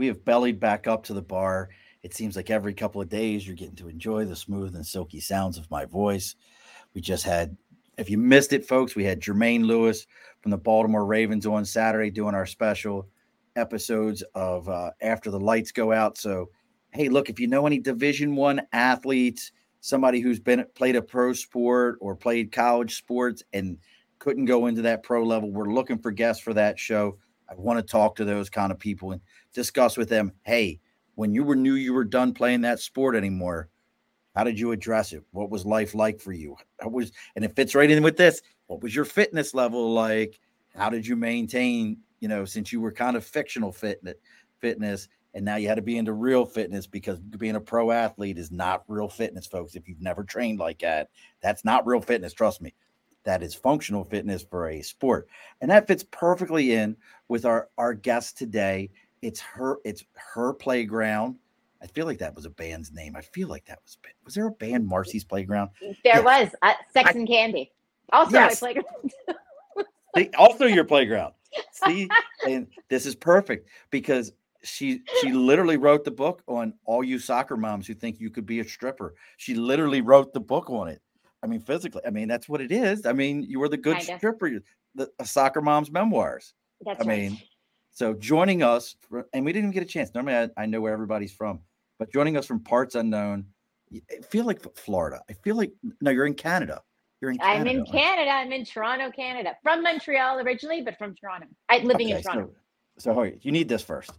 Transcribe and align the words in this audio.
We 0.00 0.06
have 0.06 0.24
bellied 0.24 0.58
back 0.58 0.86
up 0.86 1.04
to 1.04 1.12
the 1.12 1.20
bar. 1.20 1.68
It 2.02 2.14
seems 2.14 2.34
like 2.34 2.48
every 2.48 2.72
couple 2.72 3.02
of 3.02 3.10
days 3.10 3.46
you're 3.46 3.54
getting 3.54 3.76
to 3.76 3.88
enjoy 3.90 4.24
the 4.24 4.34
smooth 4.34 4.74
and 4.74 4.86
silky 4.86 5.20
sounds 5.20 5.58
of 5.58 5.70
my 5.70 5.84
voice. 5.84 6.36
We 6.94 7.02
just 7.02 7.22
had, 7.22 7.54
if 7.98 8.08
you 8.08 8.16
missed 8.16 8.54
it, 8.54 8.64
folks, 8.64 8.96
we 8.96 9.04
had 9.04 9.20
Jermaine 9.20 9.66
Lewis 9.66 10.06
from 10.40 10.52
the 10.52 10.56
Baltimore 10.56 11.04
Ravens 11.04 11.44
on 11.44 11.66
Saturday 11.66 12.10
doing 12.10 12.34
our 12.34 12.46
special 12.46 13.08
episodes 13.56 14.22
of 14.34 14.70
uh, 14.70 14.92
After 15.02 15.30
the 15.30 15.38
Lights 15.38 15.70
Go 15.70 15.92
Out. 15.92 16.16
So, 16.16 16.48
hey, 16.94 17.10
look, 17.10 17.28
if 17.28 17.38
you 17.38 17.46
know 17.46 17.66
any 17.66 17.78
Division 17.78 18.34
One 18.36 18.62
athletes, 18.72 19.52
somebody 19.82 20.20
who's 20.20 20.40
been 20.40 20.64
played 20.74 20.96
a 20.96 21.02
pro 21.02 21.34
sport 21.34 21.98
or 22.00 22.16
played 22.16 22.52
college 22.52 22.96
sports 22.96 23.42
and 23.52 23.76
couldn't 24.18 24.46
go 24.46 24.64
into 24.64 24.80
that 24.80 25.02
pro 25.02 25.22
level. 25.24 25.50
We're 25.50 25.74
looking 25.74 25.98
for 25.98 26.10
guests 26.10 26.42
for 26.42 26.54
that 26.54 26.78
show. 26.78 27.18
I 27.50 27.54
want 27.56 27.78
to 27.78 27.82
talk 27.82 28.14
to 28.16 28.24
those 28.24 28.48
kind 28.48 28.70
of 28.70 28.78
people 28.78 29.10
and 29.10 29.20
discuss 29.52 29.96
with 29.96 30.08
them. 30.08 30.32
Hey, 30.42 30.80
when 31.14 31.34
you 31.34 31.44
were 31.44 31.56
knew 31.56 31.74
you 31.74 31.92
were 31.92 32.04
done 32.04 32.32
playing 32.32 32.62
that 32.62 32.80
sport 32.80 33.16
anymore, 33.16 33.68
how 34.34 34.44
did 34.44 34.58
you 34.58 34.72
address 34.72 35.12
it? 35.12 35.22
What 35.32 35.50
was 35.50 35.66
life 35.66 35.94
like 35.94 36.20
for 36.20 36.32
you? 36.32 36.56
How 36.80 36.88
was 36.88 37.12
and 37.36 37.44
it 37.44 37.56
fits 37.56 37.74
right 37.74 37.90
in 37.90 38.02
with 38.02 38.16
this. 38.16 38.42
What 38.66 38.82
was 38.82 38.94
your 38.94 39.04
fitness 39.04 39.54
level 39.54 39.92
like? 39.92 40.38
How 40.74 40.88
did 40.88 41.06
you 41.06 41.16
maintain? 41.16 41.98
You 42.20 42.28
know, 42.28 42.44
since 42.44 42.72
you 42.72 42.80
were 42.80 42.92
kind 42.92 43.16
of 43.16 43.24
fictional 43.24 43.72
fitness, 43.72 44.16
fitness, 44.58 45.08
and 45.34 45.44
now 45.44 45.56
you 45.56 45.68
had 45.68 45.76
to 45.76 45.82
be 45.82 45.96
into 45.96 46.12
real 46.12 46.44
fitness 46.44 46.86
because 46.86 47.18
being 47.18 47.56
a 47.56 47.60
pro 47.60 47.90
athlete 47.90 48.38
is 48.38 48.52
not 48.52 48.84
real 48.88 49.08
fitness, 49.08 49.46
folks. 49.46 49.74
If 49.74 49.88
you've 49.88 50.02
never 50.02 50.22
trained 50.22 50.58
like 50.58 50.80
that, 50.80 51.08
that's 51.40 51.64
not 51.64 51.86
real 51.86 52.00
fitness. 52.00 52.32
Trust 52.32 52.60
me 52.60 52.74
that 53.24 53.42
is 53.42 53.54
functional 53.54 54.04
fitness 54.04 54.42
for 54.42 54.68
a 54.68 54.82
sport. 54.82 55.28
And 55.60 55.70
that 55.70 55.86
fits 55.86 56.04
perfectly 56.10 56.72
in 56.72 56.96
with 57.28 57.44
our 57.44 57.68
our 57.78 57.94
guest 57.94 58.38
today. 58.38 58.90
It's 59.22 59.40
her 59.40 59.78
it's 59.84 60.04
her 60.14 60.52
playground. 60.54 61.36
I 61.82 61.86
feel 61.86 62.06
like 62.06 62.18
that 62.18 62.34
was 62.34 62.44
a 62.44 62.50
band's 62.50 62.92
name. 62.92 63.16
I 63.16 63.22
feel 63.22 63.48
like 63.48 63.64
that 63.66 63.80
was 63.82 63.98
was 64.24 64.34
there 64.34 64.46
a 64.46 64.52
band 64.52 64.86
Marcy's 64.86 65.24
Playground? 65.24 65.70
There 65.80 65.96
yes. 66.04 66.24
was 66.24 66.48
uh, 66.62 66.74
Sex 66.92 67.10
I, 67.10 67.18
and 67.18 67.28
Candy. 67.28 67.72
Also 68.12 68.32
yes. 68.32 68.60
my 68.60 68.72
playground. 68.72 70.32
also 70.38 70.66
your 70.66 70.84
playground. 70.84 71.34
See, 71.72 72.08
and 72.48 72.66
this 72.88 73.06
is 73.06 73.14
perfect 73.14 73.68
because 73.90 74.32
she 74.62 75.02
she 75.20 75.32
literally 75.32 75.76
wrote 75.76 76.04
the 76.04 76.10
book 76.10 76.42
on 76.46 76.74
all 76.84 77.02
you 77.02 77.18
soccer 77.18 77.56
moms 77.56 77.86
who 77.86 77.94
think 77.94 78.20
you 78.20 78.30
could 78.30 78.46
be 78.46 78.60
a 78.60 78.64
stripper. 78.64 79.14
She 79.36 79.54
literally 79.54 80.00
wrote 80.00 80.32
the 80.32 80.40
book 80.40 80.68
on 80.70 80.88
it. 80.88 81.00
I 81.42 81.46
mean, 81.46 81.60
physically. 81.60 82.02
I 82.06 82.10
mean, 82.10 82.28
that's 82.28 82.48
what 82.48 82.60
it 82.60 82.70
is. 82.70 83.06
I 83.06 83.12
mean, 83.12 83.42
you 83.42 83.58
were 83.58 83.68
the 83.68 83.78
good 83.78 83.96
Kinda. 83.98 84.18
stripper, 84.18 84.60
the 84.94 85.10
soccer 85.24 85.62
mom's 85.62 85.90
memoirs. 85.90 86.52
That's 86.84 87.02
I 87.02 87.08
right. 87.08 87.18
mean, 87.18 87.42
so 87.90 88.14
joining 88.14 88.62
us, 88.62 88.96
for, 89.08 89.26
and 89.32 89.44
we 89.44 89.52
didn't 89.52 89.70
even 89.70 89.74
get 89.74 89.82
a 89.82 89.86
chance. 89.86 90.14
Normally, 90.14 90.34
I, 90.36 90.48
I, 90.56 90.66
know 90.66 90.80
where 90.80 90.92
everybody's 90.92 91.32
from, 91.32 91.60
but 91.98 92.12
joining 92.12 92.36
us 92.36 92.46
from 92.46 92.60
parts 92.60 92.94
unknown, 92.94 93.46
I 93.92 94.22
feel 94.30 94.44
like 94.44 94.62
Florida. 94.76 95.20
I 95.28 95.32
feel 95.32 95.56
like 95.56 95.72
no, 96.00 96.10
you're 96.10 96.26
in 96.26 96.34
Canada. 96.34 96.82
You're 97.20 97.32
in. 97.32 97.38
Canada, 97.38 97.70
I'm 97.70 97.78
in 97.78 97.84
Canada. 97.84 98.30
I'm 98.30 98.52
in 98.52 98.64
Toronto, 98.64 99.10
Canada. 99.10 99.56
From 99.62 99.82
Montreal 99.82 100.38
originally, 100.38 100.82
but 100.82 100.96
from 100.96 101.14
Toronto. 101.14 101.48
I'm 101.68 101.84
living 101.84 102.06
okay, 102.08 102.18
in 102.18 102.22
Toronto. 102.22 102.50
So, 102.98 103.14
so 103.14 103.30
you 103.42 103.52
need 103.52 103.68
this 103.68 103.82
first. 103.82 104.12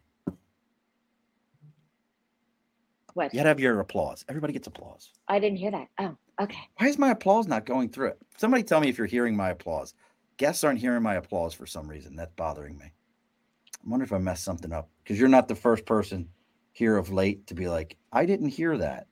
What? 3.13 3.33
You 3.33 3.39
gotta 3.39 3.49
have 3.49 3.59
your 3.59 3.79
applause. 3.79 4.23
Everybody 4.29 4.53
gets 4.53 4.67
applause. 4.67 5.11
I 5.27 5.39
didn't 5.39 5.57
hear 5.57 5.71
that. 5.71 5.87
Oh, 5.99 6.15
okay. 6.41 6.69
Why 6.77 6.87
is 6.87 6.97
my 6.97 7.11
applause 7.11 7.47
not 7.47 7.65
going 7.65 7.89
through 7.89 8.09
it? 8.09 8.17
Somebody 8.37 8.63
tell 8.63 8.79
me 8.79 8.89
if 8.89 8.97
you're 8.97 9.07
hearing 9.07 9.35
my 9.35 9.49
applause. 9.49 9.93
Guests 10.37 10.63
aren't 10.63 10.79
hearing 10.79 11.03
my 11.03 11.15
applause 11.15 11.53
for 11.53 11.65
some 11.65 11.87
reason. 11.87 12.15
That's 12.15 12.31
bothering 12.35 12.77
me. 12.77 12.91
I 13.83 13.89
wonder 13.89 14.03
if 14.03 14.13
I 14.13 14.17
messed 14.17 14.43
something 14.43 14.71
up 14.71 14.89
because 15.03 15.19
you're 15.19 15.29
not 15.29 15.47
the 15.47 15.55
first 15.55 15.85
person 15.85 16.29
here 16.71 16.97
of 16.97 17.11
late 17.11 17.47
to 17.47 17.53
be 17.53 17.67
like, 17.67 17.97
I 18.11 18.25
didn't 18.25 18.49
hear 18.49 18.77
that. 18.77 19.07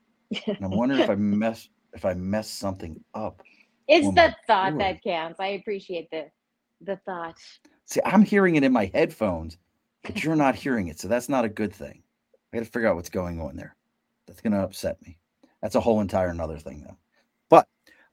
And 0.45 0.57
I'm 0.61 0.71
wondering 0.71 1.01
if 1.01 1.09
I 1.09 1.15
mess 1.17 1.69
if 1.93 2.05
I 2.05 2.13
messed 2.13 2.59
something 2.59 3.03
up. 3.13 3.41
It's 3.87 4.05
oh 4.05 4.11
the 4.11 4.35
thought 4.45 4.73
Lord. 4.73 4.81
that 4.81 5.03
counts. 5.03 5.39
I 5.39 5.47
appreciate 5.47 6.09
the 6.11 6.29
the 6.81 6.97
thought. 7.05 7.37
See, 7.85 7.99
I'm 8.05 8.21
hearing 8.21 8.55
it 8.55 8.63
in 8.63 8.71
my 8.71 8.91
headphones, 8.93 9.57
but 10.03 10.23
you're 10.23 10.35
not 10.35 10.55
hearing 10.55 10.87
it. 10.87 10.99
So 10.99 11.07
that's 11.07 11.29
not 11.29 11.45
a 11.45 11.49
good 11.49 11.73
thing. 11.73 12.03
I 12.53 12.57
got 12.57 12.65
to 12.65 12.71
figure 12.71 12.87
out 12.87 12.95
what's 12.95 13.09
going 13.09 13.39
on 13.41 13.55
there. 13.55 13.75
That's 14.27 14.41
going 14.41 14.53
to 14.53 14.59
upset 14.59 15.01
me. 15.05 15.17
That's 15.61 15.75
a 15.75 15.81
whole 15.81 15.99
entire 15.99 16.29
another 16.29 16.57
thing, 16.57 16.83
though. 16.83 16.97
But 17.49 17.67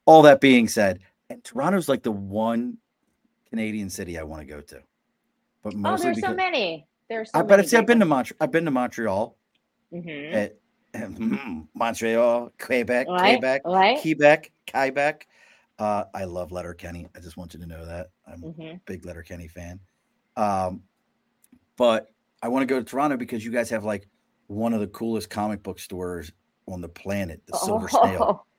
all 0.06 0.22
that 0.22 0.40
being 0.40 0.66
said, 0.68 1.00
and 1.28 1.44
Toronto's 1.44 1.88
like 1.88 2.02
the 2.02 2.12
one 2.12 2.78
Canadian 3.50 3.90
city 3.90 4.18
I 4.18 4.22
want 4.22 4.40
to 4.40 4.46
go 4.46 4.60
to. 4.60 4.82
But 5.74 5.74
oh, 5.84 5.96
there's 5.96 6.20
so 6.20 6.32
many. 6.32 6.86
There's 7.08 7.30
so 7.32 7.40
I 7.40 7.42
bet 7.42 7.68
see. 7.68 7.76
I've 7.76 7.86
been 7.86 7.98
to 7.98 8.04
Montreal. 8.04 8.36
I've 8.40 8.52
been 8.52 8.64
to 8.66 8.70
Montreal. 8.70 9.36
Mm-hmm. 9.92 10.34
At, 10.34 10.56
Montreal, 11.74 12.52
Quebec, 12.58 13.06
right. 13.08 13.32
Quebec, 13.32 13.62
right. 13.64 14.00
Quebec, 14.00 14.52
Quebec. 14.70 15.26
Uh, 15.78 16.04
I 16.14 16.24
love 16.24 16.52
Letterkenny. 16.52 17.06
I 17.14 17.20
just 17.20 17.36
want 17.36 17.52
you 17.52 17.60
to 17.60 17.66
know 17.66 17.84
that 17.84 18.10
I'm 18.26 18.40
mm-hmm. 18.40 18.62
a 18.62 18.80
big 18.86 19.04
Letterkenny 19.04 19.48
fan. 19.48 19.78
Um, 20.36 20.82
but 21.76 22.12
I 22.42 22.48
want 22.48 22.62
to 22.62 22.66
go 22.66 22.78
to 22.78 22.84
Toronto 22.84 23.16
because 23.16 23.44
you 23.44 23.50
guys 23.50 23.68
have 23.70 23.84
like 23.84 24.08
one 24.46 24.72
of 24.72 24.80
the 24.80 24.86
coolest 24.86 25.28
comic 25.28 25.62
book 25.62 25.78
stores 25.78 26.32
on 26.66 26.80
the 26.80 26.88
planet, 26.88 27.42
the 27.46 27.56
Silver 27.58 27.88
oh. 27.92 28.06
Snail. 28.06 28.46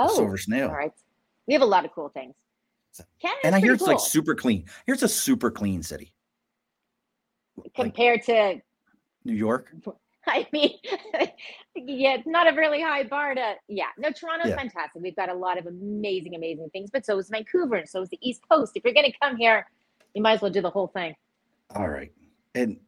Oh, 0.00 0.14
Silver 0.14 0.38
Snail. 0.38 0.68
All 0.68 0.76
right. 0.76 0.92
We 1.48 1.54
have 1.54 1.62
a 1.62 1.66
lot 1.66 1.84
of 1.84 1.90
cool 1.92 2.08
things. 2.08 2.32
Canada's 3.20 3.40
and 3.42 3.56
I 3.56 3.58
hear 3.58 3.72
it's 3.72 3.82
cool. 3.82 3.94
like 3.94 4.00
super 4.00 4.32
clean. 4.36 4.64
Here's 4.86 5.02
a 5.02 5.08
super 5.08 5.50
clean 5.50 5.82
city. 5.82 6.12
Compared 7.74 8.20
like, 8.20 8.26
to 8.26 8.62
New 9.24 9.34
York? 9.34 9.72
I 10.26 10.46
mean, 10.52 10.74
yeah, 11.74 12.14
it's 12.14 12.26
not 12.26 12.52
a 12.52 12.56
really 12.56 12.82
high 12.82 13.04
bar 13.04 13.34
to, 13.34 13.54
yeah. 13.68 13.86
No, 13.96 14.10
Toronto's 14.10 14.50
yeah. 14.50 14.56
fantastic. 14.56 15.00
We've 15.02 15.16
got 15.16 15.30
a 15.30 15.34
lot 15.34 15.58
of 15.58 15.66
amazing, 15.66 16.34
amazing 16.34 16.68
things, 16.70 16.90
but 16.92 17.06
so 17.06 17.18
is 17.18 17.30
Vancouver 17.30 17.76
and 17.76 17.88
so 17.88 18.02
is 18.02 18.10
the 18.10 18.18
East 18.20 18.42
Coast. 18.50 18.72
If 18.74 18.84
you're 18.84 18.92
going 18.92 19.10
to 19.10 19.18
come 19.22 19.36
here, 19.36 19.66
you 20.14 20.22
might 20.22 20.34
as 20.34 20.42
well 20.42 20.50
do 20.50 20.60
the 20.60 20.70
whole 20.70 20.88
thing. 20.88 21.14
All 21.74 21.88
right. 21.88 22.12
And 22.54 22.78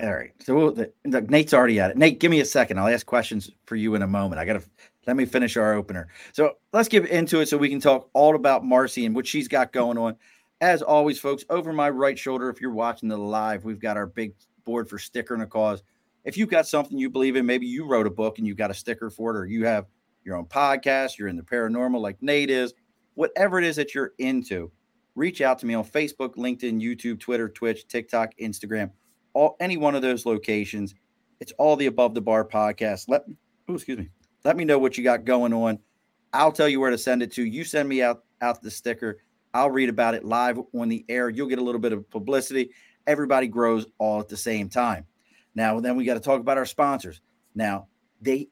all 0.00 0.14
right. 0.14 0.32
So 0.40 0.70
the, 0.70 0.92
the, 1.04 1.22
Nate's 1.22 1.54
already 1.54 1.80
at 1.80 1.90
it. 1.90 1.96
Nate, 1.96 2.20
give 2.20 2.30
me 2.30 2.40
a 2.40 2.44
second. 2.44 2.78
I'll 2.78 2.88
ask 2.88 3.06
questions 3.06 3.50
for 3.64 3.76
you 3.76 3.94
in 3.94 4.02
a 4.02 4.06
moment. 4.06 4.38
I 4.38 4.44
got 4.44 4.60
to 4.60 4.62
let 5.06 5.16
me 5.16 5.24
finish 5.24 5.56
our 5.56 5.74
opener. 5.74 6.08
So 6.32 6.54
let's 6.72 6.88
get 6.88 7.06
into 7.06 7.40
it 7.40 7.48
so 7.48 7.56
we 7.56 7.68
can 7.68 7.80
talk 7.80 8.10
all 8.12 8.34
about 8.34 8.62
Marci 8.62 9.06
and 9.06 9.14
what 9.14 9.26
she's 9.26 9.48
got 9.48 9.72
going 9.72 9.96
on. 9.96 10.16
As 10.60 10.82
always, 10.82 11.18
folks, 11.18 11.44
over 11.50 11.72
my 11.72 11.90
right 11.90 12.18
shoulder, 12.18 12.48
if 12.48 12.60
you're 12.60 12.70
watching 12.70 13.08
the 13.08 13.16
live, 13.16 13.64
we've 13.64 13.78
got 13.78 13.96
our 13.96 14.06
big 14.06 14.34
board 14.64 14.88
for 14.88 14.98
sticker 14.98 15.34
and 15.34 15.42
a 15.42 15.46
cause. 15.46 15.82
If 16.24 16.36
you've 16.36 16.50
got 16.50 16.66
something 16.66 16.98
you 16.98 17.10
believe 17.10 17.36
in, 17.36 17.46
maybe 17.46 17.66
you 17.66 17.86
wrote 17.86 18.06
a 18.06 18.10
book 18.10 18.38
and 18.38 18.46
you 18.46 18.54
got 18.54 18.70
a 18.70 18.74
sticker 18.74 19.10
for 19.10 19.34
it, 19.34 19.38
or 19.38 19.46
you 19.46 19.64
have 19.66 19.86
your 20.24 20.36
own 20.36 20.46
podcast, 20.46 21.18
you're 21.18 21.28
in 21.28 21.36
the 21.36 21.42
paranormal 21.42 22.00
like 22.00 22.20
Nate 22.20 22.50
is, 22.50 22.74
whatever 23.14 23.58
it 23.58 23.64
is 23.64 23.76
that 23.76 23.94
you're 23.94 24.12
into, 24.18 24.72
reach 25.14 25.40
out 25.40 25.58
to 25.60 25.66
me 25.66 25.74
on 25.74 25.84
Facebook, 25.84 26.34
LinkedIn, 26.36 26.80
YouTube, 26.80 27.20
Twitter, 27.20 27.48
Twitch, 27.48 27.86
TikTok, 27.86 28.32
Instagram 28.38 28.90
all 29.36 29.54
any 29.60 29.76
one 29.76 29.94
of 29.94 30.00
those 30.00 30.24
locations. 30.24 30.94
It's 31.40 31.52
all 31.58 31.76
the 31.76 31.86
above 31.86 32.14
the 32.14 32.22
bar 32.22 32.48
podcast. 32.48 33.04
Let 33.06 33.24
oh, 33.68 33.74
excuse 33.74 33.98
me. 33.98 34.08
Let 34.44 34.56
me 34.56 34.64
know 34.64 34.78
what 34.78 34.96
you 34.96 35.04
got 35.04 35.26
going 35.26 35.52
on. 35.52 35.78
I'll 36.32 36.52
tell 36.52 36.68
you 36.68 36.80
where 36.80 36.90
to 36.90 36.96
send 36.96 37.22
it 37.22 37.32
to. 37.32 37.44
You 37.44 37.62
send 37.62 37.88
me 37.88 38.02
out 38.02 38.24
out 38.40 38.62
the 38.62 38.70
sticker. 38.70 39.18
I'll 39.56 39.70
read 39.70 39.88
about 39.88 40.14
it 40.14 40.24
live 40.24 40.58
on 40.74 40.88
the 40.88 41.04
air. 41.08 41.30
You'll 41.30 41.48
get 41.48 41.58
a 41.58 41.62
little 41.62 41.80
bit 41.80 41.92
of 41.92 42.08
publicity. 42.10 42.70
Everybody 43.06 43.48
grows 43.48 43.86
all 43.98 44.20
at 44.20 44.28
the 44.28 44.36
same 44.36 44.68
time. 44.68 45.06
Now, 45.54 45.80
then 45.80 45.96
we 45.96 46.04
got 46.04 46.14
to 46.14 46.20
talk 46.20 46.40
about 46.40 46.58
our 46.58 46.66
sponsors. 46.66 47.22
Now, 47.54 47.88
they 48.20 48.48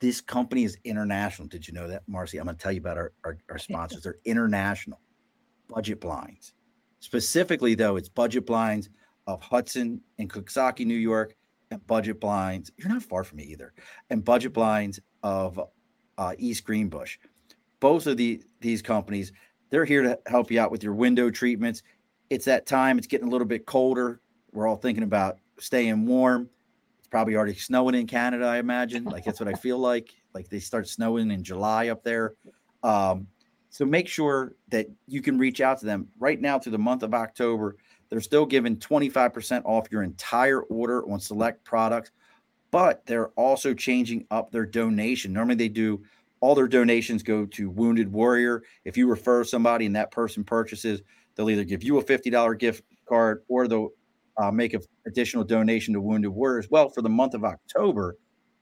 this 0.00 0.20
company 0.20 0.64
is 0.64 0.76
international. 0.84 1.48
Did 1.48 1.66
you 1.66 1.72
know 1.72 1.86
that, 1.86 2.02
Marci? 2.10 2.38
I'm 2.38 2.46
going 2.46 2.56
to 2.56 2.62
tell 2.62 2.72
you 2.72 2.80
about 2.80 2.96
our, 2.98 3.12
our, 3.24 3.38
our 3.48 3.58
sponsors. 3.68 4.02
They're 4.02 4.18
international. 4.24 5.00
Budget 5.68 6.00
blinds. 6.00 6.54
Specifically, 6.98 7.74
though, 7.74 7.96
it's 7.96 8.08
budget 8.08 8.44
blinds 8.44 8.90
of 9.26 9.40
Hudson 9.40 10.00
and 10.18 10.28
Coxsackie, 10.28 10.84
New 10.84 10.94
York, 10.94 11.34
and 11.70 11.84
Budget 11.86 12.20
Blinds. 12.20 12.70
You're 12.76 12.90
not 12.90 13.02
far 13.02 13.24
from 13.24 13.38
me 13.38 13.44
either. 13.44 13.72
And 14.10 14.24
Budget 14.24 14.52
Blinds 14.52 15.00
of 15.22 15.58
uh, 16.18 16.34
East 16.36 16.64
Greenbush. 16.64 17.18
Both 17.80 18.06
of 18.06 18.16
the 18.16 18.42
these 18.60 18.82
companies, 18.82 19.32
they're 19.72 19.86
here 19.86 20.02
to 20.02 20.18
help 20.26 20.50
you 20.50 20.60
out 20.60 20.70
with 20.70 20.84
your 20.84 20.92
window 20.92 21.30
treatments. 21.30 21.82
It's 22.28 22.44
that 22.44 22.66
time. 22.66 22.98
It's 22.98 23.06
getting 23.06 23.26
a 23.26 23.30
little 23.30 23.46
bit 23.46 23.64
colder. 23.64 24.20
We're 24.52 24.68
all 24.68 24.76
thinking 24.76 25.02
about 25.02 25.38
staying 25.58 26.04
warm. 26.04 26.50
It's 26.98 27.08
probably 27.08 27.36
already 27.36 27.54
snowing 27.54 27.94
in 27.94 28.06
Canada, 28.06 28.44
I 28.44 28.58
imagine. 28.58 29.04
Like 29.04 29.24
that's 29.24 29.40
what 29.40 29.48
I 29.48 29.54
feel 29.54 29.78
like. 29.78 30.10
Like 30.34 30.48
they 30.50 30.58
start 30.58 30.88
snowing 30.88 31.30
in 31.30 31.42
July 31.42 31.88
up 31.88 32.04
there. 32.04 32.34
Um, 32.82 33.26
so 33.70 33.86
make 33.86 34.08
sure 34.08 34.52
that 34.68 34.88
you 35.06 35.22
can 35.22 35.38
reach 35.38 35.62
out 35.62 35.80
to 35.80 35.86
them 35.86 36.06
right 36.18 36.38
now 36.38 36.58
through 36.58 36.72
the 36.72 36.78
month 36.78 37.02
of 37.02 37.14
October. 37.14 37.76
They're 38.10 38.20
still 38.20 38.44
giving 38.44 38.76
25% 38.76 39.62
off 39.64 39.90
your 39.90 40.02
entire 40.02 40.60
order 40.64 41.10
on 41.10 41.18
select 41.18 41.64
products, 41.64 42.10
but 42.70 43.06
they're 43.06 43.28
also 43.30 43.72
changing 43.72 44.26
up 44.30 44.52
their 44.52 44.66
donation. 44.66 45.32
Normally 45.32 45.54
they 45.54 45.68
do 45.70 46.02
all 46.42 46.56
their 46.56 46.68
donations 46.68 47.22
go 47.22 47.46
to 47.46 47.70
Wounded 47.70 48.12
Warrior. 48.12 48.64
If 48.84 48.96
you 48.96 49.08
refer 49.08 49.44
somebody 49.44 49.86
and 49.86 49.94
that 49.96 50.10
person 50.10 50.42
purchases, 50.42 51.00
they'll 51.34 51.48
either 51.48 51.64
give 51.64 51.84
you 51.84 51.98
a 51.98 52.04
$50 52.04 52.58
gift 52.58 52.82
card 53.08 53.44
or 53.48 53.68
they'll 53.68 53.90
uh, 54.36 54.50
make 54.50 54.74
an 54.74 54.80
additional 55.06 55.44
donation 55.44 55.94
to 55.94 56.00
Wounded 56.00 56.32
Warriors. 56.32 56.66
Well, 56.68 56.88
for 56.88 57.00
the 57.00 57.08
month 57.08 57.34
of 57.34 57.44
October 57.44 58.16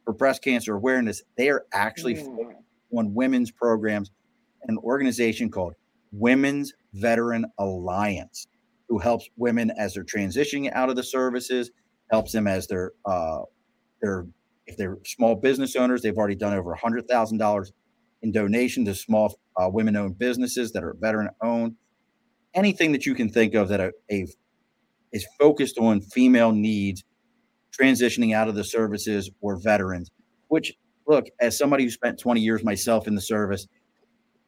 for 0.05 0.13
breast 0.13 0.45
cancer 0.45 0.75
awareness, 0.75 1.23
they 1.39 1.49
are 1.49 1.65
actually 1.73 2.17
mm. 2.17 2.53
on 2.97 3.15
women's 3.15 3.51
programs 3.51 4.11
an 4.65 4.77
organization 4.79 5.51
called 5.51 5.73
Women's 6.13 6.75
Veteran 6.93 7.47
Alliance, 7.59 8.47
who 8.91 8.99
helps 8.99 9.31
women 9.37 9.73
as 9.79 9.95
they're 9.95 10.05
transitioning 10.05 10.71
out 10.75 10.91
of 10.91 10.97
the 10.97 11.03
services, 11.03 11.71
helps 12.11 12.33
them 12.33 12.47
as 12.47 12.67
they're 12.67 12.93
uh, 13.07 13.41
they're 14.03 14.27
if 14.67 14.77
they're 14.77 14.99
small 15.05 15.35
business 15.35 15.77
owners, 15.77 16.03
they've 16.03 16.17
already 16.17 16.35
done 16.37 16.55
over 16.55 16.73
a 16.73 16.79
hundred 16.79 17.09
thousand 17.09 17.39
dollars 17.39 17.73
in 18.23 18.33
donation 18.33 18.85
to 18.85 18.95
small 18.95 19.39
uh, 19.57 19.69
women-owned 19.69 20.19
businesses 20.19 20.73
that 20.73 20.85
are 20.85 20.95
veteran-owned. 21.01 21.75
Anything 22.55 22.93
that 22.93 23.07
you 23.07 23.15
can 23.15 23.31
think 23.31 23.55
of 23.55 23.69
that 23.69 23.81
a, 23.81 23.93
a 24.11 24.27
is 25.13 25.27
focused 25.39 25.79
on 25.79 26.01
female 26.01 26.53
needs, 26.53 27.05
transitioning 27.79 28.35
out 28.35 28.49
of 28.49 28.55
the 28.55 28.65
services 28.65 29.31
or 29.41 29.57
veterans. 29.57 30.11
Which, 30.49 30.75
look, 31.07 31.27
as 31.41 31.57
somebody 31.57 31.85
who 31.85 31.91
spent 31.91 32.19
20 32.19 32.41
years 32.41 32.63
myself 32.63 33.07
in 33.07 33.15
the 33.15 33.21
service, 33.21 33.67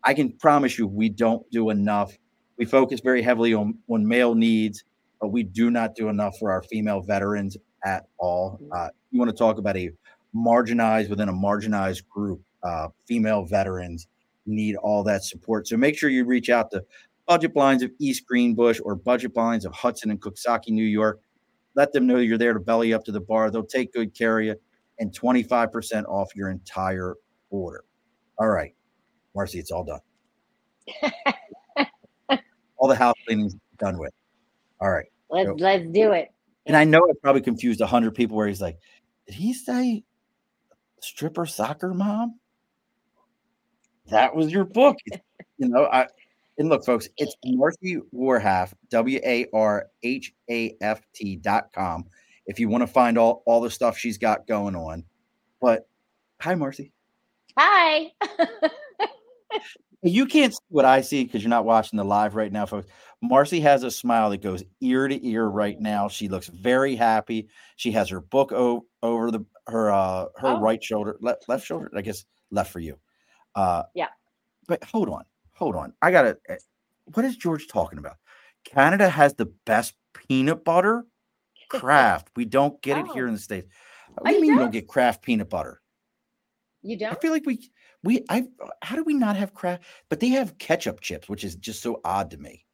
I 0.04 0.14
can 0.14 0.32
promise 0.38 0.78
you 0.78 0.86
we 0.86 1.08
don't 1.08 1.48
do 1.50 1.70
enough. 1.70 2.12
We 2.58 2.64
focus 2.64 3.00
very 3.00 3.22
heavily 3.22 3.54
on, 3.54 3.78
on 3.88 4.06
male 4.06 4.34
needs, 4.34 4.84
but 5.20 5.28
we 5.28 5.42
do 5.42 5.70
not 5.70 5.94
do 5.94 6.08
enough 6.08 6.36
for 6.38 6.50
our 6.50 6.62
female 6.64 7.00
veterans 7.00 7.56
at 7.84 8.06
all. 8.18 8.58
Mm-hmm. 8.62 8.72
Uh, 8.72 8.88
you 9.10 9.18
want 9.18 9.30
to 9.30 9.36
talk 9.36 9.58
about 9.58 9.76
a 9.76 9.90
marginalized 10.34 11.10
within 11.10 11.28
a 11.28 11.32
marginalized 11.32 12.08
group, 12.08 12.40
uh, 12.62 12.88
female 13.06 13.44
veterans 13.44 14.08
need 14.46 14.76
all 14.76 15.02
that 15.04 15.22
support. 15.24 15.68
So 15.68 15.76
make 15.76 15.96
sure 15.96 16.10
you 16.10 16.24
reach 16.24 16.50
out 16.50 16.70
to 16.72 16.84
Budget 17.26 17.54
Blinds 17.54 17.82
of 17.82 17.90
East 18.00 18.26
Greenbush 18.26 18.80
or 18.82 18.94
Budget 18.94 19.34
Blinds 19.34 19.64
of 19.64 19.72
Hudson 19.72 20.10
and 20.10 20.20
Coxsackie, 20.20 20.70
New 20.70 20.84
York. 20.84 21.20
Let 21.74 21.92
them 21.92 22.06
know 22.06 22.18
you're 22.18 22.38
there 22.38 22.52
to 22.52 22.60
belly 22.60 22.92
up 22.92 23.04
to 23.04 23.12
the 23.12 23.20
bar. 23.20 23.50
They'll 23.50 23.64
take 23.64 23.92
good 23.92 24.14
care 24.14 24.40
of 24.40 24.44
you 24.44 24.56
and 24.98 25.12
25% 25.12 26.04
off 26.06 26.34
your 26.34 26.50
entire 26.50 27.16
order. 27.50 27.84
All 28.38 28.48
right. 28.48 28.74
Marci, 29.36 29.56
it's 29.56 29.70
all 29.70 29.84
done. 29.84 30.00
all 32.76 32.88
the 32.88 32.96
house 32.96 33.14
cleaning 33.26 33.58
done 33.78 33.98
with. 33.98 34.12
All 34.80 34.90
right. 34.90 35.06
Let's 35.30 35.48
let's 35.58 35.86
do 35.92 36.12
it. 36.12 36.31
And 36.66 36.76
I 36.76 36.84
know 36.84 37.00
I 37.00 37.12
probably 37.20 37.42
confused 37.42 37.80
a 37.80 37.86
hundred 37.86 38.14
people 38.14 38.36
where 38.36 38.46
he's 38.46 38.62
like, 38.62 38.78
did 39.26 39.34
he 39.34 39.52
say 39.52 40.04
stripper 41.00 41.46
soccer 41.46 41.92
mom? 41.92 42.38
That 44.06 44.34
was 44.34 44.52
your 44.52 44.64
book. 44.64 44.96
you 45.58 45.68
know, 45.68 45.86
I 45.86 46.06
and 46.58 46.68
look, 46.68 46.84
folks, 46.84 47.08
it's 47.16 47.34
Marci 47.46 48.00
Warhaft, 48.14 48.74
W 48.90 49.20
A 49.24 49.46
R 49.52 49.86
H 50.02 50.32
A 50.50 50.76
F 50.80 51.00
T 51.14 51.36
dot 51.36 51.72
com. 51.72 52.04
If 52.46 52.58
you 52.60 52.68
want 52.68 52.82
to 52.82 52.86
find 52.86 53.16
all, 53.16 53.42
all 53.46 53.60
the 53.60 53.70
stuff 53.70 53.96
she's 53.96 54.18
got 54.18 54.46
going 54.46 54.76
on. 54.76 55.04
But 55.60 55.88
hi, 56.40 56.54
Marci. 56.54 56.90
Hi. 57.56 58.12
you 60.02 60.26
can't 60.26 60.52
see 60.52 60.64
what 60.68 60.84
I 60.84 61.00
see 61.00 61.24
because 61.24 61.42
you're 61.42 61.50
not 61.50 61.64
watching 61.64 61.96
the 61.96 62.04
live 62.04 62.34
right 62.34 62.52
now, 62.52 62.66
folks. 62.66 62.88
Marci 63.22 63.62
has 63.62 63.84
a 63.84 63.90
smile 63.90 64.30
that 64.30 64.42
goes 64.42 64.64
ear 64.80 65.06
to 65.06 65.26
ear 65.26 65.46
right 65.46 65.80
now. 65.80 66.08
She 66.08 66.28
looks 66.28 66.48
very 66.48 66.96
happy. 66.96 67.48
She 67.76 67.92
has 67.92 68.08
her 68.08 68.20
book 68.20 68.52
o- 68.52 68.86
over 69.02 69.30
the 69.30 69.44
her 69.68 69.92
uh 69.92 70.26
her 70.36 70.48
oh. 70.48 70.60
right 70.60 70.82
shoulder, 70.82 71.16
left 71.20 71.48
left 71.48 71.64
shoulder, 71.64 71.90
I 71.96 72.02
guess 72.02 72.24
left 72.50 72.72
for 72.72 72.80
you. 72.80 72.98
Uh 73.54 73.84
yeah. 73.94 74.08
But 74.66 74.82
hold 74.84 75.08
on, 75.08 75.24
hold 75.52 75.76
on. 75.76 75.92
I 76.02 76.10
gotta 76.10 76.36
eh, 76.48 76.56
what 77.14 77.24
is 77.24 77.36
George 77.36 77.68
talking 77.68 77.98
about? 77.98 78.16
Canada 78.64 79.08
has 79.08 79.34
the 79.34 79.52
best 79.66 79.94
peanut 80.14 80.64
butter 80.64 81.06
Kraft. 81.68 82.28
we 82.34 82.44
don't 82.44 82.80
get 82.82 82.96
oh. 82.96 83.00
it 83.00 83.06
here 83.12 83.26
oh. 83.26 83.28
in 83.28 83.34
the 83.34 83.40
States. 83.40 83.68
What 84.18 84.30
do 84.30 84.34
you 84.34 84.40
mean 84.40 84.50
don't? 84.50 84.58
you 84.58 84.64
don't 84.64 84.72
get 84.72 84.88
Kraft 84.88 85.22
peanut 85.22 85.48
butter? 85.48 85.80
You 86.82 86.98
don't? 86.98 87.12
I 87.12 87.14
feel 87.14 87.30
like 87.30 87.46
we 87.46 87.70
we 88.02 88.24
I 88.28 88.48
how 88.82 88.96
do 88.96 89.04
we 89.04 89.14
not 89.14 89.36
have 89.36 89.54
Kraft? 89.54 89.84
But 90.08 90.18
they 90.18 90.30
have 90.30 90.58
ketchup 90.58 91.00
chips, 91.00 91.28
which 91.28 91.44
is 91.44 91.54
just 91.54 91.82
so 91.82 92.00
odd 92.04 92.32
to 92.32 92.36
me. 92.36 92.66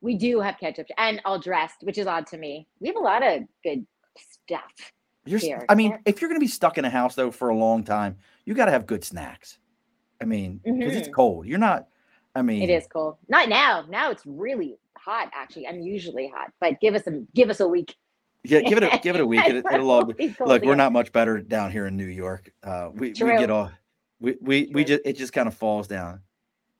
We 0.00 0.14
do 0.16 0.40
have 0.40 0.58
ketchup 0.58 0.86
and 0.96 1.20
all 1.24 1.38
dressed, 1.38 1.82
which 1.82 1.98
is 1.98 2.06
odd 2.06 2.26
to 2.28 2.38
me. 2.38 2.66
We 2.80 2.88
have 2.88 2.96
a 2.96 3.00
lot 3.00 3.26
of 3.26 3.42
good 3.62 3.86
stuff. 4.16 4.92
You're, 5.24 5.40
here. 5.40 5.66
I 5.68 5.74
mean, 5.74 5.98
if 6.06 6.20
you're 6.20 6.28
going 6.28 6.40
to 6.40 6.44
be 6.44 6.48
stuck 6.48 6.78
in 6.78 6.84
a 6.84 6.90
house 6.90 7.14
though 7.14 7.30
for 7.30 7.48
a 7.48 7.56
long 7.56 7.84
time, 7.84 8.16
you 8.44 8.54
got 8.54 8.66
to 8.66 8.70
have 8.70 8.86
good 8.86 9.04
snacks. 9.04 9.58
I 10.20 10.24
mean, 10.24 10.60
because 10.64 10.78
mm-hmm. 10.78 10.98
it's 10.98 11.08
cold. 11.08 11.46
You're 11.46 11.58
not. 11.58 11.88
I 12.34 12.42
mean, 12.42 12.62
it 12.62 12.70
is 12.70 12.86
cold. 12.86 13.16
Not 13.28 13.48
now. 13.48 13.84
Now 13.88 14.10
it's 14.10 14.22
really 14.24 14.78
hot. 14.96 15.30
Actually, 15.34 15.66
unusually 15.66 16.28
hot. 16.28 16.52
But 16.60 16.80
give 16.80 16.94
us 16.94 17.06
a 17.06 17.22
give 17.34 17.50
us 17.50 17.60
a 17.60 17.68
week. 17.68 17.96
Yeah, 18.44 18.60
give 18.62 18.78
it 18.78 18.84
a 18.84 18.98
give 19.02 19.16
it 19.16 19.20
a 19.20 19.26
week. 19.34 19.44
It, 19.44 19.64
will 19.64 19.90
all 19.90 20.04
be, 20.04 20.34
look. 20.40 20.64
We're 20.64 20.74
not 20.74 20.92
much 20.92 21.12
better 21.12 21.40
down 21.40 21.70
here 21.70 21.86
in 21.86 21.96
New 21.96 22.06
York. 22.06 22.50
Uh, 22.62 22.90
we, 22.94 23.08
we 23.08 23.14
get 23.14 23.50
all 23.50 23.70
we 24.20 24.36
we, 24.40 24.70
we 24.72 24.84
just 24.84 25.02
it 25.04 25.16
just 25.16 25.32
kind 25.32 25.48
of 25.48 25.54
falls 25.54 25.86
down. 25.86 26.20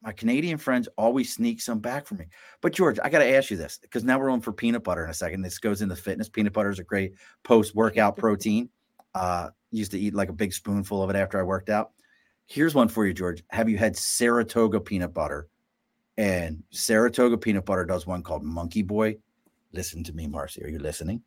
My 0.01 0.13
Canadian 0.13 0.57
friends 0.57 0.87
always 0.97 1.33
sneak 1.33 1.61
some 1.61 1.79
back 1.79 2.07
for 2.07 2.15
me. 2.15 2.25
But 2.61 2.73
George, 2.73 2.99
I 3.03 3.09
got 3.09 3.19
to 3.19 3.35
ask 3.35 3.51
you 3.51 3.57
this 3.57 3.79
because 3.81 4.05
now 4.05 4.17
we're 4.17 4.29
on 4.29 4.39
for 4.39 4.53
peanut 4.53 4.83
butter 4.83 5.03
in 5.03 5.09
a 5.09 5.13
second. 5.13 5.41
This 5.41 5.59
goes 5.59 5.81
into 5.81 5.95
fitness. 5.95 6.29
Peanut 6.29 6.53
butter 6.53 6.69
is 6.69 6.79
a 6.79 6.83
great 6.83 7.13
post 7.43 7.75
workout 7.75 8.15
protein. 8.17 8.69
Uh, 9.13 9.49
used 9.71 9.91
to 9.91 9.99
eat 9.99 10.13
like 10.13 10.29
a 10.29 10.33
big 10.33 10.53
spoonful 10.53 11.03
of 11.03 11.09
it 11.09 11.15
after 11.15 11.39
I 11.39 11.43
worked 11.43 11.69
out. 11.69 11.91
Here's 12.47 12.73
one 12.73 12.87
for 12.87 13.05
you, 13.05 13.13
George. 13.13 13.43
Have 13.49 13.69
you 13.69 13.77
had 13.77 13.95
Saratoga 13.95 14.79
peanut 14.79 15.13
butter? 15.13 15.47
And 16.17 16.63
Saratoga 16.71 17.37
peanut 17.37 17.65
butter 17.65 17.85
does 17.85 18.07
one 18.07 18.23
called 18.23 18.43
Monkey 18.43 18.81
Boy. 18.81 19.17
Listen 19.73 20.03
to 20.05 20.13
me, 20.13 20.27
Marci. 20.27 20.63
Are 20.63 20.69
you 20.69 20.79
listening? 20.79 21.21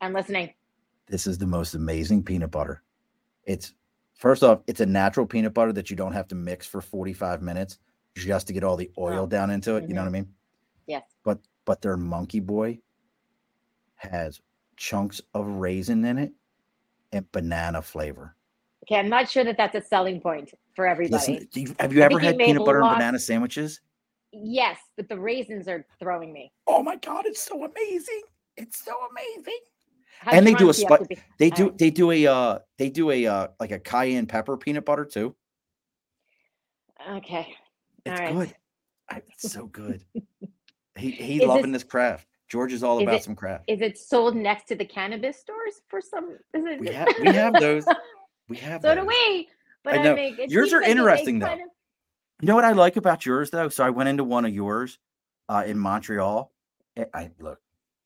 I'm 0.00 0.12
listening. 0.12 0.52
This 1.06 1.26
is 1.26 1.38
the 1.38 1.46
most 1.46 1.74
amazing 1.74 2.24
peanut 2.24 2.50
butter. 2.50 2.82
It's 3.44 3.74
first 4.14 4.42
off, 4.42 4.60
it's 4.66 4.80
a 4.80 4.86
natural 4.86 5.26
peanut 5.26 5.54
butter 5.54 5.72
that 5.72 5.90
you 5.90 5.96
don't 5.96 6.12
have 6.12 6.28
to 6.28 6.34
mix 6.34 6.66
for 6.66 6.80
45 6.80 7.40
minutes 7.40 7.78
just 8.16 8.46
to 8.46 8.52
get 8.52 8.64
all 8.64 8.76
the 8.76 8.90
oil 8.98 9.24
oh. 9.24 9.26
down 9.26 9.50
into 9.50 9.76
it. 9.76 9.80
Mm-hmm. 9.80 9.88
You 9.88 9.94
know 9.94 10.00
what 10.02 10.08
I 10.08 10.12
mean? 10.12 10.28
Yes. 10.86 11.04
But 11.24 11.38
but 11.64 11.82
their 11.82 11.96
monkey 11.96 12.40
boy 12.40 12.78
has 13.96 14.40
chunks 14.76 15.20
of 15.34 15.46
raisin 15.46 16.04
in 16.04 16.18
it 16.18 16.32
and 17.12 17.30
banana 17.32 17.82
flavor. 17.82 18.34
Okay, 18.84 18.98
I'm 18.98 19.08
not 19.08 19.28
sure 19.28 19.42
that 19.42 19.56
that's 19.56 19.74
a 19.74 19.80
selling 19.80 20.20
point 20.20 20.52
for 20.74 20.86
everybody. 20.86 21.12
Listen, 21.12 21.48
you, 21.54 21.74
have 21.80 21.92
you 21.92 22.02
ever 22.02 22.18
had 22.18 22.38
peanut 22.38 22.64
butter 22.64 22.82
and 22.82 22.94
banana 22.94 23.18
sandwiches? 23.18 23.80
Yes, 24.32 24.78
but 24.96 25.08
the 25.08 25.18
raisins 25.18 25.66
are 25.66 25.84
throwing 25.98 26.32
me. 26.32 26.52
Oh 26.66 26.82
my 26.82 26.96
god, 26.96 27.26
it's 27.26 27.42
so 27.42 27.64
amazing! 27.64 28.22
It's 28.56 28.84
so 28.84 28.92
amazing. 29.10 29.58
How 30.20 30.32
and 30.32 30.46
they 30.46 30.54
do 30.54 30.70
a 30.70 30.74
sp- 30.74 31.08
they 31.38 31.50
do 31.50 31.74
they 31.76 31.90
do 31.90 32.10
a 32.10 32.26
uh 32.26 32.58
they 32.78 32.88
do 32.88 33.10
a 33.10 33.26
uh 33.26 33.48
like 33.60 33.70
a 33.70 33.78
cayenne 33.78 34.26
pepper 34.26 34.56
peanut 34.56 34.84
butter 34.84 35.04
too. 35.04 35.34
Okay. 37.10 37.54
It's 38.06 38.20
right. 38.20 38.34
good. 38.34 38.54
I, 39.10 39.22
it's 39.28 39.52
so 39.52 39.66
good. 39.66 40.04
he 40.96 41.10
he's 41.10 41.42
loving 41.42 41.72
this 41.72 41.84
Kraft. 41.84 42.26
George 42.48 42.72
is 42.72 42.84
all 42.84 42.98
is 42.98 43.02
about 43.02 43.14
it, 43.16 43.24
some 43.24 43.34
Kraft. 43.34 43.64
Is 43.66 43.80
it 43.80 43.98
sold 43.98 44.36
next 44.36 44.68
to 44.68 44.76
the 44.76 44.84
cannabis 44.84 45.38
stores 45.40 45.82
for 45.88 46.00
some? 46.00 46.38
It, 46.54 46.80
we 46.80 46.88
have 46.92 47.08
we 47.20 47.28
have 47.28 47.54
those. 47.54 47.84
We 48.48 48.58
have. 48.58 48.80
so 48.80 48.94
those. 48.94 49.02
do 49.02 49.06
we. 49.06 49.48
But 49.82 49.94
I 49.94 50.02
know 50.04 50.14
I 50.14 50.36
yours 50.46 50.72
are 50.72 50.80
like 50.80 50.90
interesting 50.90 51.40
though. 51.40 51.52
Of... 51.52 51.58
You 51.58 52.46
know 52.46 52.54
what 52.54 52.64
I 52.64 52.72
like 52.72 52.94
about 52.94 53.26
yours 53.26 53.50
though? 53.50 53.68
So 53.70 53.84
I 53.84 53.90
went 53.90 54.08
into 54.08 54.22
one 54.22 54.44
of 54.44 54.54
yours 54.54 55.00
uh, 55.48 55.64
in 55.66 55.76
Montreal. 55.76 56.52
I, 56.96 57.06
I 57.12 57.30
look, 57.40 57.58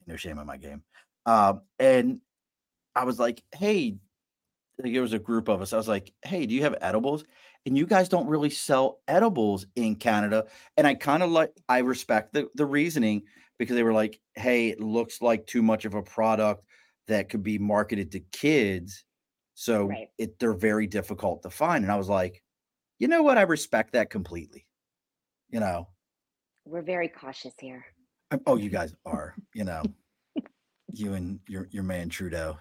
no 0.06 0.16
shame 0.16 0.38
in 0.38 0.46
my 0.46 0.56
game. 0.56 0.82
Um, 1.26 1.60
and 1.78 2.20
I 2.96 3.04
was 3.04 3.18
like, 3.18 3.42
hey, 3.54 3.98
like, 4.82 4.94
there 4.94 5.02
was 5.02 5.12
a 5.12 5.18
group 5.18 5.48
of 5.48 5.60
us. 5.60 5.74
I 5.74 5.76
was 5.76 5.88
like, 5.88 6.10
hey, 6.22 6.46
do 6.46 6.54
you 6.54 6.62
have 6.62 6.76
edibles? 6.80 7.24
And 7.66 7.76
you 7.76 7.86
guys 7.86 8.08
don't 8.08 8.28
really 8.28 8.50
sell 8.50 9.00
edibles 9.06 9.66
in 9.76 9.96
Canada. 9.96 10.46
And 10.76 10.86
I 10.86 10.94
kind 10.94 11.22
of 11.22 11.30
like, 11.30 11.52
I 11.68 11.78
respect 11.78 12.32
the, 12.32 12.48
the 12.54 12.66
reasoning 12.66 13.22
because 13.58 13.76
they 13.76 13.82
were 13.82 13.92
like, 13.92 14.18
hey, 14.34 14.68
it 14.68 14.80
looks 14.80 15.20
like 15.20 15.46
too 15.46 15.62
much 15.62 15.84
of 15.84 15.94
a 15.94 16.02
product 16.02 16.64
that 17.08 17.28
could 17.28 17.42
be 17.42 17.58
marketed 17.58 18.12
to 18.12 18.20
kids. 18.20 19.04
So 19.54 19.86
right. 19.86 20.08
it, 20.16 20.38
they're 20.38 20.54
very 20.54 20.86
difficult 20.86 21.42
to 21.42 21.50
find. 21.50 21.84
And 21.84 21.92
I 21.92 21.96
was 21.96 22.08
like, 22.08 22.42
you 22.98 23.08
know 23.08 23.22
what? 23.22 23.36
I 23.36 23.42
respect 23.42 23.92
that 23.92 24.08
completely. 24.10 24.66
You 25.50 25.60
know, 25.60 25.88
we're 26.64 26.82
very 26.82 27.08
cautious 27.08 27.54
here. 27.58 27.84
Oh, 28.46 28.56
you 28.56 28.70
guys 28.70 28.94
are, 29.04 29.34
you 29.54 29.64
know 29.64 29.82
you 30.92 31.14
and 31.14 31.40
your 31.48 31.68
your 31.70 31.82
man 31.82 32.08
Trudeau. 32.08 32.58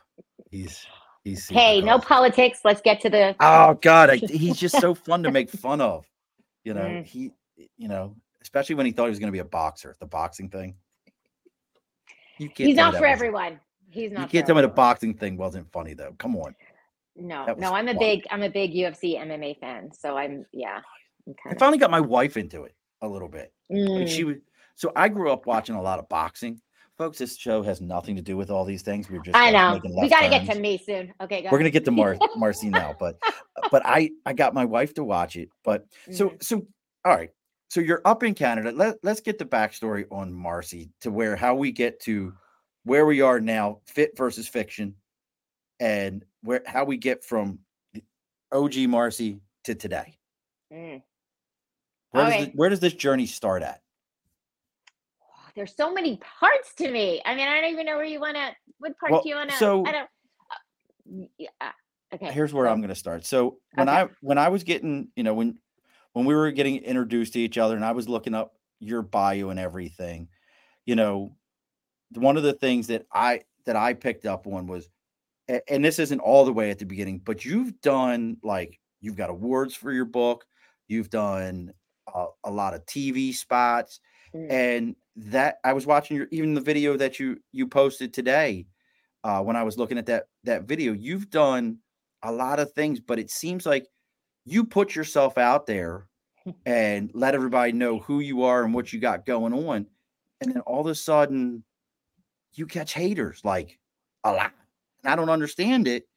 He's 0.51 0.85
He's 1.23 1.47
hey, 1.47 1.81
no 1.81 1.99
politics. 1.99 2.61
Let's 2.63 2.81
get 2.81 3.01
to 3.01 3.09
the. 3.09 3.35
Oh 3.39 3.75
God, 3.81 4.09
I, 4.09 4.15
he's 4.15 4.57
just 4.57 4.79
so 4.79 4.93
fun 5.07 5.23
to 5.23 5.31
make 5.31 5.49
fun 5.49 5.81
of. 5.81 6.05
You 6.63 6.73
know, 6.73 6.81
mm. 6.81 7.05
he, 7.05 7.31
you 7.77 7.87
know, 7.87 8.15
especially 8.41 8.75
when 8.75 8.85
he 8.85 8.91
thought 8.91 9.05
he 9.05 9.09
was 9.09 9.19
going 9.19 9.27
to 9.27 9.33
be 9.33 9.39
a 9.39 9.45
boxer, 9.45 9.95
the 9.99 10.05
boxing 10.05 10.49
thing. 10.49 10.75
You 12.37 12.49
can't 12.49 12.67
he's 12.69 12.77
not 12.77 12.95
for 12.95 13.05
everyone. 13.05 13.59
He's 13.89 14.11
not. 14.11 14.21
You 14.21 14.27
can't 14.27 14.45
tell 14.45 14.55
me 14.55 14.61
the 14.61 14.69
boxing 14.69 15.13
thing 15.13 15.35
wasn't 15.35 15.71
funny 15.71 15.93
though. 15.93 16.15
Come 16.17 16.35
on. 16.37 16.55
No, 17.15 17.53
no, 17.57 17.73
I'm 17.73 17.89
a 17.89 17.93
big, 17.97 18.25
I'm 18.31 18.43
a 18.43 18.49
big 18.49 18.73
UFC 18.73 19.19
MMA 19.19 19.59
fan. 19.59 19.91
So 19.91 20.17
I'm, 20.17 20.45
yeah. 20.53 20.79
Okay. 21.27 21.49
I 21.49 21.55
finally 21.55 21.77
got 21.77 21.91
my 21.91 21.99
wife 21.99 22.37
into 22.37 22.63
it 22.63 22.73
a 23.01 23.07
little 23.07 23.27
bit. 23.27 23.51
Mm. 23.71 23.99
Like 23.99 24.07
she 24.07 24.23
was. 24.23 24.37
So 24.75 24.93
I 24.95 25.09
grew 25.09 25.31
up 25.31 25.45
watching 25.45 25.75
a 25.75 25.81
lot 25.81 25.99
of 25.99 26.07
boxing. 26.07 26.61
Folks, 26.99 27.17
this 27.17 27.37
show 27.37 27.63
has 27.63 27.79
nothing 27.79 28.17
to 28.17 28.21
do 28.21 28.35
with 28.35 28.51
all 28.51 28.65
these 28.65 28.81
things. 28.81 29.09
We're 29.09 29.21
just 29.21 29.33
I 29.33 29.51
know. 29.51 29.79
We 29.81 30.09
got 30.09 30.19
to 30.19 30.29
get 30.29 30.45
to 30.51 30.59
me 30.59 30.77
soon. 30.77 31.13
Okay, 31.21 31.41
go 31.41 31.47
We're 31.49 31.57
going 31.57 31.63
to 31.63 31.71
get 31.71 31.85
to 31.85 31.91
Mar- 31.91 32.17
Marci 32.37 32.69
now, 32.69 32.93
but 32.99 33.17
but 33.71 33.81
I 33.85 34.11
I 34.25 34.33
got 34.33 34.53
my 34.53 34.65
wife 34.65 34.93
to 34.95 35.05
watch 35.05 35.37
it. 35.37 35.47
But 35.63 35.85
so 36.11 36.27
mm-hmm. 36.27 36.35
so 36.41 36.67
all 37.05 37.15
right. 37.15 37.29
So 37.69 37.79
you're 37.79 38.01
up 38.03 38.23
in 38.23 38.33
Canada. 38.33 38.73
Let, 38.73 38.97
let's 39.01 39.21
get 39.21 39.37
the 39.37 39.45
backstory 39.45 40.07
on 40.11 40.33
Marci 40.33 40.89
to 40.99 41.09
where 41.09 41.37
how 41.37 41.55
we 41.55 41.71
get 41.71 42.01
to 42.01 42.33
where 42.83 43.05
we 43.05 43.21
are 43.21 43.39
now, 43.39 43.79
fit 43.85 44.17
versus 44.17 44.49
fiction, 44.49 44.93
and 45.79 46.25
where 46.43 46.63
how 46.65 46.83
we 46.83 46.97
get 46.97 47.23
from 47.23 47.59
OG 48.51 48.73
Marci 48.89 49.39
to 49.63 49.73
today. 49.73 50.17
Mm. 50.73 51.01
Where, 52.11 52.29
does 52.29 52.45
the, 52.45 52.51
where 52.55 52.69
does 52.69 52.81
this 52.81 52.93
journey 52.93 53.25
start 53.25 53.63
at? 53.63 53.79
There's 55.55 55.75
so 55.75 55.93
many 55.93 56.17
parts 56.39 56.73
to 56.75 56.91
me. 56.91 57.21
I 57.25 57.35
mean, 57.35 57.47
I 57.47 57.61
don't 57.61 57.71
even 57.71 57.85
know 57.85 57.95
where 57.95 58.05
you 58.05 58.19
want 58.19 58.35
to. 58.35 58.51
What 58.79 58.97
part 58.97 59.11
well, 59.11 59.21
do 59.21 59.29
you 59.29 59.35
want 59.35 59.49
to? 59.51 59.57
So 59.57 59.85
I 59.85 59.91
don't. 59.91 60.09
Uh, 60.51 61.27
yeah, 61.37 61.49
okay. 62.13 62.31
Here's 62.31 62.53
where 62.53 62.67
I'm 62.67 62.79
going 62.79 62.89
to 62.89 62.95
start. 62.95 63.25
So 63.25 63.57
when 63.73 63.89
okay. 63.89 64.01
I 64.01 64.07
when 64.21 64.37
I 64.37 64.49
was 64.49 64.63
getting, 64.63 65.09
you 65.15 65.23
know, 65.23 65.33
when 65.33 65.57
when 66.13 66.25
we 66.25 66.33
were 66.33 66.51
getting 66.51 66.77
introduced 66.77 67.33
to 67.33 67.39
each 67.39 67.57
other, 67.57 67.75
and 67.75 67.85
I 67.85 67.91
was 67.91 68.09
looking 68.09 68.33
up 68.33 68.53
your 68.79 69.01
bio 69.01 69.49
and 69.49 69.59
everything, 69.59 70.29
you 70.85 70.95
know, 70.95 71.35
one 72.15 72.37
of 72.37 72.43
the 72.43 72.53
things 72.53 72.87
that 72.87 73.05
I 73.13 73.41
that 73.65 73.75
I 73.75 73.93
picked 73.93 74.25
up 74.25 74.47
on 74.47 74.67
was, 74.67 74.89
and 75.67 75.83
this 75.83 75.99
isn't 75.99 76.19
all 76.19 76.45
the 76.45 76.53
way 76.53 76.71
at 76.71 76.79
the 76.79 76.85
beginning, 76.85 77.21
but 77.23 77.45
you've 77.45 77.79
done 77.81 78.37
like 78.43 78.79
you've 79.01 79.17
got 79.17 79.29
awards 79.29 79.75
for 79.75 79.91
your 79.91 80.05
book, 80.05 80.45
you've 80.87 81.09
done 81.09 81.73
uh, 82.13 82.27
a 82.43 82.51
lot 82.51 82.73
of 82.73 82.85
TV 82.85 83.33
spots, 83.33 83.99
mm. 84.33 84.51
and 84.51 84.95
that 85.15 85.59
I 85.63 85.73
was 85.73 85.85
watching 85.85 86.17
your 86.17 86.27
even 86.31 86.53
the 86.53 86.61
video 86.61 86.97
that 86.97 87.19
you 87.19 87.39
you 87.51 87.67
posted 87.67 88.13
today. 88.13 88.67
Uh, 89.23 89.41
when 89.41 89.57
I 89.57 89.63
was 89.63 89.77
looking 89.77 89.97
at 89.97 90.05
that 90.05 90.25
that 90.45 90.63
video, 90.63 90.93
you've 90.93 91.29
done 91.29 91.79
a 92.23 92.31
lot 92.31 92.59
of 92.59 92.71
things, 92.71 92.99
but 92.99 93.19
it 93.19 93.29
seems 93.29 93.65
like 93.65 93.87
you 94.45 94.63
put 94.63 94.95
yourself 94.95 95.37
out 95.37 95.65
there 95.65 96.07
and 96.65 97.11
let 97.13 97.35
everybody 97.35 97.71
know 97.71 97.99
who 97.99 98.19
you 98.19 98.43
are 98.43 98.63
and 98.63 98.73
what 98.73 98.93
you 98.93 98.99
got 98.99 99.25
going 99.25 99.53
on, 99.53 99.85
and 100.41 100.53
then 100.53 100.61
all 100.61 100.81
of 100.81 100.87
a 100.87 100.95
sudden 100.95 101.63
you 102.53 102.65
catch 102.65 102.93
haters 102.93 103.41
like 103.43 103.79
a 104.23 104.31
lot. 104.31 104.53
And 105.03 105.11
I 105.11 105.15
don't 105.15 105.29
understand 105.29 105.87
it. 105.87 106.07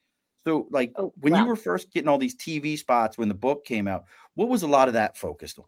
So, 0.45 0.67
like 0.71 0.93
oh, 0.97 1.13
when 1.21 1.35
wow. 1.35 1.43
you 1.43 1.47
were 1.47 1.57
first 1.57 1.93
getting 1.93 2.09
all 2.09 2.19
these 2.19 2.37
TV 2.37 2.77
spots 2.77 3.17
when 3.17 3.29
the 3.29 3.35
book 3.35 3.65
came 3.65 3.87
out, 3.87 4.05
what 4.35 4.49
was 4.49 4.63
a 4.63 4.69
lot 4.69 4.89
of 4.89 4.95
that 4.95 5.17
focused 5.17 5.59
on? 5.59 5.67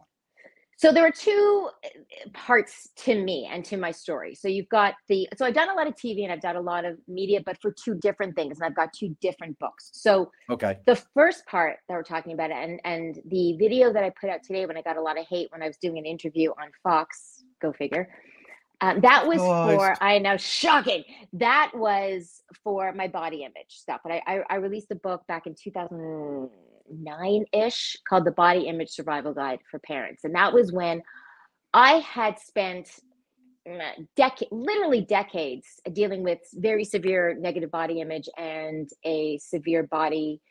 So 0.77 0.91
there 0.91 1.05
are 1.05 1.11
two 1.11 1.69
eh, 1.83 1.89
parts 2.33 2.89
to 2.97 3.23
me 3.23 3.49
and 3.51 3.63
to 3.65 3.77
my 3.77 3.91
story. 3.91 4.35
So 4.35 4.47
you've 4.47 4.69
got 4.69 4.95
the 5.07 5.27
so 5.37 5.45
I've 5.45 5.53
done 5.53 5.69
a 5.69 5.73
lot 5.73 5.87
of 5.87 5.95
TV 5.95 6.23
and 6.23 6.31
I've 6.31 6.41
done 6.41 6.57
a 6.57 6.61
lot 6.61 6.85
of 6.85 6.97
media, 7.07 7.41
but 7.45 7.61
for 7.61 7.71
two 7.71 7.95
different 7.95 8.35
things, 8.35 8.59
and 8.59 8.65
I've 8.65 8.75
got 8.75 8.91
two 8.93 9.15
different 9.21 9.57
books. 9.59 9.89
So 9.93 10.31
okay, 10.49 10.77
the 10.85 10.97
first 11.13 11.45
part 11.45 11.77
that 11.87 11.93
we're 11.93 12.03
talking 12.03 12.33
about, 12.33 12.51
and 12.51 12.79
and 12.83 13.19
the 13.27 13.55
video 13.57 13.93
that 13.93 14.03
I 14.03 14.11
put 14.19 14.29
out 14.29 14.43
today 14.43 14.65
when 14.65 14.77
I 14.77 14.81
got 14.81 14.97
a 14.97 15.01
lot 15.01 15.17
of 15.17 15.25
hate 15.27 15.51
when 15.51 15.61
I 15.61 15.67
was 15.67 15.77
doing 15.77 15.97
an 15.97 16.05
interview 16.05 16.51
on 16.51 16.69
Fox, 16.83 17.43
go 17.61 17.71
figure. 17.71 18.09
Um, 18.81 18.99
that 19.01 19.25
was 19.25 19.39
oh, 19.39 19.77
for 19.77 20.03
I 20.03 20.19
know 20.19 20.35
shocking. 20.35 21.05
That 21.33 21.71
was 21.73 22.41
for 22.63 22.91
my 22.91 23.07
body 23.07 23.43
image 23.43 23.69
stuff. 23.69 24.01
But 24.03 24.11
I, 24.11 24.21
I 24.27 24.41
I 24.49 24.55
released 24.55 24.91
a 24.91 24.95
book 24.95 25.25
back 25.27 25.47
in 25.47 25.55
2000 25.55 26.49
nine 26.89 27.45
ish 27.53 27.97
called 28.07 28.25
The 28.25 28.31
Body 28.31 28.67
Image 28.67 28.89
Survival 28.89 29.33
Guide 29.33 29.59
for 29.69 29.79
Parents. 29.79 30.23
And 30.23 30.35
that 30.35 30.53
was 30.53 30.71
when 30.71 31.01
I 31.73 31.99
had 31.99 32.39
spent 32.39 32.89
mm, 33.67 34.07
decade 34.15 34.49
literally 34.51 35.01
decades 35.01 35.67
dealing 35.93 36.23
with 36.23 36.39
very 36.53 36.85
severe 36.85 37.35
negative 37.39 37.71
body 37.71 38.01
image 38.01 38.29
and 38.37 38.89
a 39.03 39.37
severe 39.39 39.83
body 39.83 40.41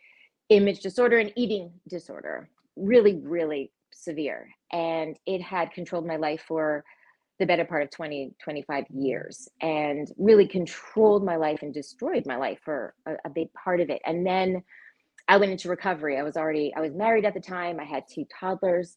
image 0.51 0.81
disorder 0.81 1.19
and 1.19 1.33
eating 1.37 1.73
disorder. 1.89 2.49
Really 2.77 3.17
really 3.17 3.73
severe. 3.93 4.49
And 4.73 5.19
it 5.27 5.41
had 5.41 5.73
controlled 5.73 6.07
my 6.07 6.17
life 6.17 6.45
for 6.47 6.85
the 7.39 7.47
better 7.47 7.65
part 7.65 7.83
of 7.83 7.91
20 7.91 8.35
25 8.43 8.85
years 8.91 9.49
and 9.61 10.09
really 10.19 10.47
controlled 10.47 11.25
my 11.25 11.37
life 11.37 11.61
and 11.63 11.75
destroyed 11.75 12.27
my 12.27 12.37
life 12.37 12.61
for 12.65 12.95
a, 13.07 13.15
a 13.25 13.31
big 13.31 13.53
part 13.55 13.81
of 13.81 13.91
it. 13.91 14.03
And 14.05 14.27
then 14.27 14.63
I 15.27 15.39
went 15.39 15.53
into 15.53 15.69
recovery. 15.69 16.19
I 16.19 16.23
was 16.23 16.37
already, 16.37 16.73
I 16.77 16.81
was 16.81 16.93
married 16.93 17.25
at 17.25 17.35
the 17.35 17.41
time. 17.41 17.81
I 17.81 17.85
had 17.85 18.05
two 18.09 18.27
toddlers 18.41 18.97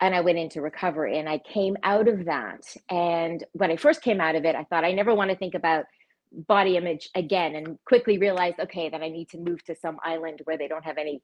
and 0.00 0.14
I 0.14 0.20
went 0.20 0.38
into 0.38 0.60
recovery 0.60 1.18
and 1.18 1.28
I 1.28 1.38
came 1.38 1.76
out 1.82 2.08
of 2.08 2.24
that. 2.26 2.62
And 2.88 3.44
when 3.52 3.70
I 3.70 3.76
first 3.76 4.02
came 4.02 4.20
out 4.20 4.36
of 4.36 4.44
it, 4.44 4.54
I 4.54 4.64
thought 4.64 4.84
I 4.84 4.92
never 4.92 5.14
want 5.14 5.30
to 5.30 5.36
think 5.36 5.54
about 5.54 5.84
body 6.32 6.76
image 6.76 7.08
again 7.14 7.54
and 7.54 7.78
quickly 7.86 8.18
realized 8.18 8.60
okay 8.60 8.88
that 8.88 9.02
i 9.02 9.08
need 9.08 9.28
to 9.28 9.38
move 9.38 9.64
to 9.64 9.74
some 9.74 9.96
island 10.04 10.40
where 10.44 10.58
they 10.58 10.68
don't 10.68 10.84
have 10.84 10.98
any 10.98 11.22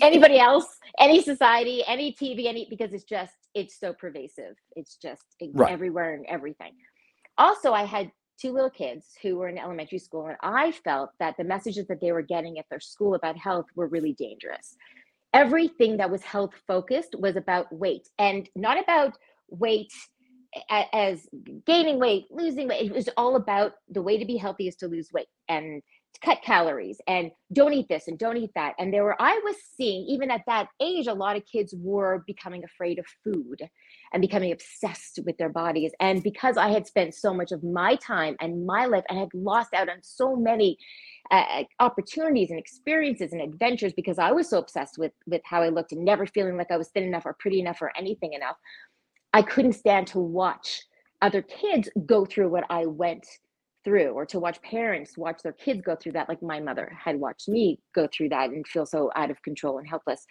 anybody 0.00 0.38
else 0.38 0.78
any 0.98 1.20
society 1.20 1.82
any 1.86 2.14
tv 2.14 2.46
any 2.46 2.66
because 2.70 2.92
it's 2.92 3.04
just 3.04 3.34
it's 3.54 3.78
so 3.78 3.92
pervasive 3.92 4.56
it's 4.74 4.96
just 4.96 5.22
right. 5.52 5.70
everywhere 5.70 6.14
and 6.14 6.24
everything 6.26 6.72
also 7.36 7.72
i 7.72 7.84
had 7.84 8.10
two 8.40 8.52
little 8.52 8.70
kids 8.70 9.06
who 9.22 9.36
were 9.36 9.48
in 9.48 9.58
elementary 9.58 9.98
school, 9.98 10.26
and 10.26 10.36
I 10.42 10.72
felt 10.72 11.10
that 11.18 11.36
the 11.36 11.44
messages 11.44 11.86
that 11.88 12.00
they 12.00 12.12
were 12.12 12.22
getting 12.22 12.58
at 12.58 12.66
their 12.70 12.80
school 12.80 13.14
about 13.14 13.36
health 13.36 13.66
were 13.74 13.86
really 13.86 14.12
dangerous. 14.12 14.76
Everything 15.34 15.96
that 15.96 16.10
was 16.10 16.22
health 16.22 16.52
focused 16.66 17.14
was 17.18 17.36
about 17.36 17.72
weight 17.72 18.08
and 18.18 18.48
not 18.54 18.78
about 18.80 19.16
weight 19.48 19.92
as 20.68 21.26
gaining 21.66 21.98
weight, 21.98 22.26
losing 22.30 22.68
weight. 22.68 22.90
It 22.90 22.94
was 22.94 23.08
all 23.16 23.36
about 23.36 23.72
the 23.88 24.02
way 24.02 24.18
to 24.18 24.24
be 24.24 24.36
healthy 24.36 24.68
is 24.68 24.76
to 24.76 24.88
lose 24.88 25.12
weight 25.12 25.28
and 25.48 25.82
cut 26.22 26.42
calories 26.42 27.00
and 27.06 27.30
don't 27.52 27.72
eat 27.72 27.88
this 27.88 28.06
and 28.06 28.18
don't 28.18 28.36
eat 28.36 28.50
that. 28.54 28.74
And 28.78 28.92
there 28.92 29.04
were, 29.04 29.20
I 29.20 29.40
was 29.44 29.56
seeing, 29.76 30.04
even 30.06 30.30
at 30.30 30.42
that 30.46 30.68
age, 30.80 31.06
a 31.06 31.14
lot 31.14 31.36
of 31.36 31.46
kids 31.46 31.74
were 31.76 32.22
becoming 32.26 32.64
afraid 32.64 32.98
of 32.98 33.06
food 33.24 33.68
and 34.12 34.20
becoming 34.20 34.52
obsessed 34.52 35.20
with 35.24 35.36
their 35.38 35.48
bodies. 35.48 35.92
And 36.00 36.22
because 36.22 36.56
I 36.56 36.68
had 36.68 36.86
spent 36.86 37.14
so 37.14 37.32
much 37.32 37.52
of 37.52 37.62
my 37.62 37.96
time 37.96 38.36
and 38.40 38.66
my 38.66 38.86
life 38.86 39.04
and 39.08 39.18
had 39.18 39.32
lost 39.34 39.74
out 39.74 39.88
on 39.88 39.98
so 40.02 40.36
many 40.36 40.76
uh, 41.30 41.44
uh, 41.60 41.64
opportunities 41.80 42.50
and 42.50 42.58
experiences 42.58 43.32
and 43.32 43.40
adventures 43.40 43.92
because 43.92 44.18
I 44.18 44.32
was 44.32 44.48
so 44.50 44.58
obsessed 44.58 44.98
with 44.98 45.12
with 45.26 45.40
how 45.44 45.62
I 45.62 45.68
looked 45.68 45.92
and 45.92 46.04
never 46.04 46.26
feeling 46.26 46.56
like 46.56 46.70
I 46.70 46.76
was 46.76 46.88
thin 46.88 47.04
enough 47.04 47.24
or 47.24 47.36
pretty 47.38 47.60
enough 47.60 47.80
or 47.80 47.92
anything 47.96 48.32
enough, 48.34 48.56
I 49.32 49.42
couldn't 49.42 49.74
stand 49.74 50.08
to 50.08 50.18
watch 50.18 50.82
other 51.22 51.42
kids 51.42 51.88
go 52.04 52.24
through 52.24 52.50
what 52.50 52.64
I 52.68 52.86
went 52.86 53.26
through 53.84 54.10
or 54.10 54.24
to 54.26 54.38
watch 54.38 54.60
parents 54.62 55.18
watch 55.18 55.42
their 55.42 55.52
kids 55.52 55.82
go 55.82 55.96
through 55.96 56.12
that 56.12 56.28
like 56.28 56.42
my 56.42 56.60
mother 56.60 56.96
had 57.02 57.18
watched 57.18 57.48
me 57.48 57.80
go 57.94 58.08
through 58.12 58.28
that 58.28 58.50
and 58.50 58.66
feel 58.66 58.86
so 58.86 59.10
out 59.16 59.30
of 59.30 59.42
control 59.42 59.78
and 59.78 59.88
helpless 59.88 60.24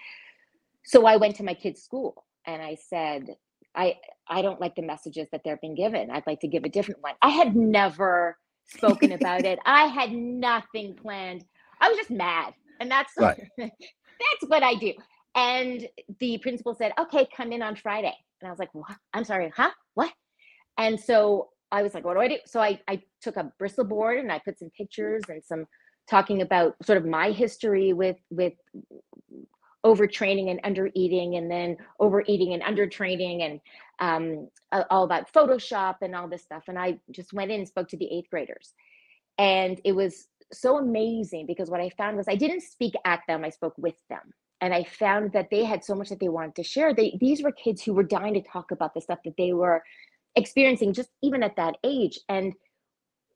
so 0.85 1.05
i 1.05 1.17
went 1.17 1.35
to 1.35 1.43
my 1.43 1.53
kids 1.53 1.81
school 1.81 2.23
and 2.45 2.61
i 2.61 2.75
said 2.75 3.27
i 3.75 3.95
i 4.27 4.41
don't 4.41 4.59
like 4.59 4.75
the 4.75 4.81
messages 4.81 5.27
that 5.31 5.41
they're 5.43 5.57
being 5.57 5.75
given. 5.75 6.09
I'd 6.11 6.27
like 6.27 6.39
to 6.41 6.47
give 6.47 6.63
a 6.63 6.69
different 6.69 7.01
one. 7.01 7.13
I 7.21 7.29
had 7.29 7.55
never 7.55 8.37
spoken 8.67 9.11
about 9.13 9.45
it. 9.45 9.59
I 9.65 9.85
had 9.85 10.11
nothing 10.11 10.95
planned. 10.95 11.43
I 11.79 11.89
was 11.89 11.97
just 11.97 12.11
mad 12.11 12.53
and 12.79 12.89
that's 12.89 13.13
right. 13.17 13.47
that's 13.57 14.43
what 14.47 14.63
i 14.63 14.75
do. 14.75 14.93
And 15.35 15.87
the 16.19 16.37
principal 16.39 16.75
said 16.75 16.93
okay 16.99 17.27
come 17.35 17.51
in 17.51 17.61
on 17.61 17.75
friday. 17.75 18.15
And 18.41 18.47
i 18.47 18.51
was 18.51 18.59
like 18.59 18.73
what? 18.73 18.97
I'm 19.13 19.23
sorry 19.23 19.51
huh? 19.55 19.71
What? 19.93 20.11
And 20.77 20.99
so 20.99 21.49
I 21.71 21.83
was 21.83 21.93
like, 21.93 22.03
what 22.03 22.15
do 22.15 22.19
I 22.19 22.27
do? 22.27 22.37
So 22.45 22.59
I, 22.59 22.79
I 22.87 23.01
took 23.21 23.37
a 23.37 23.51
Bristol 23.57 23.85
board 23.85 24.19
and 24.19 24.31
I 24.31 24.39
put 24.39 24.59
some 24.59 24.69
pictures 24.77 25.23
and 25.29 25.41
some 25.43 25.65
talking 26.09 26.41
about 26.41 26.75
sort 26.83 26.97
of 26.97 27.05
my 27.05 27.31
history 27.31 27.93
with 27.93 28.17
with 28.29 28.53
overtraining 29.85 30.49
and 30.49 30.61
undereating, 30.63 31.37
and 31.37 31.49
then 31.49 31.77
overeating 31.99 32.53
and 32.53 32.63
undertraining, 32.63 33.41
and 33.43 33.61
um, 33.99 34.47
all 34.89 35.03
about 35.03 35.31
Photoshop 35.31 35.97
and 36.01 36.15
all 36.15 36.27
this 36.27 36.43
stuff. 36.43 36.63
And 36.67 36.77
I 36.77 36.99
just 37.11 37.33
went 37.33 37.51
in 37.51 37.59
and 37.59 37.67
spoke 37.67 37.87
to 37.89 37.97
the 37.97 38.11
eighth 38.11 38.29
graders. 38.29 38.73
And 39.37 39.79
it 39.83 39.93
was 39.93 40.27
so 40.53 40.77
amazing 40.77 41.45
because 41.47 41.69
what 41.69 41.81
I 41.81 41.89
found 41.89 42.17
was 42.17 42.27
I 42.27 42.35
didn't 42.35 42.61
speak 42.61 42.93
at 43.05 43.21
them, 43.27 43.43
I 43.43 43.49
spoke 43.49 43.73
with 43.77 43.95
them. 44.09 44.33
And 44.59 44.73
I 44.73 44.83
found 44.83 45.33
that 45.33 45.49
they 45.49 45.63
had 45.63 45.83
so 45.83 45.95
much 45.95 46.09
that 46.09 46.19
they 46.19 46.29
wanted 46.29 46.55
to 46.55 46.63
share. 46.63 46.93
They, 46.93 47.17
these 47.19 47.41
were 47.41 47.51
kids 47.51 47.81
who 47.81 47.93
were 47.93 48.03
dying 48.03 48.35
to 48.35 48.41
talk 48.41 48.71
about 48.71 48.93
the 48.93 49.01
stuff 49.01 49.19
that 49.25 49.33
they 49.37 49.53
were 49.53 49.83
experiencing 50.35 50.93
just 50.93 51.09
even 51.23 51.41
at 51.41 51.55
that 51.55 51.77
age. 51.83 52.19
And 52.29 52.53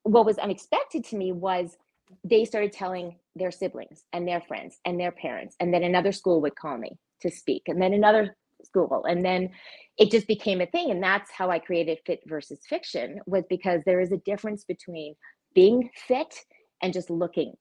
what 0.04 0.26
was 0.26 0.38
unexpected 0.38 1.04
to 1.06 1.18
me 1.18 1.32
was 1.32 1.78
they 2.24 2.46
started 2.46 2.72
telling 2.72 3.16
their 3.36 3.52
siblings 3.52 4.04
and 4.14 4.28
their 4.28 4.42
friends 4.42 4.78
and 4.86 5.00
their 5.00 5.12
parents 5.12 5.56
and 5.60 5.74
then 5.74 5.84
another 5.84 6.12
school 6.12 6.42
would 6.42 6.56
call 6.56 6.78
me 6.78 6.98
to 7.22 7.30
speak 7.30 7.64
and 7.68 7.82
then 7.82 7.94
another 7.94 8.36
school 8.64 9.06
and 9.08 9.24
then 9.24 9.50
it 9.98 10.12
just 10.12 10.28
became 10.28 10.62
a 10.62 10.66
thing 10.66 10.90
and 10.92 11.04
that's 11.04 11.30
how 11.32 11.50
i 11.50 11.60
created 11.60 12.00
fit 12.06 12.22
versus 12.26 12.60
fiction 12.68 13.20
was 13.26 13.44
because 13.50 13.82
there 13.86 14.00
is 14.00 14.12
a 14.12 14.18
difference 14.18 14.64
between 14.64 15.14
being 15.54 15.90
fit 16.08 16.36
and 16.82 16.94
just 16.94 17.10
looking 17.10 17.54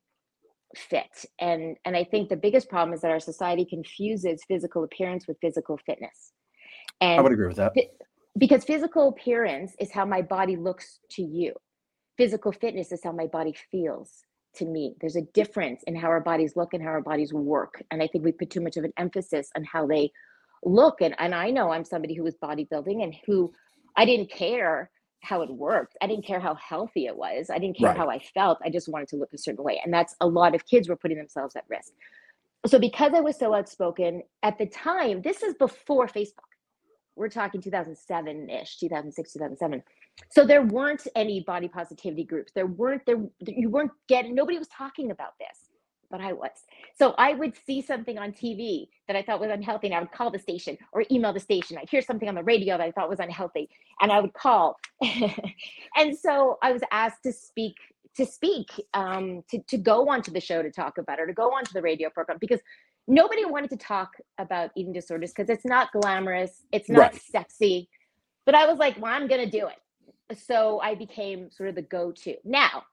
fit 0.76 1.24
and 1.40 1.76
and 1.84 1.96
i 1.96 2.04
think 2.04 2.28
the 2.28 2.36
biggest 2.36 2.68
problem 2.68 2.94
is 2.94 3.00
that 3.00 3.10
our 3.10 3.20
society 3.20 3.64
confuses 3.64 4.42
physical 4.46 4.84
appearance 4.84 5.26
with 5.26 5.36
physical 5.40 5.78
fitness. 5.86 6.32
And 7.00 7.18
i 7.18 7.22
would 7.22 7.32
agree 7.32 7.46
with 7.46 7.56
that. 7.56 7.72
because 8.36 8.64
physical 8.64 9.08
appearance 9.08 9.74
is 9.78 9.92
how 9.92 10.04
my 10.04 10.22
body 10.22 10.56
looks 10.56 10.98
to 11.12 11.22
you. 11.22 11.54
Physical 12.16 12.52
fitness 12.52 12.92
is 12.92 13.00
how 13.02 13.12
my 13.12 13.26
body 13.26 13.54
feels 13.70 14.22
to 14.54 14.64
me 14.64 14.94
there's 15.00 15.16
a 15.16 15.22
difference 15.22 15.82
in 15.86 15.96
how 15.96 16.08
our 16.08 16.20
bodies 16.20 16.54
look 16.56 16.74
and 16.74 16.82
how 16.82 16.90
our 16.90 17.02
bodies 17.02 17.32
work 17.32 17.82
and 17.90 18.02
i 18.02 18.06
think 18.06 18.24
we 18.24 18.32
put 18.32 18.50
too 18.50 18.60
much 18.60 18.76
of 18.76 18.84
an 18.84 18.92
emphasis 18.96 19.50
on 19.56 19.64
how 19.64 19.86
they 19.86 20.10
look 20.64 21.00
and, 21.00 21.14
and 21.18 21.34
i 21.34 21.50
know 21.50 21.70
i'm 21.70 21.84
somebody 21.84 22.14
who 22.14 22.22
was 22.22 22.34
bodybuilding 22.42 23.02
and 23.02 23.14
who 23.26 23.52
i 23.96 24.04
didn't 24.04 24.30
care 24.30 24.90
how 25.24 25.42
it 25.42 25.50
worked. 25.50 25.96
I 26.00 26.06
didn't 26.06 26.24
care 26.24 26.38
how 26.38 26.54
healthy 26.54 27.06
it 27.06 27.16
was. 27.16 27.50
I 27.50 27.58
didn't 27.58 27.78
care 27.78 27.88
right. 27.88 27.96
how 27.96 28.08
I 28.08 28.18
felt. 28.18 28.58
I 28.64 28.70
just 28.70 28.88
wanted 28.88 29.08
to 29.08 29.16
look 29.16 29.32
a 29.32 29.38
certain 29.38 29.64
way. 29.64 29.80
And 29.82 29.92
that's 29.92 30.14
a 30.20 30.26
lot 30.26 30.54
of 30.54 30.66
kids 30.66 30.88
were 30.88 30.96
putting 30.96 31.16
themselves 31.16 31.56
at 31.56 31.64
risk. 31.68 31.92
So 32.66 32.78
because 32.78 33.12
I 33.14 33.20
was 33.20 33.38
so 33.38 33.54
outspoken 33.54 34.22
at 34.42 34.58
the 34.58 34.66
time, 34.66 35.22
this 35.22 35.42
is 35.42 35.54
before 35.54 36.06
Facebook. 36.06 36.50
We're 37.16 37.28
talking 37.28 37.60
2007-ish, 37.60 38.78
2006, 38.78 39.32
2007. 39.32 39.82
So 40.30 40.46
there 40.46 40.62
weren't 40.62 41.06
any 41.16 41.40
body 41.40 41.68
positivity 41.68 42.24
groups. 42.24 42.52
There 42.52 42.66
weren't 42.66 43.04
there 43.06 43.20
you 43.46 43.70
weren't 43.70 43.92
getting 44.08 44.34
nobody 44.34 44.58
was 44.58 44.68
talking 44.68 45.10
about 45.10 45.32
this 45.38 45.68
but 46.14 46.20
I 46.20 46.32
was. 46.32 46.50
So 46.96 47.14
I 47.18 47.34
would 47.34 47.54
see 47.66 47.82
something 47.82 48.18
on 48.18 48.30
TV 48.30 48.86
that 49.08 49.16
I 49.16 49.22
thought 49.22 49.40
was 49.40 49.50
unhealthy, 49.50 49.88
and 49.88 49.96
I 49.96 49.98
would 49.98 50.12
call 50.12 50.30
the 50.30 50.38
station 50.38 50.78
or 50.92 51.04
email 51.10 51.32
the 51.32 51.40
station. 51.40 51.76
I'd 51.76 51.90
hear 51.90 52.02
something 52.02 52.28
on 52.28 52.36
the 52.36 52.44
radio 52.44 52.78
that 52.78 52.84
I 52.84 52.92
thought 52.92 53.08
was 53.08 53.18
unhealthy, 53.18 53.68
and 54.00 54.12
I 54.12 54.20
would 54.20 54.32
call. 54.32 54.76
and 55.02 56.16
so 56.16 56.58
I 56.62 56.70
was 56.70 56.82
asked 56.92 57.24
to 57.24 57.32
speak 57.32 57.74
to 58.16 58.24
speak 58.24 58.68
um, 58.94 59.42
to 59.50 59.58
to 59.66 59.76
go 59.76 60.08
onto 60.08 60.30
the 60.30 60.40
show 60.40 60.62
to 60.62 60.70
talk 60.70 60.98
about 60.98 61.18
it, 61.18 61.22
or 61.22 61.26
to 61.26 61.32
go 61.32 61.48
onto 61.48 61.72
the 61.72 61.82
radio 61.82 62.10
program 62.10 62.38
because 62.40 62.60
nobody 63.08 63.44
wanted 63.44 63.70
to 63.70 63.76
talk 63.76 64.10
about 64.38 64.70
eating 64.76 64.92
disorders 64.92 65.32
because 65.32 65.50
it's 65.50 65.64
not 65.64 65.90
glamorous, 65.90 66.62
it's 66.70 66.88
not 66.88 67.12
right. 67.12 67.22
sexy. 67.22 67.88
But 68.46 68.54
I 68.54 68.66
was 68.66 68.78
like, 68.78 69.00
well, 69.00 69.12
I'm 69.12 69.26
gonna 69.26 69.50
do 69.50 69.66
it. 69.66 69.76
So 70.32 70.80
I 70.80 70.94
became 70.94 71.50
sort 71.50 71.68
of 71.68 71.74
the 71.74 71.82
go-to. 71.82 72.36
Now, 72.44 72.84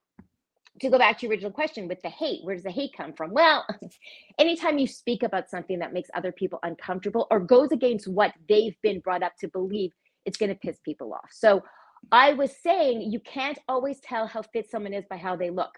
to 0.80 0.90
go 0.90 0.98
back 0.98 1.20
to 1.20 1.26
your 1.26 1.32
original 1.32 1.52
question 1.52 1.88
with 1.88 2.02
the 2.02 2.10
hate, 2.10 2.44
where 2.44 2.56
does 2.56 2.64
the 2.64 2.72
hate 2.72 2.94
come 2.96 3.14
from? 3.14 3.32
Well, 3.32 3.66
anytime 4.40 4.78
you 4.78 4.88
speak 4.88 5.24
about 5.24 5.50
something 5.50 5.80
that 5.80 5.94
makes 5.94 6.10
other 6.14 6.32
people 6.32 6.60
uncomfortable 6.64 7.28
or 7.30 7.40
goes 7.40 7.72
against 7.72 8.08
what 8.08 8.34
they've 8.50 8.76
been 8.82 9.00
brought 9.00 9.24
up 9.24 9.34
to 9.40 9.48
believe, 9.48 9.92
it's 10.26 10.38
going 10.38 10.50
to 10.50 10.56
piss 10.56 10.80
people 10.84 11.14
off. 11.14 11.30
So 11.32 11.64
I 12.12 12.34
was 12.34 12.52
saying 12.64 13.12
you 13.12 13.20
can't 13.20 13.60
always 13.68 14.00
tell 14.00 14.28
how 14.28 14.42
fit 14.42 14.70
someone 14.70 14.94
is 14.94 15.06
by 15.10 15.18
how 15.18 15.36
they 15.36 15.50
look. 15.50 15.74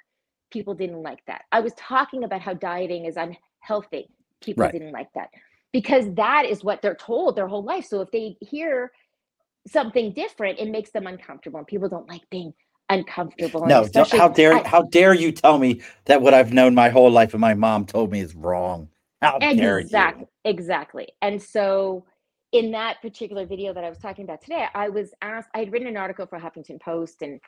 People 0.51 0.73
didn't 0.73 1.01
like 1.01 1.23
that. 1.27 1.43
I 1.51 1.59
was 1.59 1.73
talking 1.75 2.23
about 2.23 2.41
how 2.41 2.53
dieting 2.53 3.05
is 3.05 3.17
unhealthy. 3.17 4.09
People 4.41 4.63
right. 4.63 4.71
didn't 4.71 4.91
like 4.91 5.11
that 5.15 5.29
because 5.71 6.05
that 6.13 6.45
is 6.45 6.63
what 6.63 6.81
they're 6.81 6.95
told 6.95 7.35
their 7.35 7.47
whole 7.47 7.63
life. 7.63 7.85
So 7.85 8.01
if 8.01 8.11
they 8.11 8.37
hear 8.39 8.91
something 9.67 10.13
different, 10.13 10.59
it 10.59 10.69
makes 10.69 10.91
them 10.91 11.07
uncomfortable. 11.07 11.59
And 11.59 11.67
people 11.67 11.89
don't 11.89 12.09
like 12.09 12.29
being 12.29 12.53
uncomfortable. 12.89 13.65
No, 13.65 13.87
how 14.11 14.27
dare 14.27 14.53
I, 14.53 14.67
how 14.67 14.83
dare 14.83 15.13
you 15.13 15.31
tell 15.31 15.57
me 15.57 15.81
that 16.05 16.21
what 16.21 16.33
I've 16.33 16.53
known 16.53 16.75
my 16.75 16.89
whole 16.89 17.11
life 17.11 17.33
and 17.33 17.41
my 17.41 17.53
mom 17.53 17.85
told 17.85 18.11
me 18.11 18.19
is 18.19 18.35
wrong? 18.35 18.89
How 19.21 19.39
dare 19.39 19.79
exactly, 19.79 20.27
you? 20.43 20.51
Exactly. 20.51 21.07
And 21.21 21.41
so 21.41 22.05
in 22.51 22.71
that 22.71 23.01
particular 23.01 23.45
video 23.45 23.73
that 23.73 23.83
I 23.83 23.89
was 23.89 23.97
talking 23.97 24.25
about 24.25 24.41
today, 24.41 24.67
I 24.75 24.89
was 24.89 25.13
asked, 25.21 25.49
I 25.53 25.59
had 25.59 25.71
written 25.71 25.87
an 25.87 25.97
article 25.97 26.25
for 26.27 26.39
Huffington 26.39 26.79
Post 26.79 27.21
and 27.21 27.39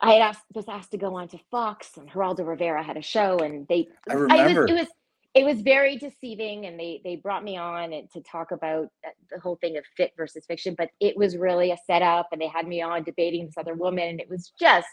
I 0.00 0.14
had 0.14 0.22
asked, 0.22 0.44
was 0.54 0.68
asked 0.68 0.90
to 0.90 0.98
go 0.98 1.14
on 1.14 1.28
to 1.28 1.38
Fox 1.50 1.96
and 1.96 2.10
Geraldo 2.10 2.46
Rivera 2.46 2.82
had 2.82 2.96
a 2.96 3.02
show 3.02 3.38
and 3.38 3.66
they, 3.68 3.88
I 4.08 4.14
remember. 4.14 4.34
I, 4.34 4.50
it, 4.50 4.58
was, 4.58 4.70
it 4.70 4.74
was 4.74 4.88
it 5.36 5.44
was 5.44 5.60
very 5.60 5.96
deceiving 5.96 6.66
and 6.66 6.80
they 6.80 7.00
they 7.04 7.16
brought 7.16 7.44
me 7.44 7.56
on 7.56 7.92
and 7.92 8.10
to 8.10 8.20
talk 8.22 8.50
about 8.52 8.86
uh, 9.06 9.10
the 9.30 9.38
whole 9.38 9.56
thing 9.56 9.76
of 9.76 9.84
fit 9.96 10.12
versus 10.16 10.44
fiction 10.46 10.74
but 10.76 10.88
it 10.98 11.16
was 11.16 11.36
really 11.36 11.70
a 11.70 11.76
setup 11.86 12.28
and 12.32 12.40
they 12.40 12.48
had 12.48 12.66
me 12.66 12.82
on 12.82 13.04
debating 13.04 13.46
this 13.46 13.58
other 13.58 13.74
woman 13.74 14.08
and 14.08 14.20
it 14.20 14.28
was 14.28 14.52
just 14.58 14.88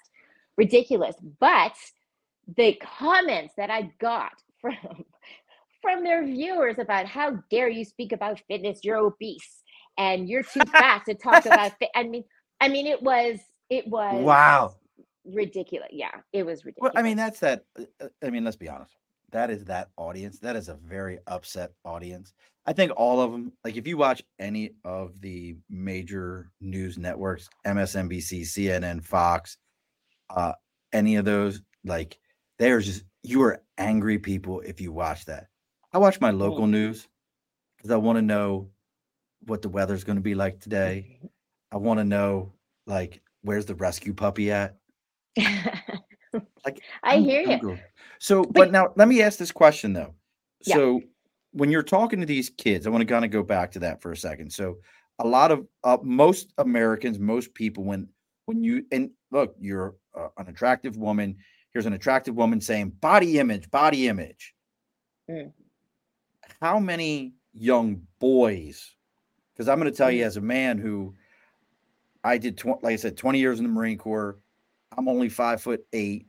ridiculous. 0.57 1.15
But 1.39 1.73
the 2.57 2.79
comments 2.97 3.53
that 3.57 3.69
i 3.69 3.89
got 3.99 4.33
from 4.61 5.05
from 5.81 6.03
their 6.03 6.25
viewers 6.25 6.77
about 6.79 7.05
how 7.05 7.37
dare 7.49 7.69
you 7.69 7.85
speak 7.85 8.11
about 8.11 8.41
fitness 8.47 8.79
you're 8.83 8.97
obese 8.97 9.61
and 9.97 10.27
you're 10.27 10.43
too 10.43 10.59
fat 10.71 11.03
to 11.05 11.13
talk 11.13 11.45
about 11.45 11.71
fit 11.79 11.89
i 11.95 12.03
mean 12.03 12.23
i 12.59 12.67
mean 12.67 12.87
it 12.87 13.01
was 13.01 13.39
it 13.69 13.87
was 13.87 14.23
wow. 14.23 14.75
ridiculous 15.25 15.89
yeah 15.91 16.11
it 16.33 16.45
was 16.45 16.65
ridiculous 16.65 16.93
well, 16.93 17.01
i 17.01 17.05
mean 17.05 17.17
that's 17.17 17.39
that 17.39 17.63
uh, 17.79 17.83
uh, 18.01 18.07
i 18.23 18.29
mean 18.29 18.43
let's 18.43 18.57
be 18.57 18.69
honest 18.69 18.95
that 19.33 19.49
is 19.49 19.65
that 19.65 19.89
audience. 19.97 20.39
That 20.39 20.55
is 20.55 20.69
a 20.69 20.75
very 20.75 21.19
upset 21.27 21.71
audience. 21.83 22.33
I 22.65 22.73
think 22.73 22.93
all 22.95 23.19
of 23.19 23.31
them, 23.31 23.51
like 23.65 23.75
if 23.75 23.85
you 23.85 23.97
watch 23.97 24.23
any 24.39 24.71
of 24.85 25.19
the 25.19 25.57
major 25.69 26.49
news 26.61 26.97
networks, 26.97 27.49
MSNBC, 27.65 28.41
CNN, 28.41 29.03
Fox, 29.03 29.57
uh, 30.29 30.53
any 30.93 31.17
of 31.17 31.25
those, 31.25 31.61
like 31.83 32.17
they're 32.57 32.79
just 32.79 33.03
you 33.23 33.41
are 33.41 33.61
angry 33.77 34.19
people 34.19 34.61
if 34.61 34.79
you 34.79 34.93
watch 34.93 35.25
that. 35.25 35.47
I 35.91 35.97
watch 35.97 36.21
my 36.21 36.31
local 36.31 36.67
news 36.67 37.07
because 37.77 37.91
I 37.91 37.97
want 37.97 38.17
to 38.17 38.21
know 38.21 38.69
what 39.45 39.61
the 39.61 39.69
weather's 39.69 40.03
going 40.03 40.15
to 40.15 40.21
be 40.21 40.35
like 40.35 40.59
today. 40.59 41.17
Mm-hmm. 41.17 41.27
I 41.73 41.77
want 41.77 41.99
to 41.99 42.05
know 42.05 42.53
like 42.85 43.21
where's 43.41 43.65
the 43.65 43.75
rescue 43.75 44.13
puppy 44.13 44.51
at. 44.51 44.77
like 46.65 46.81
I 47.03 47.15
I'm, 47.15 47.23
hear 47.23 47.43
I'm 47.49 47.59
you. 47.61 47.79
So, 48.19 48.43
but, 48.43 48.53
but 48.53 48.71
now 48.71 48.93
let 48.95 49.07
me 49.07 49.21
ask 49.21 49.37
this 49.37 49.51
question 49.51 49.93
though. 49.93 50.13
Yeah. 50.65 50.75
So, 50.75 51.01
when 51.51 51.69
you're 51.69 51.83
talking 51.83 52.19
to 52.19 52.25
these 52.25 52.49
kids, 52.49 52.87
I 52.87 52.89
want 52.89 53.01
to 53.01 53.13
kind 53.13 53.25
of 53.25 53.31
go 53.31 53.43
back 53.43 53.71
to 53.73 53.79
that 53.79 54.01
for 54.01 54.11
a 54.11 54.17
second. 54.17 54.51
So, 54.51 54.77
a 55.19 55.27
lot 55.27 55.51
of 55.51 55.67
uh, 55.83 55.97
most 56.01 56.53
Americans, 56.57 57.19
most 57.19 57.53
people, 57.53 57.83
when 57.83 58.07
when 58.45 58.63
you 58.63 58.85
and 58.91 59.11
look, 59.31 59.55
you're 59.59 59.95
uh, 60.17 60.29
an 60.37 60.47
attractive 60.47 60.97
woman. 60.97 61.37
Here's 61.73 61.85
an 61.85 61.93
attractive 61.93 62.35
woman 62.35 62.61
saying 62.61 62.89
body 63.01 63.39
image, 63.39 63.69
body 63.71 64.07
image. 64.07 64.53
Mm. 65.29 65.51
How 66.61 66.79
many 66.79 67.33
young 67.53 68.01
boys? 68.19 68.91
Because 69.53 69.67
I'm 69.67 69.79
going 69.79 69.91
to 69.91 69.97
tell 69.97 70.09
mm. 70.09 70.17
you, 70.17 70.23
as 70.23 70.37
a 70.37 70.41
man 70.41 70.77
who 70.77 71.15
I 72.23 72.37
did, 72.37 72.57
tw- 72.57 72.81
like 72.81 72.93
I 72.93 72.95
said, 72.95 73.17
20 73.17 73.39
years 73.39 73.59
in 73.59 73.65
the 73.65 73.71
Marine 73.71 73.97
Corps. 73.97 74.39
I'm 74.95 75.07
only 75.07 75.29
five 75.29 75.61
foot 75.61 75.85
eight 75.91 76.27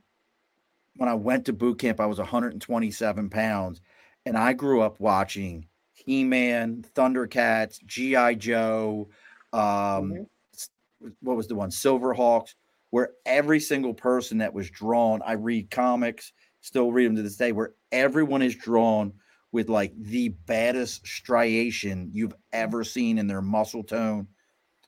when 0.95 1.09
I 1.09 1.13
went 1.13 1.45
to 1.45 1.53
boot 1.53 1.79
camp, 1.79 1.99
I 1.99 2.05
was 2.05 2.17
127 2.17 3.29
pounds, 3.29 3.81
and 4.25 4.37
I 4.37 4.53
grew 4.53 4.81
up 4.81 4.99
watching 4.99 5.67
He 5.93 6.23
Man, 6.23 6.85
Thundercats, 6.95 7.83
G.I. 7.85 8.35
Joe, 8.35 9.09
um, 9.53 9.59
mm-hmm. 9.61 11.07
what 11.21 11.37
was 11.37 11.47
the 11.47 11.55
one, 11.55 11.69
Silverhawks, 11.69 12.55
where 12.91 13.11
every 13.25 13.59
single 13.59 13.93
person 13.93 14.37
that 14.39 14.53
was 14.53 14.69
drawn, 14.69 15.21
I 15.25 15.33
read 15.33 15.69
comics, 15.69 16.31
still 16.61 16.91
read 16.91 17.07
them 17.07 17.15
to 17.17 17.21
this 17.21 17.37
day, 17.37 17.51
where 17.51 17.73
everyone 17.91 18.41
is 18.41 18.55
drawn 18.55 19.13
with 19.51 19.69
like 19.69 19.93
the 19.97 20.29
baddest 20.29 21.05
striation 21.05 22.09
you've 22.13 22.35
ever 22.53 22.83
seen 22.83 23.17
in 23.17 23.27
their 23.27 23.41
muscle 23.41 23.83
tone. 23.83 24.27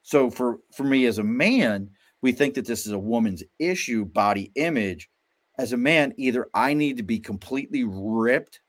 So 0.03 0.29
for 0.29 0.59
for 0.73 0.83
me 0.83 1.05
as 1.05 1.17
a 1.17 1.23
man, 1.23 1.89
we 2.21 2.31
think 2.31 2.55
that 2.55 2.65
this 2.65 2.85
is 2.85 2.93
a 2.93 2.99
woman's 2.99 3.43
issue, 3.59 4.05
body 4.05 4.51
image 4.55 5.09
as 5.57 5.73
a 5.73 5.77
man, 5.77 6.13
either 6.17 6.47
I 6.53 6.73
need 6.73 6.97
to 6.97 7.03
be 7.03 7.19
completely 7.19 7.83
ripped 7.83 8.61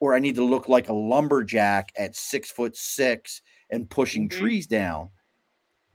or 0.00 0.14
I 0.14 0.18
need 0.18 0.36
to 0.36 0.44
look 0.44 0.68
like 0.68 0.88
a 0.88 0.94
lumberjack 0.94 1.92
at 1.96 2.16
six 2.16 2.50
foot 2.50 2.76
six 2.76 3.42
and 3.70 3.88
pushing 3.88 4.28
mm-hmm. 4.28 4.38
trees 4.38 4.66
down. 4.66 5.10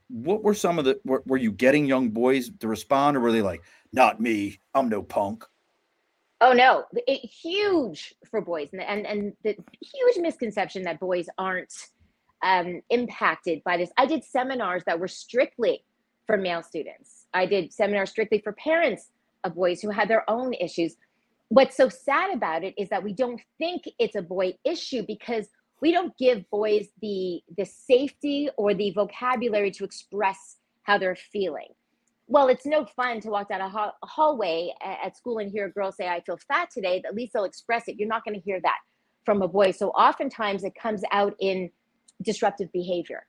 What 0.10 0.44
were 0.44 0.54
some 0.54 0.78
of 0.78 0.86
the 0.86 1.00
were, 1.06 1.24
were, 1.26 1.38
you 1.38 1.52
getting 1.52 1.86
young 1.86 2.10
boys 2.10 2.52
to 2.60 2.68
respond 2.68 3.16
or 3.16 3.22
were 3.22 3.32
they 3.32 3.42
like, 3.42 3.64
not 3.94 4.20
me, 4.20 4.60
I'm 4.74 4.90
no 4.90 5.02
punk? 5.02 5.46
Oh 6.42 6.54
no, 6.54 6.86
it, 7.08 7.20
huge 7.20 8.16
for 8.30 8.42
boys 8.42 8.70
and, 8.74 8.82
and 8.82 9.06
and 9.06 9.34
the 9.44 9.56
huge 9.80 10.18
misconception 10.18 10.84
that 10.84 11.00
boys 11.00 11.30
aren't 11.38 11.72
um, 12.44 12.82
impacted 12.90 13.64
by 13.64 13.78
this. 13.78 13.92
I 13.98 14.06
did 14.06 14.24
seminars 14.24 14.84
that 14.86 15.00
were 15.00 15.08
strictly 15.08 15.86
for 16.26 16.38
male 16.38 16.64
students. 16.64 17.28
I 17.34 17.46
did 17.46 17.72
seminars 17.72 18.10
strictly 18.10 18.40
for 18.40 18.54
parents 18.54 19.12
boys 19.50 19.82
who 19.82 19.90
had 19.90 20.08
their 20.08 20.30
own 20.30 20.54
issues. 20.54 20.96
What's 21.50 21.76
so 21.76 21.90
sad 21.90 22.34
about 22.34 22.64
it 22.64 22.74
is 22.78 22.90
that 22.90 23.04
we 23.04 23.14
don't 23.14 23.42
think 23.58 23.84
it's 24.00 24.16
a 24.16 24.22
boy 24.22 24.54
issue 24.64 25.04
because 25.06 25.48
we 25.82 25.92
don't 25.92 26.16
give 26.18 26.50
boys 26.50 26.88
the 27.02 27.42
the 27.58 27.66
safety 27.66 28.50
or 28.58 28.74
the 28.74 28.92
vocabulary 28.92 29.72
to 29.72 29.84
express 29.84 30.58
how 30.84 30.98
they're 30.98 31.16
feeling. 31.16 31.70
well, 32.28 32.48
it's 32.48 32.66
no 32.66 32.86
fun 32.86 33.20
to 33.20 33.30
walk 33.30 33.50
down 33.50 33.60
a 33.60 33.92
hallway 34.06 34.74
at, 34.82 35.00
at 35.08 35.18
school 35.18 35.40
and 35.40 35.52
hear 35.52 35.66
a 35.66 35.72
girl 35.72 35.92
say, 35.92 36.08
I 36.08 36.22
feel 36.22 36.40
fat 36.48 36.70
today. 36.72 37.02
At 37.06 37.14
least 37.14 37.34
they'll 37.34 37.44
express 37.44 37.90
it. 37.90 37.98
You're 37.98 38.08
not 38.08 38.24
going 38.24 38.36
to 38.36 38.42
hear 38.42 38.62
that 38.62 38.78
from 39.26 39.42
a 39.42 39.50
boy. 39.50 39.72
So 39.72 39.90
oftentimes 39.90 40.64
it 40.64 40.74
comes 40.82 41.04
out 41.12 41.36
in 41.42 41.70
disruptive 42.22 42.72
behavior. 42.72 43.26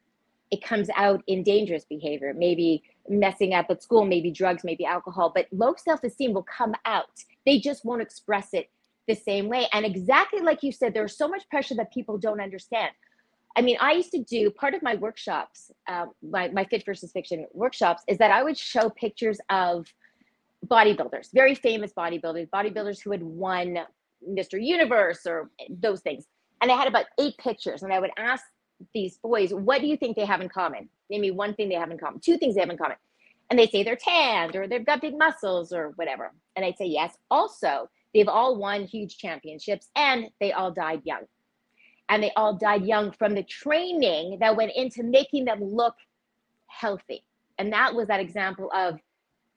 It 0.53 0.63
comes 0.63 0.89
out 0.95 1.23
in 1.27 1.43
dangerous 1.43 1.85
behavior, 1.85 2.33
maybe 2.37 2.85
messing 3.09 3.55
up 3.55 3.67
at 3.71 3.83
school, 3.83 4.05
maybe 4.05 4.31
drugs, 4.31 4.65
maybe 4.65 4.85
alcohol, 4.85 5.33
but 5.35 5.47
low 5.53 5.75
self 5.77 6.05
esteem 6.05 6.33
will 6.33 6.45
come 6.45 6.75
out. 6.85 7.11
They 7.47 7.59
just 7.59 7.85
won't 7.85 8.03
express 8.03 8.49
it 8.53 8.71
the 9.09 9.15
same 9.15 9.49
way. 9.49 9.69
And 9.73 9.85
exactly 9.85 10.41
like 10.41 10.63
you 10.63 10.73
said, 10.73 10.95
there's 10.95 11.17
so 11.17 11.29
much 11.29 11.49
pressure 11.49 11.75
that 11.77 11.93
people 11.93 12.19
don't 12.19 12.41
understand. 12.41 12.93
I 13.57 13.61
mean, 13.61 13.77
I 13.81 13.93
used 13.93 14.13
to 14.13 14.23
do 14.23 14.51
part 14.51 14.75
of 14.75 14.83
my 14.83 14.95
workshops, 14.95 15.71
uh, 15.87 16.07
my, 16.23 16.49
my 16.49 16.65
fit 16.65 16.85
versus 16.85 17.13
fiction 17.13 17.47
workshops, 17.53 18.03
is 18.09 18.19
that 18.19 18.31
I 18.31 18.43
would 18.43 18.57
show 18.57 18.89
pictures 18.89 19.39
of 19.51 19.87
bodybuilders, 20.67 21.29
very 21.35 21.55
famous 21.55 21.93
bodybuilders, 21.93 22.49
bodybuilders 22.49 23.03
who 23.03 23.11
had 23.11 23.23
won 23.23 23.79
Mr. 24.27 24.63
Universe 24.65 25.27
or 25.27 25.51
those 25.69 26.01
things. 26.01 26.25
And 26.61 26.71
I 26.71 26.77
had 26.77 26.89
about 26.89 27.07
eight 27.19 27.37
pictures, 27.39 27.83
and 27.83 27.93
I 27.93 27.99
would 27.99 28.13
ask 28.17 28.45
these 28.95 29.19
boys, 29.19 29.53
what 29.53 29.81
do 29.81 29.87
you 29.87 29.97
think 29.97 30.17
they 30.17 30.25
have 30.25 30.41
in 30.41 30.49
common? 30.49 30.89
Name 31.13 31.21
me 31.21 31.31
one 31.31 31.55
thing 31.55 31.69
they 31.69 31.77
have 31.77 31.91
in 31.91 31.99
common, 31.99 32.21
two 32.21 32.39
things 32.39 32.55
they 32.55 32.61
have 32.61 32.71
in 32.71 32.79
common. 32.79 32.97
And 33.51 33.59
they 33.59 33.67
say 33.67 33.83
they're 33.83 33.97
tanned 33.97 34.57
or 34.57 34.67
they've 34.67 34.85
got 34.85 35.03
big 35.03 35.17
muscles 35.17 35.73
or 35.73 35.93
whatever. 35.97 36.33
And 36.57 36.65
I'd 36.65 36.79
say, 36.79 36.87
yes. 36.87 37.15
Also, 37.31 37.89
they've 38.15 38.29
all 38.29 38.57
won 38.57 38.85
huge 38.85 39.19
championships 39.19 39.89
and 39.95 40.29
they 40.41 40.53
all 40.53 40.73
died 40.73 41.03
young 41.05 41.27
and 42.09 42.23
they 42.23 42.33
all 42.37 42.55
died 42.55 42.85
young 42.85 43.13
from 43.13 43.35
the 43.35 43.43
training 43.43 44.39
that 44.41 44.57
went 44.57 44.73
into 44.75 45.03
making 45.03 45.45
them 45.45 45.63
look 45.63 45.95
healthy. 46.67 47.25
And 47.59 47.73
that 47.73 47.95
was 47.95 48.09
that 48.09 48.21
example 48.21 48.71
of 48.75 48.99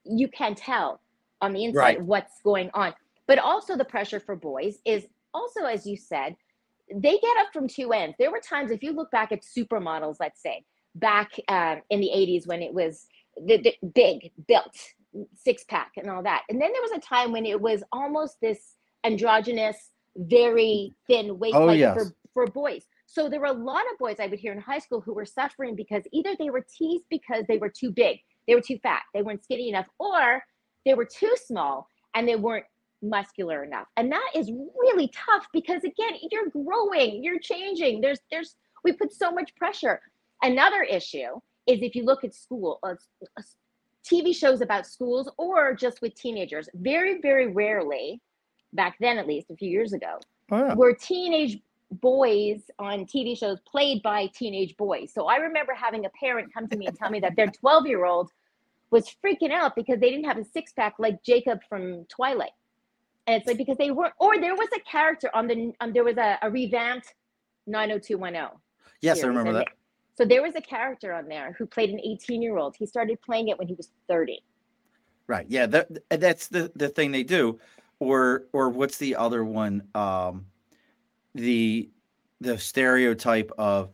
you 0.03 0.27
can 0.27 0.55
tell 0.55 1.01
on 1.41 1.53
the 1.53 1.63
inside 1.63 1.79
right. 1.79 2.01
what's 2.01 2.41
going 2.43 2.69
on. 2.73 2.93
But 3.27 3.39
also 3.39 3.75
the 3.75 3.85
pressure 3.85 4.19
for 4.19 4.35
boys 4.35 4.77
is 4.85 5.05
also, 5.33 5.65
as 5.65 5.85
you 5.85 5.97
said, 5.97 6.35
they 6.93 7.17
get 7.17 7.37
up 7.39 7.47
from 7.51 7.67
two 7.67 7.91
ends. 7.91 8.15
There 8.19 8.31
were 8.31 8.39
times, 8.39 8.71
if 8.71 8.83
you 8.83 8.91
look 8.91 9.11
back 9.11 9.31
at 9.31 9.41
supermodels, 9.41 10.17
let's 10.19 10.41
say 10.41 10.63
back 10.95 11.31
uh, 11.47 11.75
in 11.89 11.99
the 11.99 12.09
80s 12.13 12.47
when 12.47 12.61
it 12.61 12.73
was 12.73 13.07
the, 13.37 13.57
the 13.57 13.75
big, 13.93 14.31
built, 14.47 14.75
six 15.35 15.63
pack 15.65 15.91
and 15.97 16.09
all 16.09 16.23
that. 16.23 16.43
And 16.49 16.59
then 16.59 16.71
there 16.71 16.81
was 16.81 16.91
a 16.91 16.99
time 16.99 17.31
when 17.31 17.45
it 17.45 17.59
was 17.59 17.83
almost 17.91 18.37
this 18.41 18.75
androgynous, 19.03 19.91
very 20.15 20.93
thin 21.07 21.37
waist 21.39 21.55
oh, 21.55 21.71
yes. 21.71 21.95
for 21.95 22.11
for 22.33 22.47
boys. 22.47 22.83
So 23.05 23.29
there 23.29 23.39
were 23.39 23.45
a 23.45 23.53
lot 23.53 23.83
of 23.91 23.97
boys 23.97 24.17
I 24.19 24.27
would 24.27 24.39
hear 24.39 24.51
in 24.51 24.59
high 24.59 24.79
school 24.79 24.99
who 24.99 25.13
were 25.13 25.25
suffering 25.25 25.75
because 25.75 26.03
either 26.11 26.35
they 26.37 26.49
were 26.49 26.65
teased 26.77 27.05
because 27.09 27.45
they 27.47 27.57
were 27.57 27.69
too 27.69 27.91
big, 27.91 28.19
they 28.47 28.55
were 28.55 28.61
too 28.61 28.77
fat, 28.83 29.03
they 29.13 29.21
weren't 29.21 29.43
skinny 29.43 29.69
enough, 29.69 29.87
or 29.99 30.43
they 30.85 30.93
were 30.93 31.05
too 31.05 31.33
small 31.45 31.87
and 32.13 32.27
they 32.27 32.35
weren't 32.35 32.65
muscular 33.01 33.63
enough. 33.63 33.87
And 33.95 34.11
that 34.11 34.29
is 34.35 34.51
really 34.51 35.09
tough 35.09 35.47
because 35.53 35.83
again, 35.83 36.19
you're 36.29 36.49
growing, 36.49 37.23
you're 37.23 37.39
changing. 37.39 38.01
There's 38.01 38.19
there's 38.31 38.55
we 38.83 38.91
put 38.91 39.13
so 39.13 39.31
much 39.31 39.55
pressure. 39.55 40.01
Another 40.41 40.83
issue 40.83 41.39
is 41.67 41.81
if 41.81 41.95
you 41.95 42.05
look 42.05 42.23
at 42.23 42.33
school, 42.33 42.79
uh, 42.83 42.95
TV 44.05 44.35
shows 44.35 44.61
about 44.61 44.85
schools 44.85 45.31
or 45.37 45.73
just 45.73 46.01
with 46.01 46.13
teenagers, 46.15 46.69
very 46.75 47.21
very 47.21 47.47
rarely 47.47 48.21
back 48.73 48.97
then 48.99 49.17
at 49.17 49.27
least 49.27 49.49
a 49.49 49.55
few 49.55 49.69
years 49.69 49.93
ago, 49.93 50.19
oh, 50.51 50.57
yeah. 50.67 50.73
were 50.75 50.93
teenage 50.93 51.59
boys 51.91 52.61
on 52.79 53.05
TV 53.05 53.37
shows 53.37 53.59
played 53.61 54.01
by 54.03 54.27
teenage 54.27 54.75
boys. 54.77 55.11
So 55.13 55.27
I 55.27 55.37
remember 55.37 55.73
having 55.73 56.05
a 56.05 56.09
parent 56.09 56.53
come 56.53 56.67
to 56.67 56.77
me 56.77 56.87
and 56.87 56.97
tell 56.97 57.09
me 57.09 57.19
that 57.21 57.35
their 57.35 57.47
12 57.59 57.87
year 57.87 58.05
old 58.05 58.31
was 58.91 59.09
freaking 59.23 59.51
out 59.51 59.75
because 59.75 59.99
they 59.99 60.09
didn't 60.09 60.25
have 60.25 60.37
a 60.37 60.43
six 60.43 60.71
pack 60.73 60.95
like 60.99 61.23
Jacob 61.23 61.59
from 61.67 62.05
Twilight. 62.05 62.51
And 63.27 63.35
it's 63.35 63.47
like 63.47 63.57
because 63.57 63.77
they 63.77 63.91
weren't, 63.91 64.13
or 64.19 64.39
there 64.39 64.55
was 64.55 64.69
a 64.75 64.79
character 64.81 65.29
on 65.33 65.47
the, 65.47 65.73
um, 65.79 65.93
there 65.93 66.03
was 66.03 66.17
a, 66.17 66.37
a 66.43 66.49
revamped 66.49 67.13
90210. 67.65 68.59
Yes, 69.01 69.19
series. 69.19 69.23
I 69.23 69.27
remember 69.27 69.53
that. 69.53 69.65
They, 69.67 69.84
so 70.15 70.25
there 70.25 70.41
was 70.41 70.55
a 70.55 70.61
character 70.61 71.13
on 71.13 71.27
there 71.27 71.55
who 71.57 71.65
played 71.65 71.89
an 71.89 71.99
18 71.99 72.41
year 72.41 72.57
old. 72.57 72.75
He 72.77 72.85
started 72.85 73.21
playing 73.21 73.49
it 73.49 73.57
when 73.57 73.67
he 73.67 73.73
was 73.75 73.89
30. 74.07 74.43
Right. 75.27 75.45
Yeah. 75.49 75.65
That, 75.65 75.87
that's 76.09 76.47
the, 76.47 76.71
the 76.75 76.89
thing 76.89 77.11
they 77.11 77.23
do. 77.23 77.59
Or, 77.99 78.45
or 78.53 78.69
what's 78.69 78.97
the 78.97 79.15
other 79.15 79.43
one? 79.43 79.83
Um, 79.95 80.45
the 81.35 81.89
the 82.41 82.57
stereotype 82.57 83.51
of 83.57 83.89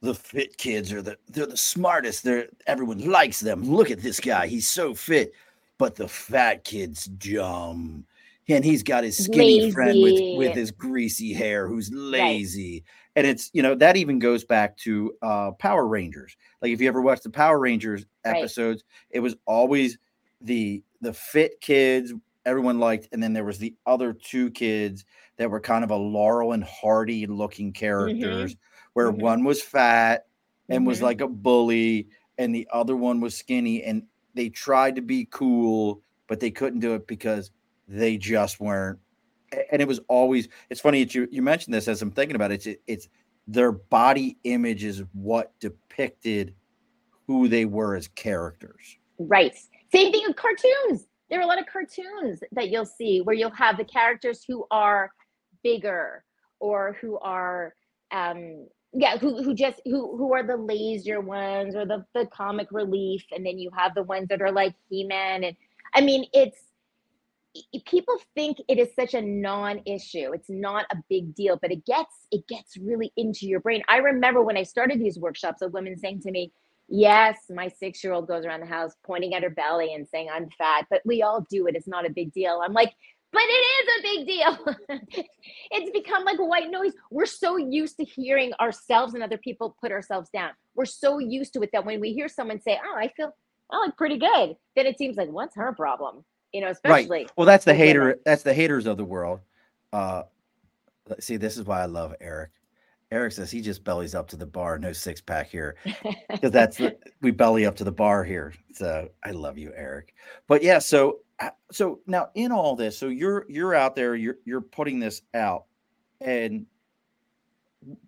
the 0.00 0.14
fit 0.14 0.56
kids 0.56 0.92
are 0.92 1.02
the 1.02 1.18
they're 1.28 1.46
the 1.46 1.56
smartest. 1.56 2.24
They're 2.24 2.48
everyone 2.66 2.98
likes 2.98 3.40
them. 3.40 3.62
Look 3.62 3.90
at 3.90 4.00
this 4.00 4.20
guy, 4.20 4.46
he's 4.46 4.68
so 4.68 4.94
fit. 4.94 5.32
But 5.78 5.94
the 5.94 6.08
fat 6.08 6.64
kid's 6.64 7.04
dumb. 7.04 8.06
And 8.48 8.64
he's 8.64 8.82
got 8.82 9.02
his 9.04 9.16
skinny 9.24 9.60
lazy. 9.60 9.70
friend 9.72 10.02
with, 10.02 10.38
with 10.38 10.54
his 10.54 10.70
greasy 10.70 11.32
hair 11.32 11.66
who's 11.66 11.90
lazy. 11.92 12.74
Right. 12.74 12.82
And 13.16 13.26
it's, 13.26 13.50
you 13.52 13.62
know, 13.62 13.74
that 13.74 13.96
even 13.96 14.18
goes 14.18 14.44
back 14.44 14.76
to 14.78 15.14
uh 15.22 15.52
Power 15.52 15.86
Rangers. 15.86 16.36
Like 16.62 16.72
if 16.72 16.80
you 16.80 16.88
ever 16.88 17.02
watched 17.02 17.24
the 17.24 17.30
Power 17.30 17.58
Rangers 17.58 18.06
episodes, 18.24 18.84
right. 18.84 19.16
it 19.16 19.20
was 19.20 19.36
always 19.46 19.98
the 20.40 20.82
the 21.00 21.12
fit 21.12 21.60
kids 21.60 22.12
everyone 22.46 22.78
liked, 22.78 23.08
and 23.12 23.22
then 23.22 23.32
there 23.32 23.44
was 23.44 23.58
the 23.58 23.74
other 23.84 24.12
two 24.12 24.50
kids 24.50 25.04
that 25.36 25.50
were 25.50 25.60
kind 25.60 25.84
of 25.84 25.90
a 25.90 25.96
Laurel 25.96 26.52
and 26.52 26.64
Hardy 26.64 27.26
looking 27.26 27.72
characters, 27.72 28.54
mm-hmm. 28.54 28.90
where 28.94 29.10
mm-hmm. 29.10 29.20
one 29.20 29.44
was 29.44 29.60
fat 29.60 30.26
and 30.68 30.78
mm-hmm. 30.78 30.88
was 30.88 31.02
like 31.02 31.20
a 31.20 31.28
bully, 31.28 32.08
and 32.38 32.54
the 32.54 32.66
other 32.72 32.96
one 32.96 33.20
was 33.20 33.36
skinny, 33.36 33.82
and 33.82 34.04
they 34.34 34.48
tried 34.48 34.96
to 34.96 35.02
be 35.02 35.26
cool, 35.30 36.00
but 36.28 36.40
they 36.40 36.50
couldn't 36.50 36.80
do 36.80 36.94
it 36.94 37.06
because 37.06 37.50
they 37.88 38.16
just 38.16 38.60
weren't. 38.60 38.98
And 39.70 39.80
it 39.80 39.88
was 39.88 40.00
always. 40.08 40.48
It's 40.70 40.80
funny 40.80 41.04
that 41.04 41.14
you 41.14 41.28
you 41.30 41.42
mentioned 41.42 41.74
this 41.74 41.88
as 41.88 42.02
I'm 42.02 42.10
thinking 42.10 42.36
about 42.36 42.52
it. 42.52 42.66
It's 42.66 42.80
it's 42.86 43.08
their 43.46 43.72
body 43.72 44.38
image 44.44 44.84
is 44.84 45.04
what 45.12 45.52
depicted 45.60 46.54
who 47.26 47.48
they 47.48 47.64
were 47.64 47.94
as 47.94 48.08
characters. 48.08 48.96
Right. 49.18 49.54
Same 49.92 50.12
thing 50.12 50.24
with 50.26 50.36
cartoons 50.36 51.06
there 51.28 51.40
are 51.40 51.42
a 51.42 51.46
lot 51.46 51.58
of 51.58 51.66
cartoons 51.66 52.40
that 52.52 52.70
you'll 52.70 52.86
see 52.86 53.20
where 53.20 53.34
you'll 53.34 53.50
have 53.50 53.76
the 53.76 53.84
characters 53.84 54.44
who 54.46 54.66
are 54.70 55.10
bigger 55.62 56.24
or 56.60 56.96
who 57.00 57.18
are 57.18 57.74
um 58.12 58.66
yeah 58.92 59.18
who 59.18 59.42
who 59.42 59.54
just 59.54 59.80
who 59.84 60.16
who 60.16 60.32
are 60.32 60.42
the 60.42 60.56
lazier 60.56 61.20
ones 61.20 61.74
or 61.74 61.84
the 61.84 62.04
the 62.14 62.26
comic 62.26 62.68
relief 62.70 63.24
and 63.32 63.44
then 63.44 63.58
you 63.58 63.70
have 63.76 63.94
the 63.94 64.02
ones 64.02 64.28
that 64.28 64.40
are 64.40 64.52
like 64.52 64.74
he-man 64.88 65.42
and 65.44 65.56
i 65.94 66.00
mean 66.00 66.24
it's 66.32 66.58
people 67.86 68.16
think 68.34 68.58
it 68.68 68.78
is 68.78 68.88
such 68.94 69.14
a 69.14 69.22
non-issue 69.22 70.32
it's 70.32 70.50
not 70.50 70.84
a 70.90 70.96
big 71.08 71.34
deal 71.34 71.58
but 71.60 71.70
it 71.70 71.84
gets 71.84 72.26
it 72.30 72.46
gets 72.48 72.76
really 72.76 73.12
into 73.16 73.46
your 73.46 73.60
brain 73.60 73.82
i 73.88 73.98
remember 73.98 74.42
when 74.42 74.56
i 74.56 74.62
started 74.62 75.00
these 75.00 75.18
workshops 75.18 75.62
of 75.62 75.72
women 75.72 75.96
saying 75.96 76.20
to 76.20 76.30
me 76.30 76.52
yes 76.88 77.36
my 77.50 77.68
six 77.68 78.02
year 78.02 78.12
old 78.12 78.28
goes 78.28 78.44
around 78.44 78.60
the 78.60 78.66
house 78.66 78.92
pointing 79.04 79.34
at 79.34 79.42
her 79.42 79.50
belly 79.50 79.94
and 79.94 80.06
saying 80.08 80.28
i'm 80.32 80.48
fat 80.56 80.86
but 80.90 81.02
we 81.04 81.22
all 81.22 81.46
do 81.50 81.66
it 81.66 81.74
it's 81.74 81.88
not 81.88 82.06
a 82.06 82.10
big 82.10 82.32
deal 82.32 82.60
i'm 82.64 82.72
like 82.72 82.92
but 83.32 83.42
it 83.44 83.64
is 83.76 83.88
a 83.88 84.02
big 84.02 84.26
deal. 84.26 85.24
it's 85.70 85.90
become 85.90 86.24
like 86.24 86.38
white 86.38 86.70
noise. 86.70 86.92
We're 87.10 87.26
so 87.26 87.58
used 87.58 87.98
to 87.98 88.04
hearing 88.04 88.52
ourselves 88.60 89.12
and 89.12 89.22
other 89.22 89.36
people 89.36 89.76
put 89.78 89.92
ourselves 89.92 90.30
down. 90.32 90.52
We're 90.74 90.86
so 90.86 91.18
used 91.18 91.52
to 91.52 91.60
it 91.60 91.70
that 91.72 91.84
when 91.84 92.00
we 92.00 92.14
hear 92.14 92.28
someone 92.28 92.60
say, 92.60 92.80
"Oh, 92.82 92.96
I 92.96 93.08
feel 93.08 93.32
I 93.70 93.76
look 93.78 93.96
pretty 93.98 94.18
good," 94.18 94.56
then 94.74 94.86
it 94.86 94.96
seems 94.96 95.16
like, 95.16 95.28
"What's 95.28 95.56
her 95.56 95.74
problem?" 95.74 96.24
You 96.52 96.62
know, 96.62 96.68
especially. 96.68 97.08
Right. 97.08 97.32
Well, 97.36 97.46
that's 97.46 97.64
the 97.64 97.74
hater. 97.74 98.00
Women. 98.00 98.18
That's 98.24 98.42
the 98.42 98.54
haters 98.54 98.86
of 98.86 98.96
the 98.96 99.04
world. 99.04 99.40
Uh, 99.92 100.22
see, 101.20 101.36
this 101.36 101.56
is 101.56 101.64
why 101.64 101.82
I 101.82 101.86
love 101.86 102.14
Eric. 102.20 102.50
Eric 103.12 103.32
says 103.32 103.50
he 103.50 103.60
just 103.60 103.84
bellies 103.84 104.14
up 104.14 104.26
to 104.28 104.36
the 104.36 104.46
bar, 104.46 104.78
no 104.78 104.92
six 104.92 105.20
pack 105.20 105.48
here, 105.48 105.76
because 106.30 106.50
that's 106.50 106.80
we 107.20 107.30
belly 107.30 107.64
up 107.64 107.76
to 107.76 107.84
the 107.84 107.92
bar 107.92 108.24
here. 108.24 108.52
So 108.72 109.08
I 109.24 109.30
love 109.30 109.58
you, 109.58 109.72
Eric. 109.76 110.14
But 110.48 110.62
yeah, 110.62 110.80
so 110.80 111.20
uh, 111.38 111.50
so 111.70 112.00
now 112.06 112.30
in 112.34 112.50
all 112.50 112.74
this, 112.74 112.98
so 112.98 113.08
you're 113.08 113.46
you're 113.48 113.74
out 113.74 113.94
there, 113.94 114.16
you're 114.16 114.38
you're 114.44 114.60
putting 114.60 114.98
this 114.98 115.22
out, 115.34 115.66
and 116.20 116.66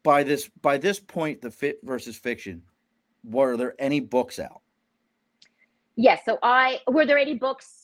by 0.03 0.24
this 0.24 0.48
by 0.62 0.79
this 0.79 0.98
point, 0.98 1.42
the 1.42 1.51
fit 1.51 1.79
versus 1.85 2.16
fiction, 2.16 2.62
were 3.22 3.57
there 3.57 3.74
any 3.79 4.01
books 4.01 4.40
out? 4.40 4.62
Yes. 5.94 6.22
So 6.24 6.38
I 6.42 6.81
were 6.88 7.07
there 7.07 7.18
any 7.18 7.35
books 7.35 7.78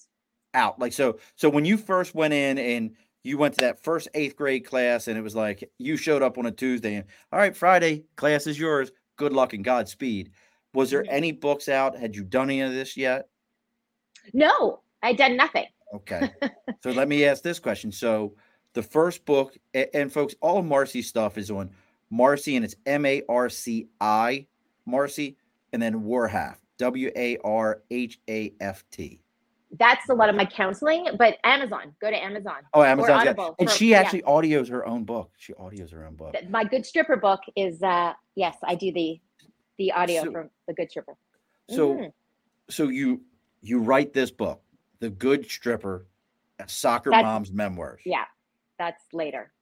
out? 0.55 0.79
Like 0.79 0.93
so 0.93 1.19
so 1.37 1.49
when 1.49 1.65
you 1.65 1.77
first 1.77 2.15
went 2.15 2.35
in 2.35 2.59
and 2.59 2.93
you 3.23 3.39
went 3.39 3.55
to 3.55 3.65
that 3.65 3.83
first 3.83 4.09
eighth 4.15 4.37
grade 4.37 4.65
class 4.65 5.09
and 5.09 5.19
it 5.19 5.23
was 5.23 5.35
like 5.35 5.71
you 5.79 5.97
showed 5.97 6.23
up 6.23 6.39
on 6.39 6.47
a 6.47 6.51
Tuesday 6.51 6.97
and 6.97 7.05
all 7.33 7.39
right, 7.39 7.57
Friday, 7.57 8.05
class 8.17 8.47
is 8.47 8.59
yours. 8.59 8.93
Good 9.17 9.33
luck 9.33 9.53
and 9.53 9.65
Godspeed. 9.65 10.31
Was 10.75 10.91
there 10.91 11.03
mm-hmm. 11.03 11.15
any 11.15 11.33
books 11.33 11.69
out? 11.69 11.97
Had 11.97 12.15
you 12.15 12.25
done 12.25 12.51
any 12.51 12.61
of 12.61 12.73
this 12.73 12.97
yet? 12.97 13.29
No, 14.33 14.81
I 15.03 15.13
done 15.13 15.37
nothing. 15.37 15.67
Okay. 15.95 16.31
so 16.83 16.91
let 16.91 17.09
me 17.09 17.25
ask 17.25 17.43
this 17.43 17.59
question. 17.59 17.93
So 17.93 18.35
the 18.75 18.83
first 18.83 19.25
book, 19.25 19.57
and, 19.73 20.13
folks, 20.13 20.35
all 20.41 20.63
Marci 20.63 21.03
stuff 21.03 21.39
is 21.39 21.51
on 21.51 21.71
Marci, 22.13 22.57
and 22.57 22.65
it's 22.65 22.75
M 22.87 23.07
A 23.07 23.23
R 23.29 23.49
C 23.49 23.89
I, 24.01 24.47
Marci, 24.89 25.37
and 25.73 25.81
then 25.81 26.03
Warhaft, 26.03 26.59
W 26.79 27.11
A 27.17 27.39
R 27.45 27.83
H 27.91 28.19
A 28.29 28.53
F 28.61 28.85
T. 28.91 29.21
That's 29.79 30.09
a 30.09 30.15
lot 30.15 30.29
of 30.29 30.37
my 30.37 30.45
counseling, 30.45 31.09
but 31.19 31.39
Amazon. 31.43 31.95
Go 32.01 32.11
to 32.11 32.17
Amazon. 32.17 32.59
Oh, 32.73 32.83
Amazon. 32.83 33.27
And 33.59 33.69
for, 33.69 33.69
she 33.69 33.95
actually 33.95 34.21
yeah. 34.21 34.31
audios 34.31 34.69
her 34.69 34.87
own 34.87 35.05
book. 35.05 35.31
She 35.37 35.53
audios 35.55 35.93
her 35.93 36.07
own 36.07 36.15
book. 36.15 36.35
My 36.49 36.65
Good 36.65 36.87
Stripper 36.87 37.17
book 37.17 37.41
is 37.57 37.83
uh 37.83 38.13
yes, 38.35 38.57
I 38.63 38.75
do 38.75 38.93
the 38.93 39.21
the 39.79 39.93
audio 39.93 40.25
so, 40.25 40.33
from 40.33 40.51
the 40.69 40.75
Good 40.75 40.91
Stripper. 40.91 41.17
So 41.71 41.95
mm-hmm. 41.95 42.07
so 42.71 42.89
you 42.89 43.23
you 43.63 43.81
write 43.81 44.13
this 44.13 44.31
book, 44.31 44.63
The 45.01 45.11
Good 45.11 45.51
Stripper, 45.51 46.07
Soccer 46.67 47.11
that's, 47.11 47.25
Mom's 47.25 47.53
Memoirs. 47.53 48.03
Yeah. 48.05 48.25
That's 48.79 49.03
later. 49.13 49.53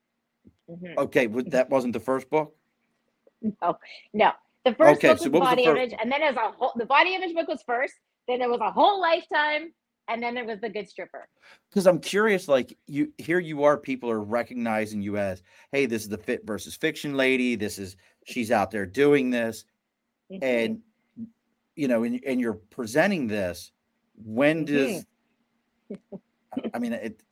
Mm-hmm. 0.69 0.99
Okay, 0.99 1.27
but 1.27 1.51
that 1.51 1.71
wasn't 1.75 1.93
the 1.93 2.01
first 2.01 2.29
book? 2.29 2.55
No. 3.41 3.79
No. 4.13 4.33
The 4.65 4.75
first 4.75 4.99
okay, 4.99 5.09
book 5.09 5.19
was 5.19 5.25
so 5.25 5.31
body 5.31 5.67
was 5.67 5.77
image, 5.77 5.95
and 6.01 6.11
then 6.11 6.23
as 6.23 6.37
a 6.37 6.53
whole, 6.53 6.73
the 6.77 6.87
body 6.87 7.15
image 7.15 7.35
book 7.35 7.49
was 7.49 7.63
first. 7.67 7.95
Then 8.29 8.39
there 8.39 8.49
was 8.49 8.61
a 8.61 8.71
whole 8.71 9.01
lifetime, 9.01 9.73
and 10.09 10.23
then 10.23 10.35
there 10.35 10.45
was 10.45 10.61
the 10.61 10.69
good 10.69 10.89
stripper. 10.89 11.29
Because 11.69 11.87
I'm 11.87 12.01
curious, 12.01 12.49
like 12.49 12.77
you 12.87 13.13
here, 13.19 13.39
you 13.39 13.65
are 13.65 13.77
people 13.77 14.11
are 14.11 14.21
recognizing 14.21 15.03
you 15.03 15.17
as, 15.17 15.43
hey, 15.73 15.87
this 15.87 16.03
is 16.03 16.09
the 16.09 16.19
fit 16.19 16.47
versus 16.47 16.77
fiction 16.77 17.15
lady. 17.15 17.57
This 17.57 17.79
is 17.79 17.97
she's 18.25 18.51
out 18.51 18.71
there 18.71 18.87
doing 18.87 19.31
this, 19.31 19.65
mm-hmm. 20.31 20.43
and 20.43 20.81
you 21.77 21.89
know, 21.89 22.05
and, 22.05 22.21
and 22.27 22.41
you're 22.41 22.55
presenting 22.55 23.27
this. 23.27 23.73
When 24.25 24.65
does 24.65 25.05
mm-hmm. 25.93 26.67
I 26.75 26.79
mean 26.79 26.93
it? 26.93 27.23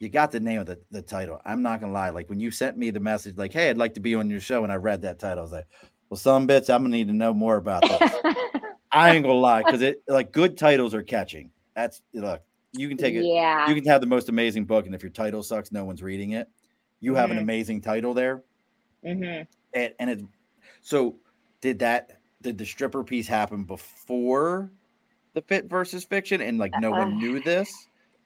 You 0.00 0.08
got 0.08 0.30
the 0.30 0.38
name 0.38 0.60
of 0.60 0.66
the, 0.66 0.78
the 0.92 1.02
title. 1.02 1.40
I'm 1.44 1.60
not 1.60 1.80
gonna 1.80 1.92
lie. 1.92 2.10
Like 2.10 2.28
when 2.28 2.38
you 2.38 2.52
sent 2.52 2.76
me 2.78 2.90
the 2.90 3.00
message, 3.00 3.36
like, 3.36 3.52
"Hey, 3.52 3.70
I'd 3.70 3.78
like 3.78 3.94
to 3.94 4.00
be 4.00 4.14
on 4.14 4.30
your 4.30 4.40
show," 4.40 4.62
and 4.62 4.72
I 4.72 4.76
read 4.76 5.02
that 5.02 5.18
title, 5.18 5.40
I 5.40 5.42
was 5.42 5.52
like, 5.52 5.66
well, 6.08 6.18
some 6.18 6.46
bits 6.46 6.70
I'm 6.70 6.82
gonna 6.82 6.96
need 6.96 7.08
to 7.08 7.14
know 7.14 7.34
more 7.34 7.56
about 7.56 7.82
this. 7.82 8.12
I 8.92 9.10
ain't 9.14 9.24
gonna 9.24 9.38
lie, 9.38 9.62
because 9.62 9.82
it 9.82 10.02
like 10.08 10.32
good 10.32 10.56
titles 10.56 10.94
are 10.94 11.02
catching. 11.02 11.50
That's 11.78 12.02
look, 12.12 12.42
you 12.72 12.88
can 12.88 12.96
take 12.96 13.14
it. 13.14 13.24
Yeah. 13.24 13.68
You 13.68 13.74
can 13.76 13.84
have 13.84 14.00
the 14.00 14.06
most 14.08 14.28
amazing 14.28 14.64
book, 14.64 14.86
and 14.86 14.96
if 14.96 15.02
your 15.02 15.12
title 15.12 15.44
sucks, 15.44 15.70
no 15.70 15.84
one's 15.84 16.02
reading 16.02 16.32
it. 16.32 16.48
You 16.98 17.14
have 17.14 17.28
mm-hmm. 17.28 17.38
an 17.38 17.44
amazing 17.44 17.82
title 17.82 18.14
there. 18.14 18.42
Mm-hmm. 19.06 19.44
And, 19.74 19.94
and 20.00 20.10
it 20.10 20.20
so 20.80 21.14
did 21.60 21.78
that 21.78 22.18
did 22.42 22.58
the 22.58 22.66
stripper 22.66 23.04
piece 23.04 23.28
happen 23.28 23.62
before 23.62 24.72
the 25.34 25.42
fit 25.42 25.70
versus 25.70 26.02
fiction 26.02 26.40
and 26.40 26.58
like 26.58 26.72
no 26.80 26.92
uh, 26.92 26.98
one 26.98 27.16
knew 27.16 27.40
this? 27.40 27.72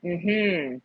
Mm-hmm. 0.03 0.77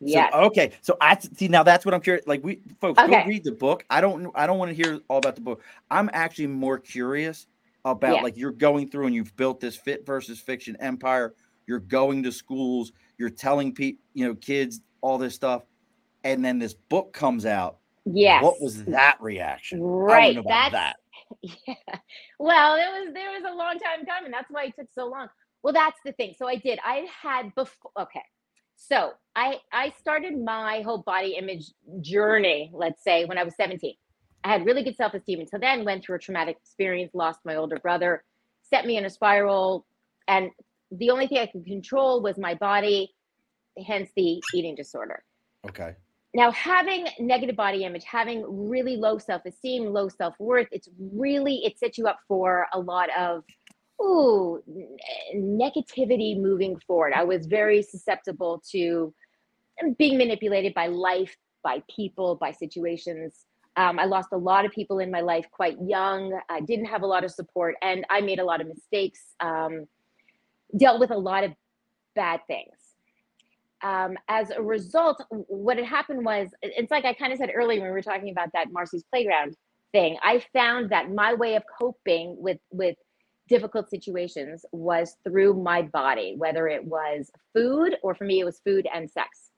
Yeah. 0.00 0.28
So, 0.32 0.38
okay. 0.38 0.72
So 0.82 0.96
I 1.00 1.16
see 1.16 1.46
now 1.46 1.62
that's 1.62 1.84
what 1.84 1.94
I'm 1.94 2.00
curious. 2.00 2.26
Like 2.26 2.42
we 2.42 2.58
folks 2.80 3.00
okay. 3.00 3.22
go 3.22 3.24
read 3.28 3.44
the 3.44 3.52
book. 3.52 3.84
I 3.88 4.00
don't 4.00 4.32
I 4.34 4.48
don't 4.48 4.58
want 4.58 4.70
to 4.70 4.74
hear 4.74 4.98
all 5.06 5.18
about 5.18 5.36
the 5.36 5.42
book. 5.42 5.62
I'm 5.92 6.10
actually 6.12 6.48
more 6.48 6.76
curious 6.76 7.46
about 7.84 8.16
yeah. 8.16 8.22
like 8.22 8.36
you're 8.36 8.50
going 8.50 8.90
through 8.90 9.06
and 9.06 9.14
you've 9.14 9.36
built 9.36 9.60
this 9.60 9.76
fit 9.76 10.04
versus 10.04 10.40
fiction 10.40 10.76
empire. 10.80 11.32
You're 11.66 11.80
going 11.80 12.22
to 12.24 12.32
schools, 12.32 12.92
you're 13.18 13.30
telling 13.30 13.72
people, 13.72 14.02
you 14.14 14.26
know, 14.26 14.34
kids 14.34 14.80
all 15.00 15.18
this 15.18 15.34
stuff. 15.34 15.62
And 16.24 16.44
then 16.44 16.58
this 16.58 16.74
book 16.74 17.12
comes 17.12 17.46
out. 17.46 17.78
Yes. 18.04 18.42
What 18.42 18.60
was 18.60 18.84
that 18.84 19.16
reaction? 19.20 19.80
Right. 19.82 20.36
That's 20.46 20.72
that. 20.72 20.96
Yeah. 21.42 21.74
Well, 22.38 22.76
it 22.76 22.86
was 22.86 23.12
there 23.12 23.32
was 23.32 23.42
a 23.42 23.56
long 23.56 23.78
time 23.80 24.06
coming. 24.06 24.30
That's 24.30 24.48
why 24.48 24.66
it 24.66 24.74
took 24.78 24.86
so 24.94 25.06
long. 25.06 25.28
Well, 25.62 25.72
that's 25.72 25.98
the 26.04 26.12
thing. 26.12 26.34
So 26.38 26.46
I 26.46 26.54
did. 26.54 26.78
I 26.84 27.08
had 27.20 27.52
before 27.56 27.90
okay. 27.98 28.22
So 28.76 29.12
I 29.34 29.58
I 29.72 29.92
started 29.98 30.38
my 30.38 30.82
whole 30.82 30.98
body 30.98 31.36
image 31.36 31.72
journey, 32.00 32.70
let's 32.72 33.02
say, 33.02 33.24
when 33.24 33.38
I 33.38 33.42
was 33.42 33.56
17. 33.56 33.94
I 34.44 34.48
had 34.48 34.64
really 34.64 34.84
good 34.84 34.94
self-esteem 34.94 35.40
until 35.40 35.58
then, 35.58 35.84
went 35.84 36.04
through 36.04 36.16
a 36.16 36.18
traumatic 36.20 36.56
experience, 36.62 37.12
lost 37.12 37.40
my 37.44 37.56
older 37.56 37.80
brother, 37.80 38.22
set 38.62 38.86
me 38.86 38.96
in 38.96 39.04
a 39.04 39.10
spiral. 39.10 39.84
And 40.28 40.50
the 40.90 41.10
only 41.10 41.26
thing 41.26 41.38
I 41.38 41.46
could 41.46 41.66
control 41.66 42.22
was 42.22 42.38
my 42.38 42.54
body, 42.54 43.14
hence 43.84 44.10
the 44.16 44.40
eating 44.54 44.74
disorder. 44.74 45.22
Okay. 45.68 45.94
Now, 46.34 46.50
having 46.52 47.06
negative 47.18 47.56
body 47.56 47.84
image, 47.84 48.04
having 48.04 48.44
really 48.68 48.96
low 48.96 49.18
self-esteem, 49.18 49.86
low 49.86 50.08
self-worth, 50.08 50.68
it's 50.70 50.88
really 50.98 51.64
it 51.64 51.78
sets 51.78 51.96
you 51.96 52.06
up 52.06 52.18
for 52.28 52.66
a 52.74 52.78
lot 52.78 53.08
of 53.18 53.42
ooh, 54.00 54.62
negativity 55.34 56.38
moving 56.38 56.78
forward. 56.86 57.14
I 57.14 57.24
was 57.24 57.46
very 57.46 57.82
susceptible 57.82 58.62
to 58.72 59.14
being 59.98 60.18
manipulated 60.18 60.74
by 60.74 60.88
life, 60.88 61.34
by 61.62 61.82
people, 61.94 62.36
by 62.36 62.52
situations. 62.52 63.46
Um, 63.76 63.98
I 63.98 64.04
lost 64.04 64.28
a 64.32 64.38
lot 64.38 64.64
of 64.64 64.72
people 64.72 64.98
in 64.98 65.10
my 65.10 65.20
life 65.20 65.46
quite 65.50 65.76
young. 65.82 66.38
I 66.48 66.60
didn't 66.60 66.86
have 66.86 67.02
a 67.02 67.06
lot 67.06 67.24
of 67.24 67.30
support, 67.30 67.76
and 67.82 68.04
I 68.10 68.20
made 68.20 68.38
a 68.38 68.44
lot 68.44 68.60
of 68.60 68.66
mistakes. 68.66 69.20
Um, 69.40 69.86
dealt 70.76 71.00
with 71.00 71.10
a 71.10 71.16
lot 71.16 71.44
of 71.44 71.52
bad 72.14 72.40
things. 72.46 72.74
Um, 73.82 74.16
as 74.28 74.50
a 74.50 74.62
result, 74.62 75.22
what 75.30 75.76
had 75.76 75.86
happened 75.86 76.24
was 76.24 76.48
it's 76.62 76.90
like 76.90 77.04
I 77.04 77.12
kind 77.12 77.32
of 77.32 77.38
said 77.38 77.50
earlier 77.54 77.80
when 77.80 77.90
we 77.90 77.92
were 77.92 78.02
talking 78.02 78.30
about 78.30 78.48
that 78.54 78.72
Marcy's 78.72 79.04
playground 79.12 79.54
thing. 79.92 80.16
I 80.22 80.42
found 80.52 80.90
that 80.90 81.12
my 81.12 81.34
way 81.34 81.56
of 81.56 81.62
coping 81.78 82.36
with 82.38 82.58
with 82.70 82.96
difficult 83.48 83.88
situations 83.88 84.64
was 84.72 85.16
through 85.24 85.54
my 85.54 85.82
body, 85.82 86.34
whether 86.36 86.66
it 86.66 86.84
was 86.84 87.30
food 87.54 87.96
or 88.02 88.14
for 88.14 88.24
me, 88.24 88.40
it 88.40 88.44
was 88.44 88.60
food 88.64 88.88
and 88.92 89.10
sex. 89.10 89.50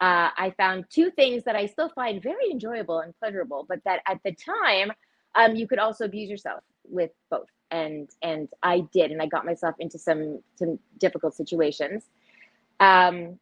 Uh, 0.00 0.30
I 0.36 0.52
found 0.56 0.84
two 0.90 1.10
things 1.10 1.42
that 1.44 1.56
I 1.56 1.66
still 1.66 1.88
find 1.88 2.22
very 2.22 2.50
enjoyable 2.50 3.00
and 3.00 3.14
pleasurable, 3.18 3.66
but 3.68 3.80
that 3.84 4.00
at 4.06 4.18
the 4.24 4.32
time, 4.32 4.92
um, 5.34 5.56
you 5.56 5.66
could 5.66 5.78
also 5.78 6.04
abuse 6.04 6.30
yourself 6.30 6.62
with 6.84 7.10
both. 7.30 7.48
And 7.70 8.08
and 8.22 8.48
I 8.62 8.80
did, 8.92 9.10
and 9.10 9.20
I 9.20 9.26
got 9.26 9.44
myself 9.44 9.74
into 9.78 9.98
some 9.98 10.40
some 10.56 10.78
difficult 10.98 11.34
situations. 11.34 12.04
Um, 12.80 13.38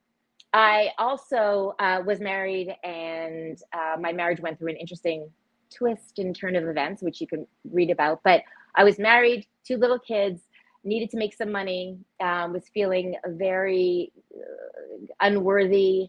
I 0.53 0.91
also 0.99 1.75
uh, 1.79 2.03
was 2.05 2.21
married, 2.21 2.75
and 2.83 3.59
uh, 3.73 3.97
my 4.01 4.13
marriage 4.13 4.41
went 4.41 4.59
through 4.59 4.71
an 4.71 4.77
interesting 4.77 5.31
twist 5.75 6.19
and 6.19 6.35
turn 6.35 6.57
of 6.57 6.65
events, 6.65 7.03
which 7.03 7.21
you 7.21 7.27
can 7.27 7.47
read 7.71 7.91
about. 7.91 8.21
But 8.25 8.43
I 8.75 8.85
was 8.85 8.99
married, 8.99 9.47
two 9.67 9.77
little 9.77 9.99
kids, 9.99 10.43
needed 10.85 11.11
to 11.11 11.19
make 11.19 11.35
some 11.35 11.53
money, 11.53 11.99
um, 12.21 12.53
was 12.53 12.69
feeling 12.73 13.17
very 13.27 14.13
uh, 14.35 15.07
unworthy, 15.21 16.09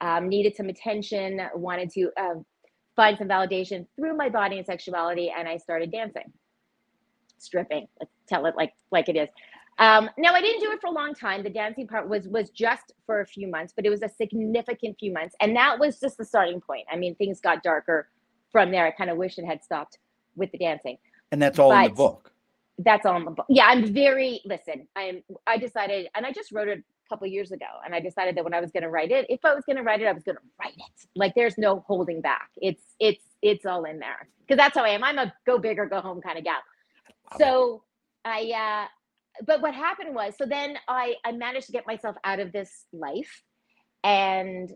um, 0.00 0.28
needed 0.28 0.56
some 0.56 0.68
attention, 0.68 1.40
wanted 1.54 1.90
to 1.90 2.10
uh, 2.16 2.34
find 2.96 3.18
some 3.18 3.28
validation 3.28 3.86
through 3.96 4.16
my 4.16 4.28
body 4.28 4.58
and 4.58 4.66
sexuality, 4.66 5.32
and 5.36 5.48
I 5.48 5.56
started 5.56 5.90
dancing, 5.90 6.32
stripping. 7.42 7.86
Let's 8.00 8.12
tell 8.28 8.46
it 8.46 8.54
like 8.56 8.72
like 8.90 9.08
it 9.08 9.16
is. 9.16 9.28
Um, 9.78 10.10
now 10.18 10.34
I 10.34 10.40
didn't 10.40 10.60
do 10.60 10.70
it 10.70 10.80
for 10.80 10.88
a 10.88 10.92
long 10.92 11.14
time. 11.14 11.42
The 11.42 11.50
dancing 11.50 11.86
part 11.86 12.08
was 12.08 12.28
was 12.28 12.50
just 12.50 12.92
for 13.06 13.20
a 13.20 13.26
few 13.26 13.48
months, 13.48 13.72
but 13.74 13.86
it 13.86 13.90
was 13.90 14.02
a 14.02 14.08
significant 14.08 14.96
few 14.98 15.12
months, 15.12 15.34
and 15.40 15.56
that 15.56 15.78
was 15.78 15.98
just 15.98 16.18
the 16.18 16.24
starting 16.24 16.60
point. 16.60 16.86
I 16.92 16.96
mean, 16.96 17.14
things 17.14 17.40
got 17.40 17.62
darker 17.62 18.08
from 18.50 18.70
there. 18.70 18.86
I 18.86 18.90
kind 18.90 19.10
of 19.10 19.16
wish 19.16 19.38
it 19.38 19.46
had 19.46 19.64
stopped 19.64 19.98
with 20.36 20.52
the 20.52 20.58
dancing. 20.58 20.98
And 21.30 21.40
that's 21.40 21.58
all 21.58 21.70
but 21.70 21.84
in 21.84 21.90
the 21.90 21.96
book. 21.96 22.32
That's 22.78 23.06
all 23.06 23.16
in 23.16 23.24
the 23.24 23.30
book. 23.30 23.46
Yeah, 23.48 23.66
I'm 23.66 23.92
very 23.92 24.40
listen. 24.44 24.86
I'm 24.94 25.22
I 25.46 25.56
decided, 25.56 26.08
and 26.14 26.26
I 26.26 26.32
just 26.32 26.52
wrote 26.52 26.68
it 26.68 26.78
a 26.78 27.08
couple 27.08 27.26
years 27.26 27.52
ago, 27.52 27.66
and 27.84 27.94
I 27.94 28.00
decided 28.00 28.36
that 28.36 28.44
when 28.44 28.54
I 28.54 28.60
was 28.60 28.70
going 28.70 28.82
to 28.82 28.90
write 28.90 29.10
it, 29.10 29.26
if 29.28 29.44
I 29.44 29.54
was 29.54 29.64
going 29.64 29.76
to 29.76 29.82
write 29.82 30.02
it, 30.02 30.06
I 30.06 30.12
was 30.12 30.22
going 30.22 30.36
to 30.36 30.42
write 30.60 30.74
it. 30.74 31.06
Like 31.16 31.34
there's 31.34 31.56
no 31.58 31.84
holding 31.86 32.20
back. 32.20 32.50
It's 32.56 32.82
it's 33.00 33.24
it's 33.40 33.66
all 33.66 33.84
in 33.84 33.98
there 33.98 34.28
because 34.40 34.58
that's 34.58 34.76
how 34.76 34.84
I 34.84 34.90
am. 34.90 35.02
I'm 35.02 35.18
a 35.18 35.32
go 35.46 35.58
big 35.58 35.78
or 35.78 35.86
go 35.86 36.00
home 36.00 36.20
kind 36.20 36.38
of 36.38 36.44
gal. 36.44 36.60
So 37.38 37.84
I. 38.24 38.52
uh 38.56 38.86
but 39.46 39.62
what 39.62 39.74
happened 39.74 40.14
was 40.14 40.34
so 40.38 40.46
then 40.46 40.76
i 40.88 41.14
i 41.24 41.32
managed 41.32 41.66
to 41.66 41.72
get 41.72 41.86
myself 41.86 42.16
out 42.24 42.40
of 42.40 42.52
this 42.52 42.86
life 42.92 43.42
and 44.04 44.72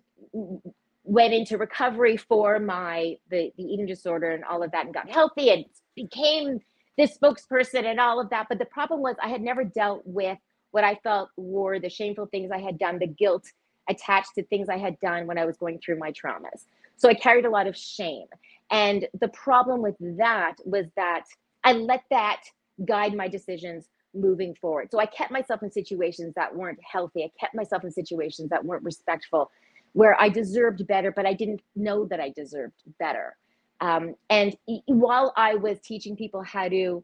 went 1.05 1.35
into 1.35 1.59
recovery 1.59 2.17
for 2.17 2.59
my 2.59 3.17
the, 3.31 3.53
the 3.57 3.65
eating 3.65 3.87
disorder 3.87 4.31
and 4.33 4.45
all 4.45 4.63
of 4.63 4.73
that 4.73 4.87
and 4.87 4.95
got 4.95 5.11
healthy 5.11 5.51
and 5.51 5.65
became 5.97 6.61
this 6.99 7.17
spokesperson 7.19 7.85
and 7.87 8.01
all 8.01 8.21
of 8.21 8.31
that. 8.31 8.47
But 8.49 8.59
the 8.59 8.67
problem 8.67 9.01
was 9.03 9.17
i 9.23 9.29
had 9.29 9.43
never 9.43 9.65
dealt 9.65 10.03
with 10.07 10.39
what 10.73 10.85
i 10.85 10.97
felt 11.03 11.31
were 11.37 11.81
the 11.81 11.91
shameful 11.91 12.27
things 12.27 12.51
i 12.53 12.59
had 12.61 12.79
done 12.79 12.99
the 12.99 13.07
guilt 13.07 13.45
attached 13.89 14.35
to 14.37 14.45
things 14.45 14.69
i 14.69 14.79
had 14.79 14.99
done 15.01 15.27
when 15.27 15.39
i 15.39 15.47
was 15.47 15.57
going 15.59 15.81
through 15.81 15.99
my 15.99 16.13
traumas. 16.13 16.67
So 16.97 17.09
i 17.09 17.15
carried 17.15 17.47
a 17.47 17.51
lot 17.51 17.67
of 17.67 17.77
shame. 17.77 18.27
And 18.71 19.09
the 19.21 19.29
problem 19.29 19.83
with 19.83 19.97
that 20.19 20.57
was 20.65 20.87
that 20.97 21.25
i 21.67 21.73
let 21.75 22.05
that 22.11 22.43
guide 22.87 23.15
my 23.15 23.29
decisions 23.29 23.91
moving 24.15 24.57
forward 24.57 24.89
so 24.93 25.01
i 25.01 25.07
kept 25.07 25.33
myself 25.33 25.63
in 25.65 25.73
situations 25.73 26.35
that 26.37 26.57
weren't 26.57 26.81
healthy 26.83 27.25
i 27.25 27.31
kept 27.41 27.55
myself 27.57 27.85
in 27.85 27.93
situations 27.93 28.51
that 28.51 28.65
weren't 28.65 28.85
respectful 28.85 29.51
where 29.95 30.21
I 30.21 30.29
deserved 30.29 30.87
better, 30.87 31.11
but 31.11 31.27
I 31.27 31.35
didn't 31.35 31.63
know 31.75 32.07
that 32.09 32.21
I 32.21 32.31
deserved 32.37 32.83
better. 33.01 33.37
Um, 33.81 34.15
and 34.31 34.57
while 34.87 35.35
I 35.39 35.57
was 35.57 35.81
teaching 35.81 36.17
people 36.17 36.43
how 36.43 36.69
to 36.69 37.03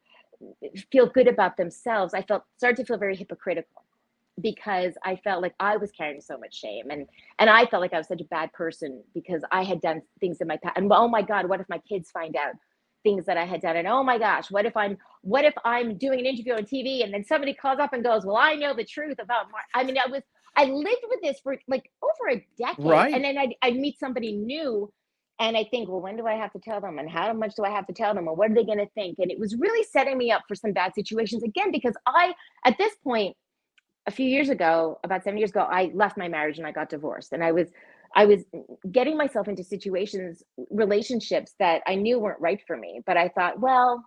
feel 0.92 1.08
good 1.08 1.28
about 1.28 1.56
themselves, 1.56 2.14
I 2.14 2.22
felt 2.22 2.44
started 2.58 2.78
to 2.78 2.86
feel 2.86 2.98
very 2.98 3.16
hypocritical 3.16 3.84
because 4.42 4.94
I 5.04 5.16
felt 5.16 5.42
like 5.42 5.54
I 5.60 5.78
was 5.78 5.92
carrying 5.92 6.20
so 6.20 6.38
much 6.38 6.54
shame 6.58 6.90
and 6.90 7.08
and 7.38 7.50
I 7.50 7.66
felt 7.66 7.82
like 7.82 7.94
I 7.94 7.98
was 7.98 8.08
such 8.08 8.22
a 8.22 8.26
bad 8.26 8.52
person 8.54 9.02
because 9.14 9.42
I 9.52 9.64
had 9.64 9.82
done 9.82 10.02
things 10.20 10.42
in 10.42 10.48
my 10.48 10.58
past. 10.58 10.78
And 10.78 10.92
oh 10.92 11.08
my 11.08 11.22
God, 11.22 11.48
what 11.48 11.60
if 11.60 11.68
my 11.70 11.78
kids 11.88 12.10
find 12.10 12.36
out 12.36 12.54
things 13.02 13.26
that 13.26 13.36
I 13.36 13.44
had 13.44 13.60
done. 13.60 13.76
And 13.76 13.88
oh 13.88 14.02
my 14.02 14.18
gosh, 14.18 14.50
what 14.50 14.66
if 14.66 14.76
I'm 14.76 14.98
what 15.22 15.44
if 15.44 15.54
I'm 15.64 15.96
doing 15.96 16.20
an 16.20 16.26
interview 16.26 16.54
on 16.54 16.64
TV 16.64 17.04
and 17.04 17.12
then 17.12 17.24
somebody 17.24 17.54
calls 17.54 17.78
up 17.78 17.92
and 17.92 18.02
goes, 18.02 18.24
Well, 18.24 18.36
I 18.36 18.54
know 18.54 18.74
the 18.74 18.84
truth 18.84 19.18
about 19.20 19.50
Mar-. 19.50 19.60
I 19.74 19.84
mean, 19.84 19.96
I 19.98 20.10
was 20.10 20.22
I 20.56 20.64
lived 20.64 21.04
with 21.08 21.20
this 21.22 21.40
for 21.40 21.56
like 21.68 21.90
over 22.02 22.36
a 22.36 22.46
decade. 22.58 22.84
Right. 22.84 23.14
And 23.14 23.24
then 23.24 23.38
I'd, 23.38 23.54
I'd 23.62 23.76
meet 23.76 23.98
somebody 23.98 24.32
new 24.32 24.92
and 25.42 25.56
I 25.56 25.64
think, 25.64 25.88
well, 25.88 26.00
when 26.00 26.16
do 26.16 26.26
I 26.26 26.34
have 26.34 26.52
to 26.52 26.60
tell 26.60 26.80
them? 26.80 26.98
And 26.98 27.10
how 27.10 27.32
much 27.32 27.56
do 27.56 27.64
I 27.64 27.70
have 27.70 27.86
to 27.88 27.92
tell 27.92 28.14
them? 28.14 28.28
And 28.28 28.36
what 28.36 28.50
are 28.50 28.54
they 28.54 28.64
going 28.64 28.78
to 28.78 28.88
think? 28.94 29.18
And 29.18 29.30
it 29.30 29.38
was 29.38 29.56
really 29.56 29.84
setting 29.90 30.16
me 30.16 30.30
up 30.30 30.42
for 30.46 30.54
some 30.54 30.72
bad 30.72 30.94
situations 30.94 31.42
again, 31.42 31.72
because 31.72 31.94
I, 32.06 32.34
at 32.64 32.78
this 32.78 32.94
point, 33.02 33.36
a 34.06 34.10
few 34.10 34.26
years 34.26 34.50
ago, 34.50 35.00
about 35.04 35.24
seven 35.24 35.38
years 35.38 35.50
ago, 35.50 35.66
I 35.68 35.90
left 35.94 36.16
my 36.16 36.28
marriage 36.28 36.58
and 36.58 36.66
I 36.66 36.72
got 36.72 36.90
divorced. 36.90 37.32
And 37.32 37.42
I 37.42 37.52
was, 37.52 37.68
I 38.14 38.26
was 38.26 38.44
getting 38.90 39.16
myself 39.16 39.48
into 39.48 39.64
situations, 39.64 40.42
relationships 40.70 41.54
that 41.58 41.82
I 41.86 41.94
knew 41.94 42.18
weren't 42.18 42.40
right 42.40 42.60
for 42.66 42.76
me. 42.76 43.00
But 43.06 43.16
I 43.16 43.28
thought, 43.28 43.60
well, 43.60 44.04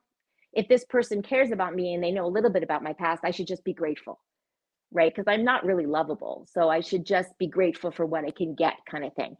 if 0.53 0.67
this 0.67 0.85
person 0.85 1.21
cares 1.21 1.51
about 1.51 1.75
me 1.75 1.93
and 1.93 2.03
they 2.03 2.11
know 2.11 2.25
a 2.25 2.27
little 2.27 2.51
bit 2.51 2.63
about 2.63 2.83
my 2.83 2.93
past, 2.93 3.21
I 3.23 3.31
should 3.31 3.47
just 3.47 3.63
be 3.63 3.73
grateful 3.73 4.19
right? 4.95 5.13
Because 5.13 5.31
I'm 5.31 5.43
not 5.43 5.65
really 5.65 5.85
lovable. 5.85 6.47
So 6.51 6.69
I 6.69 6.79
should 6.79 7.05
just 7.05 7.37
be 7.37 7.47
grateful 7.47 7.91
for 7.91 8.05
what 8.05 8.25
I 8.25 8.31
can 8.31 8.55
get, 8.55 8.73
kind 8.89 9.03
of 9.03 9.13
thing. 9.13 9.35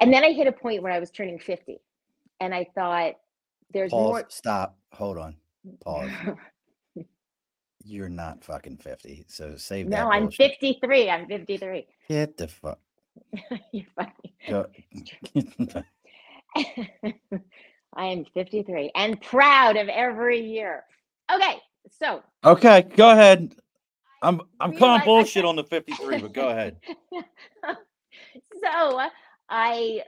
And 0.00 0.12
then 0.12 0.24
I 0.24 0.32
hit 0.32 0.46
a 0.46 0.52
point 0.52 0.82
where 0.82 0.92
I 0.92 1.00
was 1.00 1.10
turning 1.10 1.38
50. 1.38 1.78
And 2.40 2.54
I 2.54 2.66
thought, 2.74 3.14
there's 3.72 3.90
Pause, 3.90 4.02
more. 4.02 4.24
Stop. 4.28 4.78
Hold 4.92 5.18
on. 5.18 5.36
Pause. 5.82 6.10
You're 7.84 8.08
not 8.08 8.44
fucking 8.44 8.78
50. 8.78 9.26
So 9.28 9.56
save 9.56 9.90
that. 9.90 10.04
No, 10.04 10.10
I'm 10.10 10.30
53. 10.30 11.10
I'm 11.10 11.26
53. 11.26 11.86
Get 12.08 12.36
the 12.36 12.48
fuck. 12.48 12.78
You're 13.72 13.86
funny. 13.96 14.34
Go. 14.48 14.66
I 17.96 18.06
am 18.06 18.24
53 18.34 18.92
and 18.94 19.20
proud 19.20 19.76
of 19.76 19.88
every 19.88 20.40
year. 20.40 20.84
Okay, 21.32 21.58
so 21.90 22.22
okay, 22.44 22.82
go 22.96 23.10
ahead. 23.10 23.54
I'm 24.22 24.40
I'm 24.60 24.76
calling 24.76 25.02
bullshit 25.04 25.44
on 25.44 25.56
the 25.56 25.64
53, 25.64 26.18
but 26.20 26.32
go 26.32 26.48
ahead. 26.48 26.76
so 27.12 29.00
I 29.48 30.02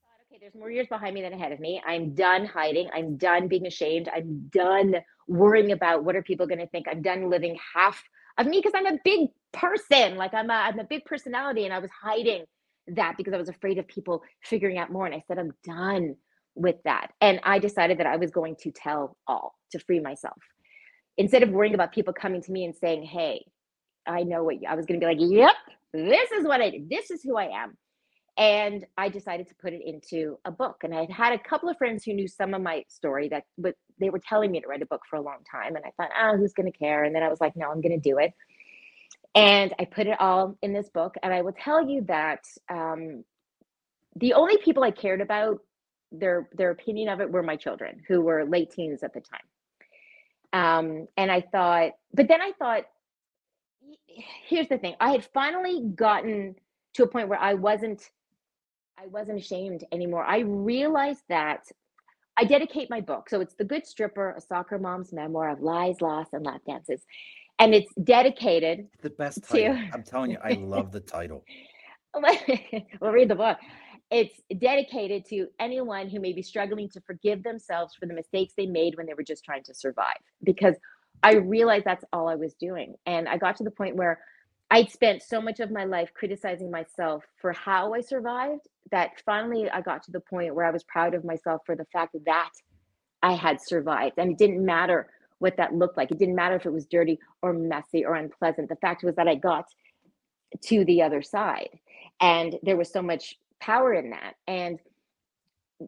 thought, 0.00 0.20
okay, 0.26 0.38
there's 0.40 0.54
more 0.54 0.70
years 0.70 0.88
behind 0.88 1.14
me 1.14 1.22
than 1.22 1.32
ahead 1.32 1.52
of 1.52 1.60
me. 1.60 1.80
I'm 1.86 2.14
done 2.14 2.44
hiding. 2.44 2.88
I'm 2.94 3.16
done 3.16 3.48
being 3.48 3.66
ashamed. 3.66 4.08
I'm 4.14 4.48
done 4.52 4.96
worrying 5.28 5.72
about 5.72 6.04
what 6.04 6.16
are 6.16 6.22
people 6.22 6.46
going 6.46 6.60
to 6.60 6.68
think. 6.68 6.86
I'm 6.90 7.02
done 7.02 7.30
living 7.30 7.56
half 7.74 8.02
of 8.38 8.46
me 8.46 8.58
because 8.58 8.72
I'm 8.74 8.86
a 8.86 8.98
big 9.04 9.28
person. 9.56 10.16
Like 10.16 10.34
I'm 10.34 10.50
a 10.50 10.54
I'm 10.54 10.78
a 10.78 10.84
big 10.84 11.04
personality, 11.04 11.64
and 11.64 11.74
I 11.74 11.78
was 11.80 11.90
hiding 12.02 12.44
that 12.88 13.16
because 13.16 13.34
I 13.34 13.38
was 13.38 13.48
afraid 13.48 13.78
of 13.78 13.88
people 13.88 14.22
figuring 14.44 14.78
out 14.78 14.92
more. 14.92 15.06
And 15.06 15.14
I 15.14 15.22
said, 15.26 15.38
I'm 15.38 15.52
done 15.64 16.16
with 16.54 16.76
that. 16.84 17.08
And 17.20 17.40
I 17.42 17.58
decided 17.58 17.98
that 17.98 18.06
I 18.06 18.16
was 18.16 18.30
going 18.30 18.56
to 18.60 18.70
tell 18.70 19.16
all 19.26 19.54
to 19.72 19.78
free 19.80 20.00
myself 20.00 20.38
instead 21.18 21.42
of 21.42 21.50
worrying 21.50 21.74
about 21.74 21.92
people 21.92 22.12
coming 22.12 22.42
to 22.42 22.52
me 22.52 22.64
and 22.64 22.74
saying, 22.74 23.04
Hey, 23.04 23.44
I 24.06 24.22
know 24.22 24.44
what 24.44 24.60
you, 24.62 24.68
I 24.68 24.74
was 24.74 24.86
going 24.86 25.00
to 25.00 25.06
be 25.06 25.12
like, 25.14 25.20
Yep, 25.20 25.54
this 25.92 26.30
is 26.32 26.44
what 26.46 26.60
I. 26.60 26.80
This 26.88 27.10
is 27.10 27.22
who 27.22 27.36
I 27.36 27.62
am. 27.62 27.76
And 28.38 28.84
I 28.98 29.08
decided 29.08 29.48
to 29.48 29.54
put 29.62 29.72
it 29.72 29.80
into 29.84 30.36
a 30.44 30.50
book. 30.50 30.78
And 30.82 30.94
I 30.94 31.00
had 31.00 31.10
had 31.10 31.32
a 31.32 31.38
couple 31.38 31.70
of 31.70 31.78
friends 31.78 32.04
who 32.04 32.12
knew 32.12 32.28
some 32.28 32.52
of 32.52 32.60
my 32.60 32.84
story 32.88 33.30
that, 33.30 33.44
but 33.56 33.74
they 33.98 34.10
were 34.10 34.18
telling 34.18 34.52
me 34.52 34.60
to 34.60 34.68
write 34.68 34.82
a 34.82 34.86
book 34.86 35.00
for 35.08 35.16
a 35.16 35.22
long 35.22 35.38
time. 35.50 35.74
And 35.74 35.84
I 35.86 35.90
thought, 35.96 36.10
oh, 36.20 36.36
who's 36.36 36.52
going 36.52 36.70
to 36.70 36.78
care? 36.78 37.04
And 37.04 37.14
then 37.14 37.22
I 37.22 37.28
was 37.28 37.40
like, 37.40 37.56
no, 37.56 37.70
I'm 37.70 37.80
going 37.80 37.98
to 37.98 38.10
do 38.10 38.18
it. 38.18 38.34
And 39.36 39.74
I 39.80 39.86
put 39.86 40.08
it 40.08 40.20
all 40.20 40.58
in 40.62 40.74
this 40.74 40.90
book. 40.90 41.16
And 41.22 41.34
I 41.34 41.42
will 41.42 41.52
tell 41.52 41.88
you 41.88 42.02
that 42.08 42.40
um, 42.70 43.24
the 44.16 44.34
only 44.34 44.58
people 44.58 44.84
I 44.84 44.92
cared 44.92 45.22
about 45.22 45.60
their 46.12 46.48
their 46.54 46.70
opinion 46.72 47.10
of 47.10 47.20
it 47.20 47.30
were 47.30 47.44
my 47.44 47.56
children, 47.56 48.02
who 48.08 48.22
were 48.22 48.46
late 48.46 48.72
teens 48.72 49.04
at 49.04 49.14
the 49.14 49.22
time. 49.22 49.40
Um, 50.52 51.08
and 51.18 51.32
I 51.32 51.42
thought, 51.42 51.92
but 52.14 52.28
then 52.28 52.42
I 52.42 52.52
thought, 52.58 52.84
here's 54.48 54.68
the 54.68 54.78
thing: 54.78 54.96
I 55.00 55.12
had 55.12 55.26
finally 55.34 55.82
gotten 55.94 56.56
to 56.94 57.04
a 57.04 57.08
point 57.08 57.28
where 57.28 57.40
I 57.40 57.54
wasn't 57.54 58.02
I 58.98 59.08
wasn't 59.08 59.38
ashamed 59.40 59.84
anymore. 59.92 60.24
I 60.24 60.40
realized 60.40 61.22
that 61.28 61.64
I 62.38 62.44
dedicate 62.44 62.90
my 62.90 63.00
book. 63.02 63.30
So 63.30 63.40
it's 63.40 63.54
The 63.54 63.64
Good 63.64 63.86
Stripper, 63.86 64.34
a 64.36 64.40
soccer 64.40 64.78
mom's 64.78 65.12
memoir 65.12 65.50
of 65.50 65.60
lies, 65.60 66.00
loss, 66.02 66.28
and 66.32 66.44
lap 66.44 66.62
dances. 66.66 67.02
And 67.58 67.74
it's 67.74 67.92
dedicated. 68.04 68.86
The 69.02 69.10
best 69.10 69.48
To- 69.50 69.88
I'm 69.92 70.02
telling 70.02 70.30
you, 70.30 70.38
I 70.42 70.52
love 70.60 70.92
the 70.92 71.00
title. 71.00 71.44
we'll 73.00 73.12
read 73.12 73.28
the 73.28 73.34
book. 73.34 73.58
It's 74.10 74.40
dedicated 74.58 75.24
to 75.30 75.48
anyone 75.58 76.08
who 76.08 76.20
may 76.20 76.32
be 76.32 76.42
struggling 76.42 76.88
to 76.90 77.00
forgive 77.00 77.42
themselves 77.42 77.94
for 77.94 78.06
the 78.06 78.14
mistakes 78.14 78.54
they 78.56 78.66
made 78.66 78.96
when 78.96 79.06
they 79.06 79.14
were 79.14 79.24
just 79.24 79.44
trying 79.44 79.64
to 79.64 79.74
survive. 79.74 80.16
Because 80.42 80.76
I 81.22 81.34
realized 81.34 81.84
that's 81.84 82.04
all 82.12 82.28
I 82.28 82.36
was 82.36 82.54
doing. 82.54 82.94
And 83.06 83.28
I 83.28 83.36
got 83.36 83.56
to 83.56 83.64
the 83.64 83.70
point 83.70 83.96
where 83.96 84.20
I'd 84.70 84.90
spent 84.90 85.22
so 85.22 85.40
much 85.40 85.60
of 85.60 85.70
my 85.70 85.84
life 85.84 86.10
criticizing 86.14 86.70
myself 86.70 87.24
for 87.40 87.52
how 87.52 87.94
I 87.94 88.00
survived 88.00 88.68
that 88.90 89.10
finally 89.24 89.68
I 89.70 89.80
got 89.80 90.02
to 90.04 90.12
the 90.12 90.20
point 90.20 90.54
where 90.54 90.66
I 90.66 90.70
was 90.70 90.84
proud 90.84 91.14
of 91.14 91.24
myself 91.24 91.62
for 91.64 91.76
the 91.76 91.86
fact 91.86 92.16
that 92.26 92.50
I 93.22 93.32
had 93.32 93.60
survived. 93.60 94.18
And 94.18 94.32
it 94.32 94.38
didn't 94.38 94.64
matter 94.64 95.08
what 95.38 95.56
that 95.56 95.74
looked 95.74 95.96
like. 95.96 96.10
It 96.10 96.18
didn't 96.18 96.34
matter 96.34 96.56
if 96.56 96.66
it 96.66 96.72
was 96.72 96.86
dirty 96.86 97.18
or 97.42 97.52
messy 97.52 98.04
or 98.04 98.14
unpleasant. 98.14 98.68
The 98.68 98.76
fact 98.76 99.04
was 99.04 99.16
that 99.16 99.28
I 99.28 99.34
got 99.34 99.66
to 100.64 100.84
the 100.84 101.02
other 101.02 101.22
side. 101.22 101.70
And 102.20 102.56
there 102.62 102.76
was 102.76 102.90
so 102.90 103.02
much 103.02 103.36
power 103.60 103.92
in 103.94 104.10
that. 104.10 104.34
And 104.46 104.78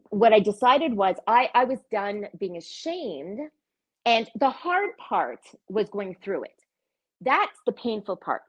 what 0.09 0.33
I 0.33 0.39
decided 0.39 0.93
was 0.93 1.15
I, 1.25 1.49
I 1.55 1.63
was 1.63 1.79
done 1.91 2.27
being 2.39 2.57
ashamed. 2.57 3.39
And 4.05 4.29
the 4.39 4.49
hard 4.49 4.97
part 4.97 5.41
was 5.67 5.89
going 5.89 6.15
through 6.23 6.43
it. 6.43 6.63
That's 7.21 7.57
the 7.65 7.71
painful 7.71 8.17
part 8.17 8.41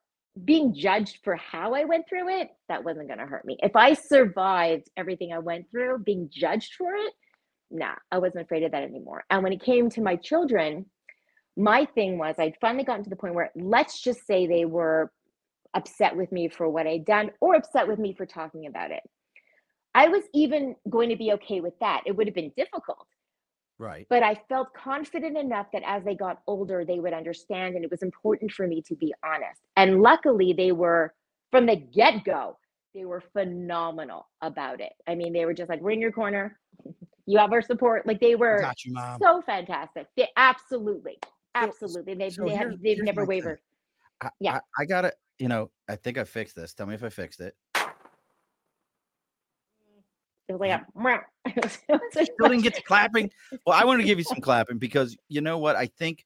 being 0.45 0.75
judged 0.75 1.19
for 1.25 1.37
how 1.37 1.75
I 1.75 1.85
went 1.85 2.09
through 2.09 2.29
it, 2.41 2.51
that 2.69 2.85
wasn't 2.85 3.09
going 3.09 3.19
to 3.19 3.27
hurt 3.27 3.45
me. 3.45 3.59
If 3.63 3.75
I 3.75 3.95
survived 3.95 4.89
everything 4.97 5.33
I 5.33 5.39
went 5.39 5.71
through, 5.71 5.99
being 6.01 6.31
judged 6.33 6.75
for 6.75 6.95
it, 6.95 7.13
nah, 7.71 7.95
I 8.13 8.19
wasn't 8.19 8.45
afraid 8.45 8.65
of 8.65 8.73
that 8.73 8.83
anymore. 8.85 9.25
And 9.31 9.43
when 9.43 9.53
it 9.53 9.63
came 9.63 9.91
to 9.91 10.03
my 10.03 10.17
children, 10.17 10.87
my 11.57 11.87
thing 11.95 12.19
was 12.19 12.37
I'd 12.39 12.57
finally 12.61 12.85
gotten 12.85 13.05
to 13.05 13.11
the 13.11 13.17
point 13.17 13.35
where 13.35 13.51
let's 13.57 14.01
just 14.01 14.27
say 14.27 14.47
they 14.47 14.65
were 14.67 15.13
upset 15.75 16.17
with 16.17 16.33
me 16.33 16.49
for 16.49 16.69
what 16.69 16.87
I'd 16.87 17.05
done 17.07 17.31
or 17.41 17.55
upset 17.57 17.89
with 17.89 17.99
me 17.99 18.15
for 18.15 18.27
talking 18.27 18.67
about 18.67 18.91
it. 18.93 19.03
I 19.95 20.09
was 20.09 20.25
even 20.35 20.77
going 20.89 21.11
to 21.11 21.17
be 21.17 21.33
okay 21.35 21.61
with 21.61 21.79
that. 21.81 22.03
It 22.07 22.17
would 22.17 22.27
have 22.29 22.35
been 22.35 22.53
difficult 22.57 23.07
Right. 23.79 24.09
but 24.11 24.23
I 24.23 24.37
felt 24.49 24.69
confident 24.75 25.37
enough 25.39 25.69
that 25.73 25.83
as 25.87 26.05
they 26.05 26.15
got 26.15 26.43
older, 26.47 26.85
they 26.85 27.01
would 27.01 27.15
understand. 27.15 27.77
And 27.77 27.85
it 27.85 27.91
was 27.91 28.03
important 28.03 28.53
for 28.53 28.67
me 28.67 28.83
to 28.89 28.97
be 28.97 29.15
honest. 29.25 29.61
And 29.77 30.03
luckily, 30.03 30.53
they 30.53 30.73
were 30.73 31.15
from 31.51 31.67
the 31.67 31.77
get 31.77 32.25
go, 32.25 32.59
they 32.95 33.05
were 33.07 33.23
phenomenal 33.33 34.29
about 34.43 34.81
it. 34.81 34.93
I 35.09 35.15
mean, 35.15 35.33
they 35.33 35.47
were 35.47 35.55
just 35.55 35.71
like, 35.71 35.81
we're 35.81 35.93
in 35.93 36.01
your 36.01 36.13
corner. 36.13 36.59
You 37.27 37.39
have 37.39 37.53
our 37.53 37.63
support. 37.63 38.07
Like 38.07 38.21
they 38.21 38.35
were 38.35 38.65
you, 38.85 38.95
so 39.21 39.43
fantastic. 39.43 40.07
They, 40.17 40.29
absolutely. 40.37 41.19
Absolutely. 41.55 42.15
They've, 42.15 42.33
so 42.33 42.45
they 42.45 42.55
have, 42.55 42.81
they've 42.83 43.03
never 43.03 43.25
wavered. 43.25 43.61
I, 44.21 44.31
Yeah. 44.41 44.57
I, 44.79 44.83
I 44.83 44.85
got 44.85 45.05
it. 45.05 45.15
You 45.39 45.49
know, 45.49 45.71
I 45.89 45.97
think 45.97 46.19
I 46.19 46.25
fixed 46.25 46.57
this. 46.57 46.75
Tell 46.75 46.87
me 46.87 46.95
if 46.95 47.03
I 47.03 47.09
fixed 47.09 47.41
it. 47.41 47.55
It 50.49 50.55
was 50.55 50.61
like, 50.61 50.71
a, 50.73 50.99
meow. 50.99 51.21
It 51.47 51.65
was- 51.65 51.79
was 51.89 52.01
a 52.17 52.25
Still 52.25 52.49
didn't 52.49 52.63
get 52.63 52.75
to 52.75 52.83
clapping. 52.83 53.31
Well, 53.65 53.79
I 53.79 53.85
want 53.85 54.01
to 54.01 54.07
give 54.07 54.19
you 54.19 54.25
some 54.25 54.41
clapping 54.41 54.79
because 54.79 55.17
you 55.29 55.41
know 55.41 55.59
what? 55.59 55.77
I 55.77 55.87
think 55.87 56.25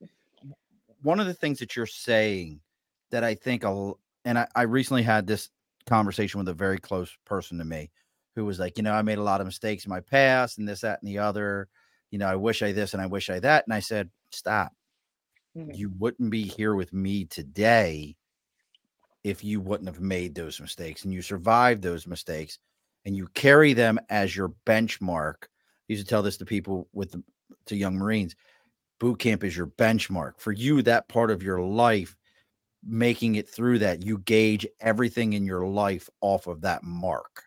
one 1.03 1.21
of 1.21 1.27
the 1.27 1.35
things 1.35 1.59
that 1.59 1.77
you're 1.77 1.87
saying 1.87 2.61
that 3.11 3.23
I 3.23 3.35
think, 3.35 3.65
a 3.65 3.93
and 4.25 4.39
I, 4.39 4.49
I 4.57 4.63
recently 4.63 5.03
had 5.03 5.27
this 5.27 5.51
conversation 5.87 6.39
with 6.39 6.49
a 6.49 6.55
very 6.55 6.79
close 6.79 7.15
person 7.27 7.59
to 7.59 7.65
me 7.65 7.91
who 8.35 8.45
was 8.45 8.59
like, 8.59 8.77
you 8.77 8.83
know, 8.83 8.93
I 8.95 9.03
made 9.03 9.19
a 9.19 9.23
lot 9.23 9.41
of 9.41 9.47
mistakes 9.47 9.85
in 9.85 9.91
my 9.91 10.01
past 10.01 10.59
and 10.59 10.69
this, 10.69 10.81
that, 10.83 11.01
and 11.03 11.09
the 11.09 11.19
other. 11.19 11.69
You 12.11 12.19
know, 12.19 12.29
I 12.29 12.37
wish 12.37 12.63
I 12.63 12.73
this 12.73 12.93
and 12.95 13.03
I 13.03 13.07
wish 13.07 13.31
I 13.31 13.41
that. 13.41 13.65
And 13.67 13.75
I 13.75 13.81
said, 13.81 14.11
stop. 14.31 14.73
Mhm. 15.57 15.75
You 15.77 15.91
wouldn't 15.91 16.31
be 16.31 16.45
here 16.45 16.75
with 16.75 16.93
me 16.93 17.25
today 17.27 18.17
if 19.23 19.43
you 19.43 19.61
wouldn't 19.61 19.89
have 19.89 20.01
made 20.01 20.35
those 20.35 20.61
mistakes 20.61 21.05
and 21.05 21.13
you 21.13 21.23
survived 21.23 21.83
those 21.83 22.07
mistakes 22.07 22.59
and 23.05 23.17
you 23.17 23.27
carry 23.29 23.73
them 23.73 23.99
as 24.11 24.37
your 24.37 24.51
benchmark. 24.67 25.45
I 25.45 25.49
used 25.89 26.05
to 26.05 26.09
tell 26.09 26.23
this 26.23 26.37
to 26.39 26.45
people 26.45 26.89
with 26.93 27.13
the, 27.13 27.23
to 27.67 27.77
young 27.77 27.97
Marines. 27.97 28.37
Boot 29.01 29.19
camp 29.19 29.45
is 29.45 29.57
your 29.57 29.69
benchmark 29.69 30.41
for 30.41 30.53
you. 30.53 30.83
That 30.83 31.09
part 31.09 31.31
of 31.31 31.43
your 31.43 31.61
life, 31.61 32.17
making 32.85 33.37
it 33.37 33.49
through 33.49 33.81
that, 33.81 34.05
you 34.05 34.19
gauge 34.19 34.67
everything 34.81 35.35
in 35.35 35.47
your 35.47 35.67
life 35.67 36.11
off 36.21 36.47
of 36.47 36.63
that 36.63 36.83
mark. 36.85 37.45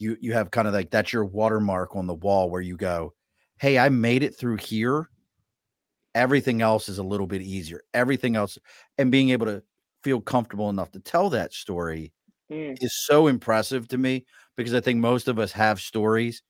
You 0.00 0.16
you 0.20 0.32
have 0.34 0.50
kind 0.50 0.68
of 0.68 0.74
like 0.74 0.90
that's 0.90 1.12
your 1.12 1.24
watermark 1.26 1.96
on 1.96 2.08
the 2.08 2.14
wall 2.14 2.50
where 2.50 2.62
you 2.62 2.76
go, 2.76 3.14
"Hey, 3.60 3.78
I 3.78 3.88
made 3.90 4.24
it 4.24 4.36
through 4.36 4.56
here." 4.58 5.10
Everything 6.14 6.60
else 6.60 6.88
is 6.88 6.98
a 6.98 7.04
little 7.04 7.26
bit 7.28 7.40
easier. 7.42 7.82
Everything 7.94 8.34
else, 8.34 8.58
and 8.98 9.12
being 9.12 9.30
able 9.30 9.46
to 9.46 9.62
feel 10.02 10.20
comfortable 10.20 10.68
enough 10.68 10.90
to 10.92 11.00
tell 11.00 11.30
that 11.30 11.52
story 11.52 12.12
Mm. 12.50 12.80
is 12.80 12.92
so 13.06 13.26
impressive 13.28 13.88
to 13.88 13.98
me 13.98 14.26
because 14.56 14.74
I 14.74 14.80
think 14.80 15.00
most 15.00 15.28
of 15.28 15.38
us 15.38 15.52
have 15.52 15.80
stories 15.80 16.42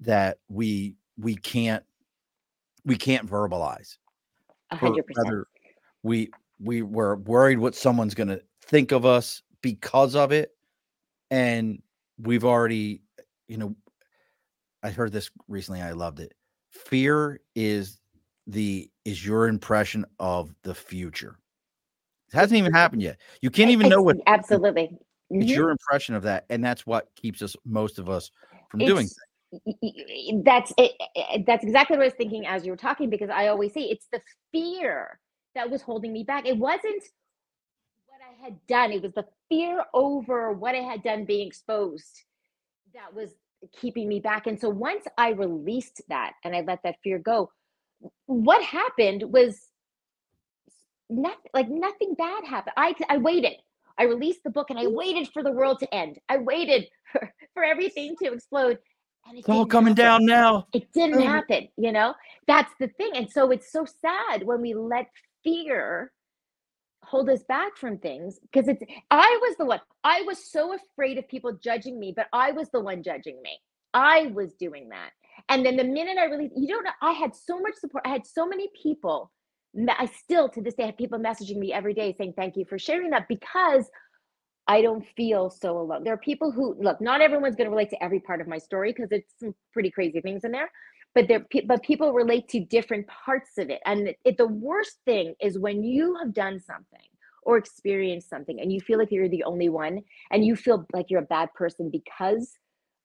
that 0.00 0.38
we 0.48 0.96
we 1.18 1.36
can't 1.36 1.84
we 2.84 2.96
can't 2.96 3.28
verbalize. 3.28 3.98
hundred 4.80 5.06
percent. 5.06 5.36
We 6.02 6.30
we 6.60 6.82
were 6.82 7.16
worried 7.16 7.58
what 7.58 7.74
someone's 7.74 8.14
going 8.14 8.28
to 8.30 8.42
think 8.62 8.92
of 8.92 9.06
us 9.06 9.42
because 9.62 10.16
of 10.16 10.32
it, 10.32 10.52
and 11.30 11.82
we've 12.18 12.44
already, 12.44 13.02
you 13.46 13.56
know, 13.56 13.74
I 14.82 14.90
heard 14.90 15.12
this 15.12 15.30
recently. 15.48 15.80
I 15.82 15.92
loved 15.92 16.20
it. 16.20 16.34
Fear 16.70 17.40
is 17.54 17.98
the 18.46 18.90
is 19.04 19.24
your 19.24 19.48
impression 19.48 20.04
of 20.18 20.54
the 20.62 20.74
future. 20.74 21.38
It 22.32 22.36
hasn't 22.36 22.58
even 22.58 22.72
happened 22.72 23.02
yet. 23.02 23.18
You 23.40 23.50
can't 23.50 23.70
even 23.70 23.88
know 23.88 24.02
what 24.02 24.16
absolutely. 24.26 24.90
It's 25.30 25.44
mm-hmm. 25.44 25.54
your 25.54 25.70
impression 25.70 26.14
of 26.14 26.22
that, 26.22 26.46
and 26.48 26.64
that's 26.64 26.86
what 26.86 27.08
keeps 27.14 27.42
us 27.42 27.54
most 27.64 27.98
of 27.98 28.08
us 28.08 28.30
from 28.70 28.80
it's, 28.80 28.88
doing. 28.88 30.42
That's 30.44 30.72
it. 30.78 30.92
That's 31.46 31.64
exactly 31.64 31.96
what 31.96 32.04
I 32.04 32.06
was 32.06 32.14
thinking 32.14 32.46
as 32.46 32.64
you 32.64 32.72
were 32.72 32.76
talking, 32.76 33.10
because 33.10 33.30
I 33.30 33.48
always 33.48 33.72
say 33.72 33.82
it's 33.82 34.06
the 34.12 34.20
fear 34.52 35.18
that 35.54 35.70
was 35.70 35.82
holding 35.82 36.12
me 36.12 36.22
back. 36.22 36.46
It 36.46 36.56
wasn't 36.56 37.02
what 38.06 38.20
I 38.22 38.42
had 38.42 38.58
done; 38.66 38.92
it 38.92 39.02
was 39.02 39.12
the 39.12 39.24
fear 39.48 39.82
over 39.94 40.52
what 40.52 40.74
I 40.74 40.80
had 40.80 41.02
done 41.02 41.24
being 41.24 41.46
exposed 41.46 42.24
that 42.94 43.14
was 43.14 43.30
keeping 43.80 44.08
me 44.08 44.20
back. 44.20 44.46
And 44.46 44.60
so 44.60 44.68
once 44.68 45.04
I 45.16 45.30
released 45.30 46.02
that 46.08 46.34
and 46.44 46.54
I 46.54 46.62
let 46.62 46.82
that 46.84 46.96
fear 47.02 47.18
go, 47.18 47.50
what 48.26 48.62
happened 48.62 49.24
was 49.26 49.68
nothing 51.10 51.50
like 51.54 51.68
nothing 51.68 52.14
bad 52.16 52.44
happened. 52.44 52.74
I 52.76 52.94
I 53.08 53.16
waited. 53.18 53.54
I 53.98 54.04
released 54.04 54.44
the 54.44 54.50
book 54.50 54.70
and 54.70 54.78
I 54.78 54.86
waited 54.86 55.28
for 55.32 55.42
the 55.42 55.50
world 55.50 55.80
to 55.80 55.92
end. 55.92 56.18
I 56.28 56.36
waited 56.36 56.86
for, 57.10 57.32
for 57.54 57.64
everything 57.64 58.14
to 58.22 58.32
explode. 58.32 58.78
And 59.26 59.36
it 59.36 59.40
it's 59.40 59.48
all 59.48 59.66
coming 59.66 59.96
happen. 59.96 60.04
down 60.04 60.24
now. 60.24 60.66
It 60.72 60.92
didn't 60.92 61.20
happen, 61.20 61.68
you 61.76 61.90
know? 61.90 62.14
That's 62.46 62.72
the 62.78 62.88
thing. 62.88 63.10
And 63.14 63.28
so 63.28 63.50
it's 63.50 63.72
so 63.72 63.84
sad 63.84 64.44
when 64.44 64.60
we 64.62 64.72
let 64.72 65.06
fear 65.42 66.12
hold 67.08 67.28
us 67.30 67.42
back 67.44 67.76
from 67.76 67.98
things 67.98 68.38
because 68.40 68.68
it's 68.68 68.82
I 69.10 69.38
was 69.42 69.56
the 69.56 69.64
one. 69.64 69.80
I 70.04 70.22
was 70.22 70.50
so 70.50 70.74
afraid 70.74 71.18
of 71.18 71.28
people 71.28 71.58
judging 71.62 71.98
me, 71.98 72.12
but 72.14 72.26
I 72.32 72.52
was 72.52 72.68
the 72.70 72.80
one 72.80 73.02
judging 73.02 73.40
me. 73.42 73.58
I 73.94 74.26
was 74.34 74.54
doing 74.54 74.90
that. 74.90 75.10
And 75.48 75.64
then 75.64 75.76
the 75.76 75.84
minute 75.84 76.18
I 76.18 76.26
released, 76.26 76.54
you 76.56 76.68
don't 76.68 76.84
know, 76.84 76.90
I 77.00 77.12
had 77.12 77.34
so 77.34 77.60
much 77.60 77.74
support. 77.76 78.04
I 78.06 78.10
had 78.10 78.26
so 78.26 78.46
many 78.46 78.68
people 78.80 79.30
I 79.88 80.06
still 80.06 80.48
to 80.50 80.62
this 80.62 80.74
day 80.74 80.86
have 80.86 80.96
people 80.96 81.18
messaging 81.18 81.56
me 81.56 81.72
every 81.72 81.94
day 81.94 82.14
saying 82.16 82.34
thank 82.36 82.56
you 82.56 82.64
for 82.64 82.78
sharing 82.78 83.10
that 83.10 83.28
because 83.28 83.88
I 84.66 84.82
don't 84.82 85.04
feel 85.16 85.50
so 85.50 85.78
alone. 85.78 86.04
There 86.04 86.12
are 86.12 86.18
people 86.18 86.50
who 86.50 86.74
look, 86.80 87.00
not 87.00 87.20
everyone's 87.20 87.56
going 87.56 87.66
to 87.66 87.70
relate 87.70 87.90
to 87.90 88.02
every 88.02 88.20
part 88.20 88.40
of 88.40 88.48
my 88.48 88.58
story 88.58 88.92
because 88.92 89.12
it's 89.12 89.32
some 89.40 89.54
pretty 89.72 89.90
crazy 89.90 90.20
things 90.20 90.44
in 90.44 90.52
there, 90.52 90.70
but 91.18 91.28
there 91.28 91.44
but 91.66 91.82
people 91.82 92.12
relate 92.12 92.48
to 92.48 92.60
different 92.60 93.06
parts 93.08 93.58
of 93.58 93.70
it. 93.70 93.80
And 93.84 94.14
it, 94.24 94.36
the 94.36 94.46
worst 94.46 94.98
thing 95.04 95.34
is 95.40 95.58
when 95.58 95.82
you 95.82 96.16
have 96.22 96.32
done 96.32 96.60
something 96.60 97.08
or 97.42 97.56
experienced 97.56 98.28
something 98.28 98.60
and 98.60 98.72
you 98.72 98.80
feel 98.80 98.98
like 98.98 99.10
you're 99.10 99.28
the 99.28 99.44
only 99.44 99.68
one 99.68 100.02
and 100.30 100.44
you 100.44 100.54
feel 100.54 100.86
like 100.92 101.06
you're 101.08 101.22
a 101.22 101.26
bad 101.26 101.52
person 101.54 101.90
because 101.90 102.52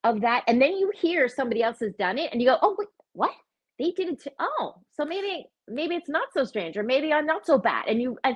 of 0.03 0.22
that 0.22 0.43
and 0.47 0.61
then 0.61 0.74
you 0.74 0.91
hear 0.93 1.28
somebody 1.28 1.64
else 1.64 1.80
has 1.80 1.93
done 1.93 2.18
it 2.18 2.30
and 2.32 2.41
you 2.41 2.47
go, 2.47 2.57
"Oh, 2.61 2.76
wait, 2.78 2.89
what? 3.14 3.32
They 3.80 3.91
did 3.91 4.09
it. 4.09 4.24
Oh, 4.39 4.76
so 4.91 5.05
maybe 5.05 5.47
maybe 5.68 5.95
it's 5.95 6.09
not 6.09 6.28
so 6.34 6.43
strange 6.43 6.78
or 6.78 6.84
maybe 6.84 7.14
i'm 7.14 7.26
not 7.26 7.45
so 7.45 7.57
bad 7.57 7.86
and 7.88 8.01
you 8.01 8.18
and 8.24 8.36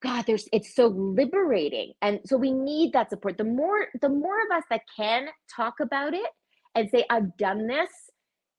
god 0.00 0.24
there's 0.26 0.48
it's 0.52 0.74
so 0.74 0.86
liberating 0.86 1.92
and 2.02 2.20
so 2.24 2.36
we 2.36 2.50
need 2.52 2.92
that 2.92 3.10
support 3.10 3.36
the 3.36 3.44
more 3.44 3.88
the 4.00 4.08
more 4.08 4.38
of 4.46 4.56
us 4.56 4.64
that 4.70 4.80
can 4.96 5.26
talk 5.54 5.74
about 5.80 6.14
it 6.14 6.30
and 6.74 6.88
say 6.90 7.04
i've 7.10 7.36
done 7.36 7.66
this 7.66 7.90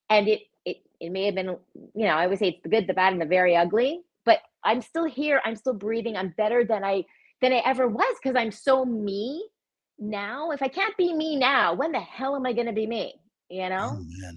and 0.10 0.28
it 0.28 0.42
it, 0.66 0.78
it 1.00 1.12
may 1.12 1.26
have 1.26 1.36
been 1.36 1.58
you 1.96 2.06
know 2.06 2.16
i 2.16 2.24
always 2.24 2.40
say 2.40 2.50
it's 2.50 2.64
the 2.64 2.70
good 2.70 2.88
the 2.88 2.94
bad 2.94 3.14
and 3.14 3.22
the 3.22 3.26
very 3.26 3.56
ugly 3.56 4.02
but 4.26 4.40
i'm 4.64 4.82
still 4.82 5.06
here 5.06 5.42
i'm 5.46 5.56
still 5.56 5.74
breathing 5.74 6.16
i'm 6.18 6.34
better 6.38 6.64
than 6.64 6.84
i 6.84 7.04
than 7.42 7.54
i 7.54 7.62
ever 7.66 7.88
was 7.88 8.16
because 8.22 8.36
i'm 8.36 8.52
so 8.52 8.86
me 8.86 9.48
now 10.00 10.52
if 10.52 10.62
i 10.62 10.68
can't 10.68 10.96
be 10.98 11.14
me 11.14 11.36
now 11.36 11.74
when 11.74 11.92
the 11.92 12.00
hell 12.00 12.36
am 12.36 12.46
i 12.46 12.54
going 12.54 12.68
to 12.68 12.74
be 12.74 12.88
me 12.88 13.14
you 13.50 13.70
know 13.70 13.98
oh, 14.00 14.32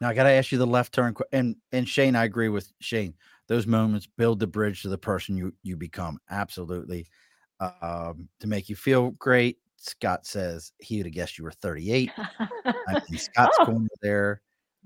now 0.00 0.08
I 0.08 0.14
got 0.14 0.24
to 0.24 0.30
ask 0.30 0.52
you 0.52 0.58
the 0.58 0.66
left 0.66 0.92
turn 0.92 1.14
and 1.32 1.56
and 1.72 1.88
Shane, 1.88 2.16
I 2.16 2.24
agree 2.24 2.48
with 2.48 2.72
Shane. 2.80 3.14
Those 3.48 3.66
moments 3.66 4.06
build 4.18 4.40
the 4.40 4.46
bridge 4.46 4.82
to 4.82 4.88
the 4.88 4.98
person 4.98 5.36
you 5.36 5.54
you 5.62 5.76
become. 5.76 6.18
Absolutely, 6.30 7.06
um, 7.60 8.28
to 8.40 8.46
make 8.46 8.68
you 8.68 8.76
feel 8.76 9.12
great. 9.12 9.58
Scott 9.76 10.26
says 10.26 10.72
he 10.78 10.96
would 10.96 11.06
have 11.06 11.14
guessed 11.14 11.38
you 11.38 11.44
were 11.44 11.52
38. 11.52 12.10
I 12.18 13.02
mean, 13.10 13.18
Scott's 13.18 13.56
oh. 13.60 13.66
corner 13.66 13.88
there, 14.00 14.40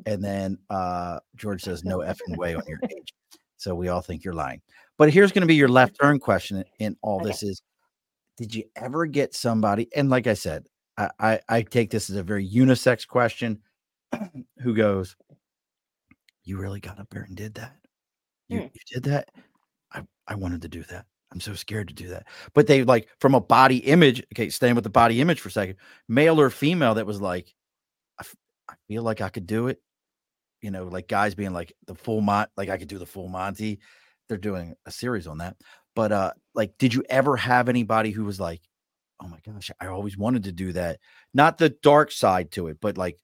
and 0.07 0.23
then 0.23 0.59
uh, 0.71 1.19
George 1.37 1.63
says 1.63 1.85
no 1.85 1.99
effing 1.99 2.37
way 2.37 2.55
on 2.55 2.63
your 2.67 2.81
age. 2.85 3.15
So 3.57 3.75
we 3.75 3.89
all 3.89 4.01
think 4.01 4.25
you're 4.25 4.35
lying. 4.35 4.61
But 4.97 5.13
here's 5.13 5.33
going 5.33 5.43
to 5.43 5.47
be 5.49 5.57
your 5.57 5.69
left 5.81 5.99
turn 6.01 6.19
question 6.19 6.65
in 6.79 6.97
all 7.03 7.21
okay. 7.21 7.29
this 7.29 7.43
is 7.43 7.63
did 8.37 8.55
you 8.55 8.63
ever 8.77 9.05
get 9.05 9.35
somebody 9.35 9.89
and 9.97 10.11
like 10.11 10.29
i 10.29 10.35
said 10.35 10.65
I, 10.99 11.11
I, 11.21 11.41
I 11.49 11.63
take 11.63 11.91
this 11.91 12.11
as 12.11 12.17
a 12.17 12.23
very 12.23 12.47
unisex 12.47 13.07
question 13.07 13.61
who 14.63 14.75
goes, 14.75 15.17
You 16.45 16.59
really 16.59 16.81
got 16.81 16.99
up 16.99 17.09
there 17.11 17.23
and 17.23 17.37
did 17.37 17.55
that? 17.55 17.77
You, 18.49 18.61
mm. 18.61 18.71
you 18.75 18.81
did 18.93 19.05
that? 19.05 19.29
I, 19.93 20.03
I 20.27 20.35
wanted 20.35 20.63
to 20.63 20.69
do 20.69 20.83
that. 20.85 21.07
I'm 21.33 21.41
so 21.41 21.55
scared 21.55 21.89
to 21.89 21.95
do 21.95 22.09
that. 22.09 22.27
But 22.55 22.67
they 22.67 22.85
like 22.85 23.09
from 23.21 23.35
a 23.35 23.41
body 23.41 23.79
image, 23.79 24.23
okay, 24.35 24.49
staying 24.51 24.75
with 24.75 24.85
the 24.85 24.91
body 24.91 25.21
image 25.21 25.41
for 25.41 25.51
a 25.51 25.53
second, 25.53 25.77
male 26.09 26.41
or 26.41 26.51
female 26.51 26.95
that 26.95 27.07
was 27.07 27.21
like, 27.21 27.55
I, 28.19 28.23
f- 28.23 28.37
I 28.69 28.75
feel 28.89 29.03
like 29.03 29.21
I 29.21 29.29
could 29.29 29.47
do 29.47 29.69
it. 29.69 29.81
You 30.63 30.71
know, 30.71 30.85
like 30.85 31.09
guys 31.09 31.35
being 31.35 31.53
like 31.53 31.73
the 31.87 31.95
full 31.95 32.21
Mont, 32.21 32.51
like 32.57 32.69
I 32.69 32.79
could 32.79 32.89
do 32.89 32.99
the 32.99 33.07
full 33.07 33.29
Monty. 33.29 33.81
They're 34.29 34.37
doing 34.37 34.75
a 34.87 34.91
series 34.91 35.27
on 35.27 35.39
that. 35.39 35.57
But 35.95 36.13
uh, 36.13 36.33
like, 36.55 36.77
did 36.79 36.95
you 36.95 37.03
ever 37.09 37.37
have 37.37 37.69
anybody 37.69 38.11
who 38.11 38.25
was 38.25 38.39
like, 38.39 38.61
oh 39.21 39.29
my 39.29 39.39
gosh, 39.45 39.71
I 39.81 39.87
always 39.87 40.17
wanted 40.17 40.45
to 40.45 40.53
do 40.53 40.73
that? 40.73 41.01
Not 41.35 41.59
the 41.59 41.71
dark 41.71 42.13
side 42.13 42.53
to 42.53 42.69
it, 42.69 42.79
but 42.81 42.99
like 42.99 43.19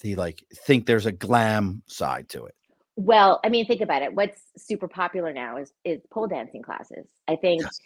the 0.00 0.16
like 0.16 0.42
think 0.54 0.86
there's 0.86 1.06
a 1.06 1.12
glam 1.12 1.82
side 1.86 2.28
to 2.30 2.46
it. 2.46 2.54
Well, 2.96 3.40
I 3.44 3.48
mean, 3.48 3.66
think 3.66 3.82
about 3.82 4.02
it. 4.02 4.14
What's 4.14 4.40
super 4.56 4.88
popular 4.88 5.32
now 5.32 5.58
is 5.58 5.72
is 5.84 6.00
pole 6.10 6.26
dancing 6.26 6.62
classes. 6.62 7.06
I 7.28 7.36
think 7.36 7.62
yes. 7.62 7.80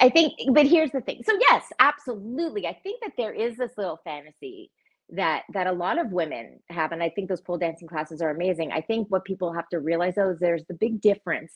I 0.00 0.08
think 0.08 0.34
but 0.52 0.66
here's 0.66 0.90
the 0.92 1.00
thing. 1.00 1.22
So 1.24 1.36
yes, 1.48 1.64
absolutely. 1.78 2.66
I 2.66 2.74
think 2.82 3.02
that 3.02 3.12
there 3.16 3.32
is 3.32 3.56
this 3.56 3.72
little 3.76 4.00
fantasy 4.04 4.70
that 5.12 5.42
that 5.52 5.66
a 5.66 5.72
lot 5.72 5.98
of 5.98 6.12
women 6.12 6.60
have 6.68 6.92
and 6.92 7.02
I 7.02 7.10
think 7.10 7.28
those 7.28 7.40
pole 7.40 7.58
dancing 7.58 7.88
classes 7.88 8.22
are 8.22 8.30
amazing. 8.30 8.72
I 8.72 8.80
think 8.80 9.10
what 9.10 9.24
people 9.24 9.52
have 9.52 9.68
to 9.70 9.80
realize 9.80 10.14
though 10.14 10.30
is 10.30 10.38
there's 10.38 10.64
the 10.66 10.74
big 10.74 11.00
difference 11.00 11.52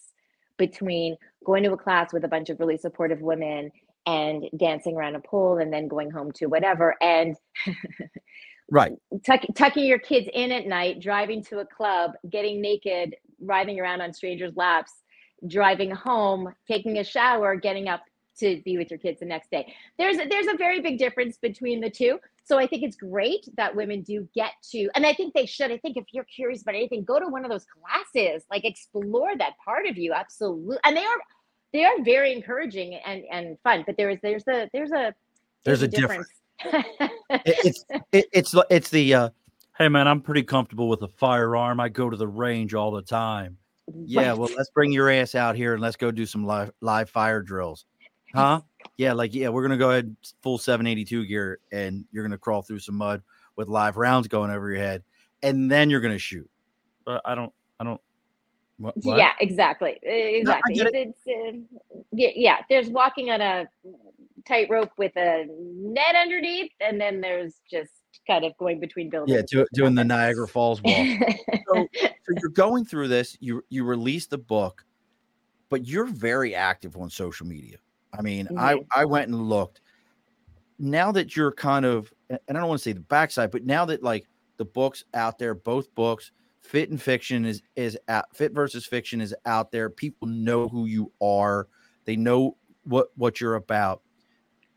between 0.57 1.17
going 1.45 1.63
to 1.65 1.73
a 1.73 1.77
class 1.77 2.13
with 2.13 2.25
a 2.25 2.29
bunch 2.29 2.51
of 2.51 2.61
really 2.61 2.79
supportive 2.79 3.21
women 3.21 3.71
and 4.07 4.45
dancing 4.57 4.97
around 4.97 5.17
a 5.17 5.21
pole 5.21 5.59
and 5.59 5.73
then 5.73 5.89
going 5.89 6.11
home 6.11 6.31
to 6.33 6.47
whatever 6.47 6.95
and 7.01 7.37
right 8.71 8.93
tuck, 9.25 9.41
tucking 9.57 9.85
your 9.85 9.99
kids 9.99 10.29
in 10.33 10.53
at 10.53 10.67
night 10.67 11.01
driving 11.01 11.43
to 11.43 11.61
a 11.61 11.67
club 11.67 12.13
getting 12.31 12.61
naked 12.61 13.15
riding 13.41 13.81
around 13.81 14.01
on 14.01 14.13
strangers 14.13 14.53
laps 14.57 14.93
driving 15.47 15.91
home 15.91 16.53
taking 16.67 16.99
a 16.99 17.05
shower 17.05 17.55
getting 17.57 17.89
up 17.89 18.03
to 18.39 18.61
be 18.65 18.77
with 18.79 18.91
your 18.91 18.99
kids 18.99 19.21
the 19.21 19.27
next 19.27 19.51
day. 19.51 19.73
There's 19.99 20.19
a, 20.19 20.27
there's 20.29 20.47
a 20.47 20.57
very 20.57 20.81
big 20.81 20.99
difference 20.99 21.37
between 21.37 21.81
the 21.81 21.91
two. 21.91 22.19
So 22.47 22.59
i 22.59 22.67
think 22.67 22.83
it's 22.83 22.97
great 22.97 23.49
that 23.57 23.75
women 23.75 24.03
do 24.03 24.29
get 24.35 24.53
to 24.71 24.91
and 24.95 25.07
i 25.07 25.15
think 25.15 25.33
they 25.33 25.47
should. 25.47 25.71
I 25.71 25.79
think 25.79 25.97
if 25.97 26.05
you're 26.13 26.25
curious 26.25 26.61
about 26.61 26.75
anything 26.75 27.03
go 27.03 27.19
to 27.19 27.27
one 27.27 27.45
of 27.45 27.51
those 27.51 27.65
classes 27.65 28.45
like 28.51 28.65
explore 28.65 29.37
that 29.39 29.55
part 29.65 29.87
of 29.87 29.97
you. 29.97 30.13
Absolutely 30.13 30.77
and 30.85 30.97
they 30.97 31.05
are 31.05 31.19
they 31.73 31.85
are 31.85 32.03
very 32.03 32.33
encouraging 32.33 32.95
and 33.07 33.25
and 33.33 33.59
fun 33.65 33.83
but 33.87 33.97
there 33.97 34.11
is 34.11 34.19
there's 34.23 34.47
a 34.49 34.69
there's 34.73 34.93
a 34.93 35.15
there's, 35.65 35.81
there's 35.81 35.83
a, 35.83 35.89
difference, 35.89 36.29
difference. 36.63 36.87
It's 37.31 37.85
it, 38.13 38.27
it's 38.33 38.55
it's 38.71 38.91
the 38.91 39.15
uh, 39.15 39.29
hey 39.79 39.89
man, 39.89 40.07
I'm 40.07 40.21
pretty 40.21 40.43
comfortable 40.43 40.89
with 40.89 41.03
a 41.03 41.09
firearm. 41.09 41.81
I 41.81 41.89
go 41.89 42.11
to 42.11 42.17
the 42.17 42.29
range 42.29 42.75
all 42.75 42.91
the 42.91 43.03
time. 43.03 43.57
Yeah, 44.07 44.33
well, 44.33 44.51
let's 44.57 44.71
bring 44.71 44.93
your 44.93 45.11
ass 45.11 45.35
out 45.35 45.57
here 45.57 45.75
and 45.75 45.83
let's 45.83 45.97
go 45.97 46.11
do 46.11 46.27
some 46.27 46.45
live 46.47 46.71
live 46.81 47.11
fire 47.11 47.43
drills. 47.43 47.85
Huh? 48.35 48.61
Yeah, 48.97 49.13
like 49.13 49.35
yeah, 49.35 49.49
we're 49.49 49.63
gonna 49.63 49.77
go 49.77 49.91
ahead 49.91 50.15
full 50.43 50.59
782 50.59 51.27
gear 51.27 51.59
and 51.73 52.05
you're 52.13 52.25
gonna 52.25 52.39
crawl 52.39 52.63
through 52.63 52.81
some 52.81 52.97
mud 52.97 53.23
with 53.57 53.69
live 53.69 53.97
rounds 53.97 54.29
going 54.29 54.51
over 54.51 54.71
your 54.71 54.81
head, 54.81 55.03
and 55.43 55.71
then 55.71 55.91
you're 55.91 56.01
gonna 56.01 56.19
shoot. 56.19 56.49
But 57.05 57.23
I 57.25 57.35
don't, 57.35 57.53
I 57.79 57.85
don't. 57.85 58.01
What, 58.79 58.95
what? 59.03 59.19
Yeah, 59.19 59.33
exactly, 59.41 59.99
exactly. 60.03 60.75
No, 60.75 60.85
it. 60.87 60.95
it's, 60.95 61.21
uh, 61.29 61.79
yeah, 62.13 62.31
yeah. 62.35 62.57
There's 62.69 62.89
walking 62.89 63.31
on 63.31 63.41
a 63.41 63.69
tightrope 64.47 64.91
with 64.99 65.17
a 65.17 65.47
net 65.49 66.17
underneath, 66.17 66.73
and 66.81 67.01
then 67.01 67.21
there's 67.21 67.55
just 67.71 67.93
kind 68.27 68.45
of 68.45 68.57
going 68.59 68.81
between 68.81 69.11
buildings. 69.11 69.37
Yeah, 69.37 69.43
do, 69.49 69.67
doing 69.75 69.95
the 69.95 70.05
Niagara 70.05 70.49
Falls 70.49 70.83
wall. 70.83 70.95
so, 71.69 71.89
so 71.95 72.35
you're 72.41 72.51
going 72.51 72.85
through 72.85 73.09
this. 73.09 73.37
You 73.41 73.65
you 73.69 73.85
release 73.85 74.27
the 74.27 74.39
book, 74.39 74.85
but 75.69 75.87
you're 75.87 76.07
very 76.07 76.55
active 76.55 76.97
on 76.97 77.11
social 77.11 77.47
media. 77.47 77.77
I 78.17 78.23
mean, 78.23 78.47
mm-hmm. 78.47 78.59
I 78.59 78.81
I 78.95 79.05
went 79.05 79.29
and 79.29 79.49
looked. 79.49 79.81
Now 80.79 81.13
that 81.13 81.37
you're 81.37 81.53
kind 81.53 81.85
of, 81.85 82.13
and 82.29 82.41
I 82.49 82.53
don't 82.55 82.69
want 82.69 82.81
to 82.81 82.83
say 82.83 82.93
the 82.93 83.01
backside, 83.01 83.51
but 83.51 83.65
now 83.65 83.85
that 83.87 84.03
like 84.03 84.27
the 84.57 84.65
books 84.65 85.05
out 85.15 85.39
there, 85.39 85.55
both 85.55 85.95
books, 85.95 86.33
fit 86.61 86.91
and 86.91 87.01
fiction 87.01 87.45
is 87.45 87.63
is 87.77 87.99
out, 88.09 88.35
fit 88.35 88.53
versus 88.53 88.87
fiction 88.87 89.21
is 89.21 89.35
out 89.47 89.71
there. 89.71 89.91
People 89.91 90.29
know 90.29 90.69
who 90.69 90.87
you 90.87 91.13
are. 91.21 91.69
They 92.05 92.17
know 92.17 92.57
what 92.85 93.09
what 93.17 93.41
you're 93.41 93.55
about. 93.55 94.03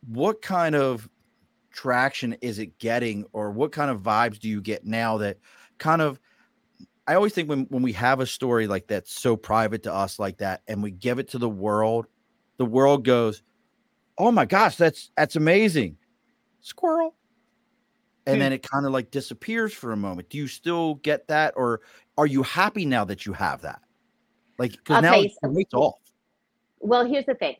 What 0.07 0.41
kind 0.41 0.75
of 0.75 1.09
traction 1.71 2.33
is 2.41 2.59
it 2.59 2.77
getting 2.79 3.25
or 3.33 3.51
what 3.51 3.71
kind 3.71 3.91
of 3.91 4.01
vibes 4.01 4.39
do 4.39 4.49
you 4.49 4.61
get 4.61 4.83
now 4.85 5.17
that 5.17 5.37
kind 5.77 6.01
of 6.01 6.19
I 7.07 7.15
always 7.15 7.33
think 7.33 7.47
when 7.47 7.65
when 7.69 7.83
we 7.83 7.93
have 7.93 8.19
a 8.19 8.25
story 8.25 8.67
like 8.67 8.87
that 8.87 9.07
so 9.07 9.37
private 9.37 9.83
to 9.83 9.93
us 9.93 10.19
like 10.19 10.37
that 10.39 10.61
and 10.67 10.83
we 10.83 10.91
give 10.91 11.19
it 11.19 11.29
to 11.29 11.37
the 11.37 11.49
world, 11.49 12.07
the 12.57 12.65
world 12.65 13.05
goes, 13.05 13.43
"Oh 14.17 14.31
my 14.31 14.45
gosh, 14.45 14.75
that's 14.75 15.11
that's 15.15 15.35
amazing." 15.35 15.97
Squirrel 16.61 17.13
and 18.27 18.35
hmm. 18.35 18.39
then 18.41 18.53
it 18.53 18.61
kind 18.61 18.85
of 18.85 18.91
like 18.91 19.09
disappears 19.09 19.73
for 19.73 19.93
a 19.93 19.97
moment. 19.97 20.29
Do 20.29 20.37
you 20.37 20.47
still 20.47 20.95
get 20.95 21.27
that, 21.29 21.53
or 21.55 21.81
are 22.17 22.27
you 22.27 22.43
happy 22.43 22.85
now 22.85 23.05
that 23.05 23.25
you 23.25 23.33
have 23.33 23.61
that? 23.61 23.81
Like, 24.59 24.71
because 24.71 25.01
now 25.01 25.19
it's 25.19 25.37
so, 25.71 25.79
off. 25.79 25.99
Well, 26.79 27.05
here's 27.05 27.25
the 27.25 27.35
thing. 27.35 27.55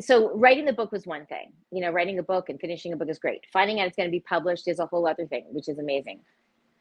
So 0.00 0.32
writing 0.36 0.64
the 0.64 0.72
book 0.72 0.92
was 0.92 1.06
one 1.06 1.26
thing. 1.26 1.52
You 1.72 1.80
know, 1.80 1.90
writing 1.90 2.20
a 2.20 2.22
book 2.22 2.50
and 2.50 2.60
finishing 2.60 2.92
a 2.92 2.96
book 2.96 3.08
is 3.08 3.18
great. 3.18 3.40
Finding 3.52 3.80
out 3.80 3.88
it's 3.88 3.96
going 3.96 4.08
to 4.08 4.12
be 4.12 4.20
published 4.20 4.68
is 4.68 4.78
a 4.78 4.86
whole 4.86 5.08
other 5.08 5.26
thing, 5.26 5.46
which 5.50 5.68
is 5.68 5.78
amazing. 5.78 6.20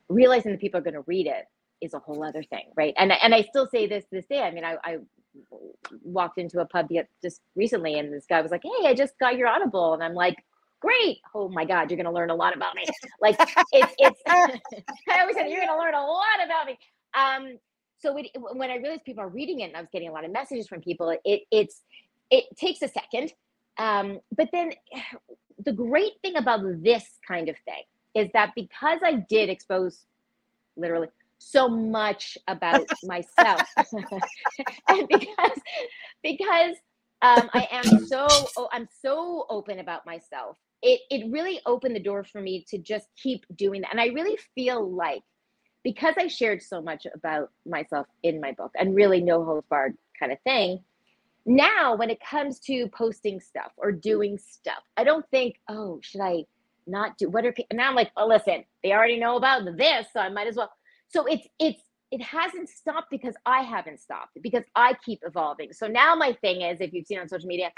Realizing 0.08 0.52
that 0.52 0.62
people 0.62 0.80
are 0.80 0.84
going 0.84 0.94
to 0.94 1.04
read 1.08 1.26
it 1.26 1.46
is 1.82 1.96
a 1.96 2.00
whole 2.00 2.24
other 2.24 2.44
thing, 2.44 2.66
right? 2.76 2.94
And 2.98 3.12
and 3.12 3.34
I 3.34 3.42
still 3.42 3.68
say 3.68 3.88
this 3.88 4.06
this 4.12 4.26
day. 4.28 4.42
I 4.42 4.52
mean, 4.52 4.64
I, 4.64 4.78
I 4.84 4.98
walked 6.04 6.38
into 6.38 6.60
a 6.60 6.66
pub 6.66 6.88
yet 6.90 7.08
just 7.22 7.42
recently, 7.56 8.00
and 8.00 8.14
this 8.14 8.26
guy 8.28 8.42
was 8.42 8.52
like, 8.52 8.64
"Hey, 8.64 8.88
I 8.88 8.94
just 8.94 9.18
got 9.20 9.38
your 9.38 9.48
Audible," 9.48 9.94
and 9.94 10.04
I'm 10.04 10.14
like, 10.14 10.38
great. 10.80 11.20
Oh 11.34 11.50
my 11.50 11.66
God, 11.66 11.90
you're 11.90 12.02
to 12.04 12.12
learn 12.12 12.30
a 12.30 12.36
lot 12.36 12.56
about 12.56 12.76
me. 12.76 12.86
Like 13.22 13.36
it's, 13.72 13.94
it's, 13.98 14.22
I 14.28 15.22
always 15.22 15.36
said, 15.36 15.50
you're 15.50 15.66
to 15.66 15.78
learn 15.78 15.94
a 15.94 16.06
lot 16.06 16.46
about 16.46 16.68
me. 16.68 16.78
Um, 17.14 17.58
so 18.00 18.16
it, 18.18 18.30
when 18.36 18.70
I 18.70 18.76
realized 18.76 19.04
people 19.04 19.24
are 19.24 19.30
reading 19.30 19.62
it 19.62 19.66
and 19.66 19.76
I 19.76 19.82
was 19.82 19.90
getting 19.92 20.10
a 20.10 20.12
lot 20.12 20.26
of 20.26 20.32
messages 20.32 20.68
from 20.68 20.82
people, 20.82 21.16
it, 21.24 21.42
it's, 21.52 21.82
it 22.30 22.46
takes 22.58 22.82
a 22.82 22.88
second. 22.88 23.34
Um, 23.78 24.20
but 24.36 24.50
then 24.52 24.74
the 25.66 25.74
great 25.74 26.14
thing 26.22 26.36
about 26.36 26.62
this 26.84 27.06
kind 27.28 27.50
of 27.50 27.56
thing 27.66 27.84
is 28.14 28.30
that 28.34 28.54
because 28.56 29.00
I 29.04 29.26
did 29.30 29.50
expose 29.50 30.06
literally 30.76 31.08
so 31.38 31.70
much 31.70 32.38
about 32.48 32.86
myself 33.04 33.62
and 34.90 35.08
because 35.08 35.60
because 36.24 36.76
um, 37.22 37.50
I 37.54 37.68
am 37.72 38.06
so 38.06 38.28
oh, 38.30 38.70
I'm 38.72 38.88
so 39.02 39.46
open 39.50 39.80
about 39.80 40.06
myself 40.06 40.58
it 40.82 41.02
it 41.10 41.32
really 41.32 41.60
opened 41.66 41.96
the 41.96 42.02
door 42.02 42.24
for 42.24 42.42
me 42.42 42.66
to 42.70 42.78
just 42.78 43.08
keep 43.22 43.46
doing 43.56 43.82
that. 43.82 43.92
And 43.92 44.02
I 44.02 44.08
really 44.08 44.38
feel 44.56 44.90
like 44.90 45.24
because 45.84 46.16
I 46.18 46.28
shared 46.28 46.62
so 46.62 46.82
much 46.82 47.08
about 47.14 47.50
myself 47.66 48.08
in 48.24 48.42
my 48.42 48.52
book 48.52 48.72
and 48.78 48.96
really 48.96 49.22
no 49.22 49.44
holds 49.44 49.68
barred 49.70 49.98
kind 50.20 50.32
of 50.32 50.40
thing. 50.42 50.84
Now, 51.46 51.96
when 51.96 52.10
it 52.10 52.20
comes 52.20 52.60
to 52.62 52.90
posting 52.90 53.40
stuff 53.40 53.72
or 53.78 53.92
doing 53.92 54.38
stuff, 54.38 54.84
I 54.98 55.06
don't 55.06 55.26
think, 55.30 55.56
oh, 55.70 56.00
should 56.02 56.20
I 56.20 56.44
not 56.86 57.18
do 57.18 57.30
what 57.30 57.46
are 57.46 57.54
people 57.54 57.78
now? 57.78 57.90
I'm 57.90 57.96
like, 57.96 58.12
oh, 58.18 58.28
listen, 58.28 58.66
they 58.84 58.92
already 58.92 59.18
know 59.18 59.38
about 59.38 59.66
this, 59.78 60.08
so 60.12 60.20
I 60.20 60.30
might 60.30 60.48
as 60.48 60.56
well. 60.56 60.72
So 61.10 61.26
it's 61.26 61.48
it's 61.60 61.82
it 62.12 62.22
hasn't 62.22 62.70
stopped 62.70 63.10
because 63.10 63.36
I 63.46 63.62
haven't 63.62 64.00
stopped 64.00 64.38
because 64.42 64.64
I 64.76 64.94
keep 65.06 65.20
evolving. 65.26 65.74
So 65.74 65.88
now 65.88 66.16
my 66.16 66.34
thing 66.34 66.62
is, 66.62 66.80
if 66.80 66.94
you've 66.94 67.06
seen 67.06 67.20
on 67.20 67.28
social 67.28 67.48
media, 67.48 67.72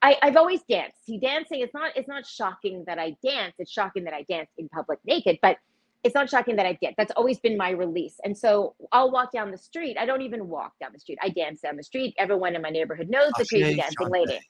I, 0.00 0.16
I've 0.22 0.36
always 0.36 0.60
danced. 0.68 1.04
See, 1.06 1.18
dancing 1.18 1.60
it's 1.60 1.74
not 1.74 1.92
it's 1.96 2.08
not 2.08 2.26
shocking 2.26 2.84
that 2.86 2.98
I 2.98 3.16
dance. 3.24 3.54
It's 3.58 3.70
shocking 3.70 4.04
that 4.04 4.14
I 4.14 4.22
dance 4.22 4.50
in 4.58 4.68
public 4.68 4.98
naked, 5.04 5.38
but 5.42 5.58
it's 6.04 6.14
not 6.14 6.28
shocking 6.28 6.56
that 6.56 6.66
I 6.66 6.78
dance. 6.82 6.94
That's 6.98 7.12
always 7.16 7.38
been 7.38 7.56
my 7.56 7.70
release. 7.70 8.16
And 8.24 8.36
so 8.36 8.74
I'll 8.90 9.12
walk 9.12 9.32
down 9.32 9.52
the 9.52 9.58
street. 9.58 9.96
I 9.98 10.04
don't 10.04 10.22
even 10.22 10.48
walk 10.48 10.72
down 10.80 10.90
the 10.92 10.98
street. 10.98 11.18
I 11.22 11.28
dance 11.28 11.60
down 11.60 11.76
the 11.76 11.84
street. 11.84 12.14
Everyone 12.18 12.56
in 12.56 12.62
my 12.62 12.70
neighborhood 12.70 13.08
knows 13.08 13.30
the 13.38 13.46
crazy 13.46 13.76
dancing 13.76 14.08
lady. 14.08 14.40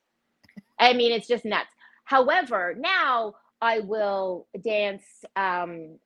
I 0.78 0.94
mean, 0.94 1.12
it's 1.12 1.28
just 1.28 1.44
nuts. 1.44 1.70
However, 2.04 2.74
now 2.78 3.34
I 3.60 3.80
will 3.80 4.46
dance. 4.64 5.04
Um, 5.36 5.98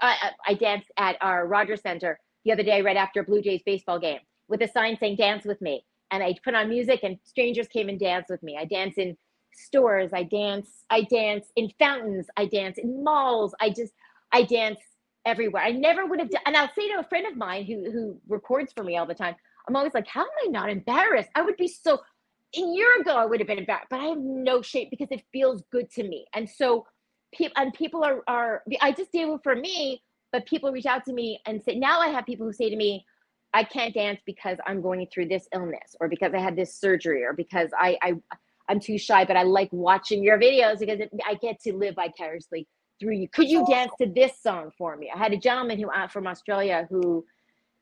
I, 0.00 0.30
I 0.46 0.54
danced 0.54 0.90
at 0.96 1.16
our 1.20 1.46
Rogers 1.46 1.82
Center 1.82 2.18
the 2.44 2.52
other 2.52 2.62
day, 2.62 2.82
right 2.82 2.96
after 2.96 3.20
a 3.20 3.24
Blue 3.24 3.42
Jays 3.42 3.62
baseball 3.64 3.98
game, 4.00 4.20
with 4.48 4.62
a 4.62 4.68
sign 4.68 4.96
saying 4.98 5.16
"Dance 5.16 5.44
with 5.44 5.60
me." 5.60 5.84
and 6.12 6.22
I 6.22 6.34
put 6.44 6.54
on 6.54 6.68
music 6.68 7.00
and 7.02 7.18
strangers 7.24 7.66
came 7.68 7.88
and 7.88 7.98
danced 7.98 8.30
with 8.30 8.42
me. 8.42 8.56
I 8.60 8.66
dance 8.66 8.98
in 8.98 9.16
stores, 9.54 10.12
I 10.12 10.22
dance, 10.24 10.84
I 10.90 11.02
dance 11.02 11.46
in 11.56 11.70
fountains, 11.78 12.26
I 12.36 12.46
dance 12.46 12.78
in 12.78 13.02
malls, 13.02 13.54
I 13.60 13.70
just 13.70 13.94
I 14.30 14.44
dance 14.44 14.78
everywhere. 15.24 15.62
I 15.62 15.72
never 15.72 16.06
would 16.06 16.20
have 16.20 16.30
done 16.30 16.42
and 16.46 16.56
I'll 16.56 16.72
say 16.74 16.88
to 16.92 17.00
a 17.00 17.08
friend 17.08 17.26
of 17.26 17.36
mine 17.36 17.64
who 17.64 17.90
who 17.90 18.20
records 18.28 18.72
for 18.72 18.84
me 18.84 18.96
all 18.96 19.06
the 19.06 19.14
time, 19.14 19.34
I'm 19.66 19.74
always 19.76 19.94
like, 19.94 20.06
how 20.06 20.22
am 20.22 20.28
I 20.46 20.48
not 20.50 20.70
embarrassed? 20.70 21.30
I 21.34 21.42
would 21.42 21.56
be 21.56 21.68
so 21.68 22.00
a 22.54 22.60
year 22.60 23.00
ago 23.00 23.16
I 23.16 23.24
would 23.24 23.40
have 23.40 23.46
been 23.46 23.58
embarrassed, 23.58 23.88
but 23.90 24.00
I 24.00 24.04
have 24.04 24.18
no 24.18 24.60
shape 24.60 24.90
because 24.90 25.08
it 25.10 25.22
feels 25.32 25.62
good 25.72 25.90
to 25.92 26.02
me. 26.06 26.26
And 26.34 26.48
so 26.48 26.86
people 27.32 27.54
and 27.56 27.72
people 27.74 28.04
are 28.04 28.22
are 28.26 28.62
I 28.80 28.92
just 28.92 29.12
do 29.12 29.34
it 29.34 29.40
for 29.42 29.54
me, 29.54 30.02
but 30.32 30.46
people 30.46 30.70
reach 30.72 30.86
out 30.86 31.04
to 31.06 31.12
me 31.12 31.40
and 31.46 31.62
say 31.62 31.74
now 31.74 32.00
I 32.00 32.08
have 32.08 32.26
people 32.26 32.46
who 32.46 32.52
say 32.52 32.70
to 32.70 32.76
me, 32.76 33.04
I 33.54 33.64
can't 33.64 33.94
dance 33.94 34.20
because 34.24 34.58
I'm 34.66 34.80
going 34.80 35.06
through 35.12 35.28
this 35.28 35.48
illness 35.52 35.94
or 36.00 36.08
because 36.08 36.32
I 36.34 36.38
had 36.38 36.56
this 36.56 36.74
surgery 36.74 37.24
or 37.24 37.32
because 37.32 37.70
I, 37.78 37.98
I 38.02 38.14
I'm 38.68 38.80
too 38.80 38.98
shy, 38.98 39.24
but 39.24 39.36
I 39.36 39.42
like 39.42 39.68
watching 39.72 40.22
your 40.22 40.38
videos 40.38 40.78
because 40.78 41.00
it, 41.00 41.10
I 41.26 41.34
get 41.34 41.60
to 41.62 41.74
live 41.74 41.96
vicariously 41.96 42.66
through 43.00 43.14
you. 43.14 43.28
Could 43.28 43.48
you 43.48 43.66
dance 43.66 43.92
to 44.00 44.06
this 44.06 44.40
song 44.40 44.70
for 44.78 44.96
me? 44.96 45.10
I 45.14 45.18
had 45.18 45.32
a 45.32 45.36
gentleman 45.36 45.78
who 45.78 45.90
uh, 45.90 46.08
from 46.08 46.26
Australia 46.26 46.86
who 46.88 47.24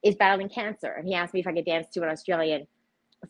is 0.03 0.17
battling 0.17 0.49
cancer, 0.49 0.93
and 0.93 1.07
he 1.07 1.15
asked 1.15 1.35
me 1.35 1.41
if 1.41 1.47
I 1.47 1.53
could 1.53 1.67
dance 1.67 1.89
to 1.91 2.03
an 2.03 2.09
Australian 2.09 2.67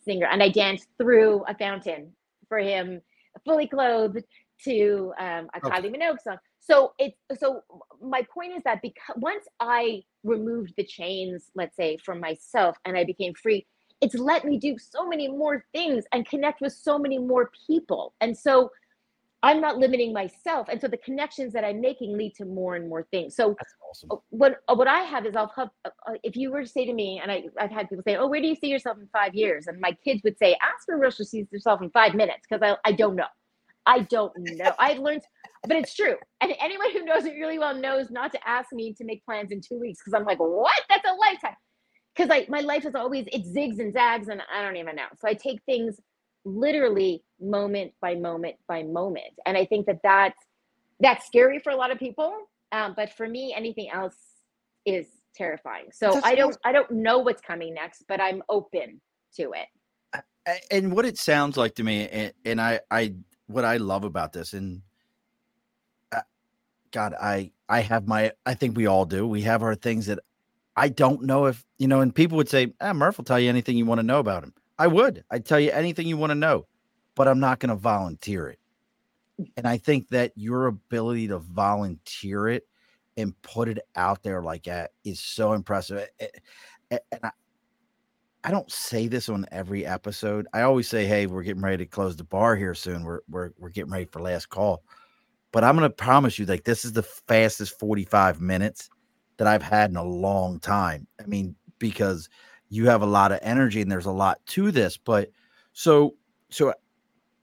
singer, 0.03 0.27
and 0.31 0.41
I 0.41 0.49
danced 0.49 0.87
through 0.97 1.43
a 1.47 1.55
fountain 1.55 2.13
for 2.47 2.59
him, 2.59 3.01
fully 3.45 3.67
clothed, 3.67 4.23
to 4.65 5.13
um, 5.19 5.47
a 5.53 5.57
okay. 5.57 5.69
Kylie 5.69 5.95
Minogue 5.95 6.21
song. 6.21 6.37
So 6.59 6.93
it's 6.99 7.17
so 7.39 7.63
my 8.01 8.21
point 8.33 8.53
is 8.55 8.63
that 8.63 8.81
because 8.81 9.15
once 9.17 9.45
I 9.59 10.03
removed 10.23 10.73
the 10.77 10.83
chains, 10.83 11.49
let's 11.55 11.75
say, 11.75 11.97
from 11.97 12.19
myself 12.19 12.77
and 12.85 12.95
I 12.95 13.03
became 13.03 13.33
free, 13.33 13.65
it's 14.01 14.15
let 14.15 14.45
me 14.45 14.57
do 14.57 14.77
so 14.77 15.07
many 15.07 15.27
more 15.27 15.65
things 15.73 16.05
and 16.11 16.27
connect 16.27 16.61
with 16.61 16.73
so 16.73 16.99
many 16.99 17.17
more 17.17 17.51
people. 17.67 18.13
And 18.21 18.37
so 18.37 18.71
I'm 19.43 19.59
not 19.59 19.77
limiting 19.77 20.13
myself. 20.13 20.67
And 20.69 20.79
so 20.79 20.87
the 20.87 20.97
connections 20.97 21.53
that 21.53 21.63
I'm 21.63 21.81
making 21.81 22.15
lead 22.15 22.35
to 22.35 22.45
more 22.45 22.75
and 22.75 22.87
more 22.87 23.07
things. 23.09 23.35
So 23.35 23.55
awesome. 23.89 24.11
Uh, 24.11 24.15
what 24.29 24.61
uh, 24.67 24.75
what 24.75 24.87
I 24.87 24.99
have 24.99 25.25
is 25.25 25.35
I'll 25.35 25.51
have, 25.55 25.69
uh, 25.85 25.89
if 26.23 26.35
you 26.35 26.51
were 26.51 26.61
to 26.61 26.67
say 26.67 26.85
to 26.85 26.93
me, 26.93 27.19
and 27.21 27.31
I, 27.31 27.45
I've 27.59 27.71
had 27.71 27.89
people 27.89 28.03
say, 28.05 28.17
oh, 28.17 28.27
where 28.27 28.41
do 28.41 28.47
you 28.47 28.55
see 28.55 28.67
yourself 28.67 28.97
in 28.99 29.07
five 29.07 29.33
years? 29.33 29.65
And 29.67 29.79
my 29.79 29.97
kids 30.03 30.21
would 30.23 30.37
say, 30.37 30.55
ask 30.61 30.85
for 30.85 30.97
Rachel 30.97 31.25
sees 31.25 31.47
herself 31.51 31.81
in 31.81 31.89
five 31.89 32.13
minutes 32.13 32.41
because 32.47 32.61
I, 32.61 32.77
I 32.87 32.91
don't 32.91 33.15
know. 33.15 33.25
I 33.85 34.01
don't 34.01 34.31
know. 34.37 34.73
I've 34.79 34.99
learned 34.99 35.21
but 35.67 35.77
it's 35.77 35.93
true. 35.93 36.15
And 36.41 36.53
anyone 36.59 36.91
who 36.91 37.05
knows 37.05 37.25
it 37.25 37.33
really 37.33 37.59
well 37.59 37.75
knows 37.75 38.09
not 38.09 38.31
to 38.31 38.47
ask 38.47 38.73
me 38.73 38.93
to 38.93 39.05
make 39.05 39.23
plans 39.25 39.51
in 39.51 39.61
two 39.61 39.79
weeks 39.79 39.99
because 40.03 40.19
I'm 40.19 40.25
like, 40.25 40.39
what? 40.39 40.81
That's 40.89 41.05
a 41.07 41.13
lifetime. 41.13 41.55
Because 42.15 42.29
like 42.29 42.49
my 42.49 42.61
life 42.61 42.85
is 42.85 42.95
always 42.95 43.25
it 43.31 43.45
zigs 43.45 43.79
and 43.79 43.93
zags, 43.93 44.27
and 44.27 44.41
I 44.53 44.61
don't 44.63 44.75
even 44.75 44.95
know. 44.95 45.05
So 45.19 45.27
I 45.27 45.33
take 45.33 45.61
things 45.65 45.99
literally 46.43 47.23
moment 47.39 47.93
by 48.01 48.15
moment 48.15 48.55
by 48.67 48.83
moment, 48.83 49.33
and 49.45 49.55
I 49.55 49.65
think 49.65 49.85
that 49.85 49.99
that's 50.03 50.37
that's 50.99 51.25
scary 51.25 51.59
for 51.59 51.69
a 51.69 51.75
lot 51.75 51.91
of 51.91 51.99
people. 51.99 52.33
Um, 52.73 52.93
but 52.97 53.13
for 53.13 53.27
me, 53.27 53.53
anything 53.55 53.89
else 53.93 54.15
is 54.85 55.07
terrifying. 55.35 55.85
So 55.93 56.13
that's 56.13 56.25
I 56.25 56.35
don't 56.35 56.57
I 56.65 56.73
don't 56.73 56.91
know 56.91 57.19
what's 57.19 57.41
coming 57.41 57.73
next, 57.75 58.03
but 58.09 58.19
I'm 58.19 58.43
open 58.49 58.99
to 59.37 59.53
it. 59.53 59.67
And 60.69 60.91
what 60.91 61.05
it 61.05 61.17
sounds 61.17 61.55
like 61.55 61.75
to 61.75 61.83
me, 61.83 62.09
and, 62.09 62.33
and 62.43 62.59
I 62.59 62.81
I 62.89 63.13
what 63.51 63.65
I 63.65 63.77
love 63.77 64.03
about 64.03 64.33
this, 64.33 64.53
and 64.53 64.81
uh, 66.11 66.21
God, 66.91 67.13
I 67.21 67.51
I 67.69 67.81
have 67.81 68.07
my 68.07 68.31
I 68.45 68.53
think 68.53 68.77
we 68.77 68.87
all 68.87 69.05
do. 69.05 69.27
We 69.27 69.41
have 69.43 69.63
our 69.63 69.75
things 69.75 70.05
that 70.07 70.19
I 70.75 70.89
don't 70.89 71.23
know 71.23 71.45
if 71.45 71.65
you 71.77 71.87
know, 71.87 72.01
and 72.01 72.13
people 72.13 72.37
would 72.37 72.49
say, 72.49 72.73
ah, 72.81 72.93
Murph 72.93 73.17
will 73.17 73.25
tell 73.25 73.39
you 73.39 73.49
anything 73.49 73.77
you 73.77 73.85
want 73.85 73.99
to 73.99 74.03
know 74.03 74.19
about 74.19 74.43
him. 74.43 74.53
I 74.79 74.87
would. 74.87 75.23
I'd 75.29 75.45
tell 75.45 75.59
you 75.59 75.71
anything 75.71 76.07
you 76.07 76.17
want 76.17 76.31
to 76.31 76.35
know, 76.35 76.65
but 77.15 77.27
I'm 77.27 77.39
not 77.39 77.59
going 77.59 77.69
to 77.69 77.75
volunteer 77.75 78.47
it. 78.47 78.59
And 79.57 79.67
I 79.67 79.77
think 79.77 80.09
that 80.09 80.31
your 80.35 80.67
ability 80.67 81.27
to 81.29 81.39
volunteer 81.39 82.47
it 82.47 82.67
and 83.17 83.39
put 83.41 83.67
it 83.67 83.79
out 83.95 84.23
there 84.23 84.41
like 84.41 84.63
that 84.63 84.91
is 85.03 85.19
so 85.19 85.53
impressive. 85.53 86.07
Eh, 86.19 86.25
eh, 86.25 86.27
eh, 86.91 86.99
and 87.11 87.21
I, 87.25 87.31
I 88.43 88.51
don't 88.51 88.71
say 88.71 89.07
this 89.07 89.29
on 89.29 89.45
every 89.51 89.85
episode. 89.85 90.47
I 90.53 90.61
always 90.61 90.87
say, 90.87 91.05
"Hey, 91.05 91.27
we're 91.27 91.43
getting 91.43 91.61
ready 91.61 91.77
to 91.77 91.85
close 91.85 92.15
the 92.15 92.23
bar 92.23 92.55
here 92.55 92.73
soon. 92.73 93.03
We're 93.03 93.21
we're 93.29 93.51
we're 93.57 93.69
getting 93.69 93.91
ready 93.91 94.05
for 94.05 94.21
last 94.21 94.49
call." 94.49 94.83
But 95.51 95.63
I'm 95.63 95.77
going 95.77 95.89
to 95.89 95.95
promise 95.95 96.39
you, 96.39 96.45
like, 96.45 96.63
this 96.63 96.85
is 96.85 96.93
the 96.93 97.03
fastest 97.03 97.77
45 97.79 98.39
minutes 98.41 98.89
that 99.37 99.47
I've 99.47 99.63
had 99.63 99.89
in 99.89 99.97
a 99.97 100.03
long 100.03 100.59
time. 100.59 101.07
I 101.19 101.25
mean, 101.25 101.55
because 101.79 102.29
you 102.69 102.87
have 102.87 103.01
a 103.01 103.07
lot 103.07 103.31
of 103.31 103.39
energy 103.41 103.81
and 103.81 103.91
there's 103.91 104.05
a 104.05 104.11
lot 104.11 104.39
to 104.47 104.71
this. 104.71 104.97
But 104.97 105.29
so, 105.73 106.15
so 106.49 106.73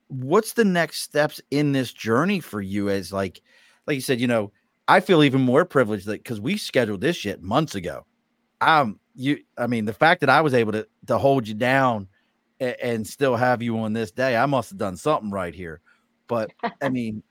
what's 0.09 0.55
the 0.55 0.65
next 0.65 1.03
steps 1.03 1.41
in 1.51 1.73
this 1.73 1.93
journey 1.93 2.41
for 2.41 2.63
you 2.63 2.89
as 2.89 3.13
like, 3.13 3.43
like 3.87 3.97
you 3.97 4.01
said, 4.01 4.21
you 4.21 4.27
know, 4.27 4.53
I 4.87 5.01
feel 5.01 5.23
even 5.23 5.43
more 5.43 5.67
privileged 5.67 6.07
that 6.07 6.23
because 6.23 6.41
we 6.41 6.57
scheduled 6.57 7.03
this 7.03 7.17
shit 7.17 7.43
months 7.43 7.75
ago. 7.75 8.07
Um, 8.63 8.99
you, 9.19 9.41
I 9.59 9.67
mean, 9.67 9.85
the 9.85 9.93
fact 9.93 10.21
that 10.21 10.31
I 10.31 10.41
was 10.41 10.55
able 10.55 10.73
to 10.73 10.87
to 11.09 11.19
hold 11.19 11.49
you 11.49 11.55
down 11.55 12.07
and, 12.61 12.77
and 12.81 13.07
still 13.07 13.35
have 13.35 13.61
you 13.61 13.77
on 13.81 13.93
this 13.93 14.13
day, 14.13 14.37
I 14.37 14.47
must 14.47 14.71
have 14.71 14.79
done 14.79 14.97
something 14.97 15.31
right 15.31 15.55
here. 15.55 15.81
But 16.29 16.53
I 16.81 16.89
mean, 16.89 17.25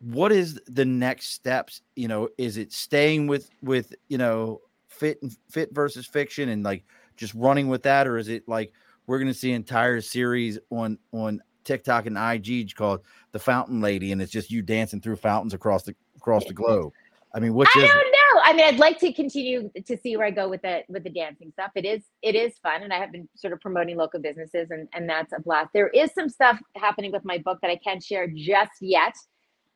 what 0.00 0.32
is 0.32 0.60
the 0.66 0.84
next 0.84 1.28
steps? 1.28 1.80
You 1.94 2.08
know, 2.08 2.28
is 2.38 2.56
it 2.56 2.72
staying 2.72 3.28
with 3.28 3.48
with 3.62 3.94
you 4.08 4.18
know 4.18 4.62
fit 4.88 5.22
and 5.22 5.34
fit 5.48 5.72
versus 5.72 6.06
fiction 6.06 6.48
and 6.48 6.64
like 6.64 6.84
just 7.16 7.34
running 7.34 7.68
with 7.68 7.84
that, 7.84 8.08
or 8.08 8.18
is 8.18 8.28
it 8.28 8.48
like 8.48 8.72
we're 9.06 9.18
going 9.18 9.32
to 9.32 9.38
see 9.38 9.52
entire 9.52 10.00
series 10.00 10.58
on 10.70 10.98
on 11.12 11.40
TikTok 11.62 12.06
and 12.06 12.18
IG 12.18 12.74
called 12.74 13.02
the 13.30 13.38
Fountain 13.38 13.80
Lady, 13.80 14.10
and 14.10 14.20
it's 14.20 14.32
just 14.32 14.50
you 14.50 14.60
dancing 14.60 15.00
through 15.00 15.16
fountains 15.16 15.54
across 15.54 15.84
the 15.84 15.94
across 16.16 16.44
the 16.46 16.54
globe. 16.54 16.92
I 17.32 17.38
mean, 17.38 17.54
which 17.54 17.68
I 17.76 17.80
is 17.80 17.90
know. 18.34 18.40
I 18.42 18.52
mean, 18.52 18.66
I'd 18.66 18.78
like 18.78 18.98
to 19.00 19.12
continue 19.12 19.70
to 19.86 19.96
see 19.96 20.16
where 20.16 20.26
I 20.26 20.30
go 20.30 20.48
with 20.48 20.62
the 20.62 20.82
with 20.88 21.04
the 21.04 21.10
dancing 21.10 21.50
stuff. 21.52 21.70
It 21.74 21.84
is 21.84 22.02
it 22.22 22.34
is 22.34 22.58
fun, 22.62 22.82
and 22.82 22.92
I 22.92 22.98
have 22.98 23.12
been 23.12 23.28
sort 23.36 23.52
of 23.52 23.60
promoting 23.60 23.96
local 23.96 24.20
businesses, 24.20 24.68
and 24.70 24.88
and 24.94 25.08
that's 25.08 25.32
a 25.32 25.40
blast. 25.40 25.70
There 25.72 25.88
is 25.88 26.12
some 26.14 26.28
stuff 26.28 26.58
happening 26.76 27.12
with 27.12 27.24
my 27.24 27.38
book 27.38 27.58
that 27.62 27.70
I 27.70 27.76
can't 27.76 28.02
share 28.02 28.28
just 28.28 28.72
yet, 28.80 29.14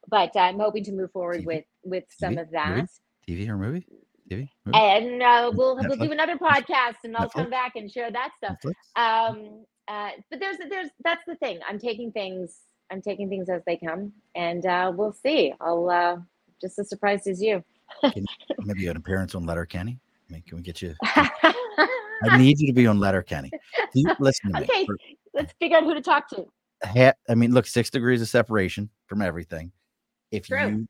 but 0.09 0.37
I'm 0.37 0.59
hoping 0.59 0.85
to 0.85 0.93
move 0.93 1.13
forward 1.13 1.43
TV? 1.43 1.47
with 1.47 1.65
with 1.85 2.05
some 2.11 2.35
TV? 2.35 2.43
of 2.43 2.51
that. 2.53 2.89
TV 3.29 3.49
or 3.49 3.57
movie? 3.57 3.87
TV? 4.31 4.49
Movie? 4.65 4.79
And 4.79 5.23
uh, 5.23 5.53
we'll 5.55 5.77
we'll 5.77 5.97
do 5.97 6.13
another 6.13 6.37
podcast, 6.37 6.97
and 7.05 7.17
I'll 7.17 7.29
Netflix? 7.29 7.33
come 7.33 7.51
back 7.51 7.73
and 7.77 7.91
share 7.91 8.11
that 8.11 8.31
stuff. 8.37 8.57
Netflix? 8.65 9.31
Um, 9.31 9.65
uh, 9.89 10.11
but 10.31 10.41
there's 10.41 10.57
there's 10.69 10.89
that's 11.05 11.23
the 11.27 11.37
thing. 11.37 11.61
I'm 11.69 11.79
taking 11.79 12.13
things 12.13 12.61
I'm 12.91 13.03
taking 13.03 13.29
things 13.29 13.49
as 13.49 13.63
they 13.67 13.77
come, 13.77 14.13
and 14.35 14.65
uh, 14.65 14.93
we'll 14.95 15.13
see. 15.13 15.53
I'll 15.61 15.91
uh, 15.91 16.17
just 16.61 16.79
as 16.79 16.89
surprised 16.89 17.27
as 17.27 17.43
you. 17.43 17.65
Maybe 18.61 18.87
an 18.89 18.97
appearance 18.97 19.35
on 19.35 19.45
Letterkenny. 19.45 20.01
I 20.29 20.33
mean, 20.33 20.43
can 20.47 20.57
we 20.57 20.63
get 20.63 20.83
you? 20.83 20.95
I 21.03 22.39
need 22.39 22.59
you 22.59 22.67
to 22.69 22.73
be 22.73 22.87
on 22.87 22.99
Letterkenny. 22.99 23.51
Do 23.51 24.01
you, 24.01 24.15
listen 24.19 24.53
to 24.53 24.61
me. 24.61 24.67
Okay. 24.67 24.87
Let's 25.35 25.53
figure 25.61 25.77
out 25.77 25.85
who 25.85 25.95
to 25.95 26.01
talk 26.01 26.29
to. 26.31 26.47
I 26.85 27.35
mean, 27.35 27.53
look, 27.53 27.67
six 27.67 27.91
degrees 27.91 28.23
of 28.23 28.29
separation 28.29 28.91
from 29.07 29.23
everything. 29.23 29.73
If 30.31 30.47
True. 30.47 30.69
you 30.69 30.89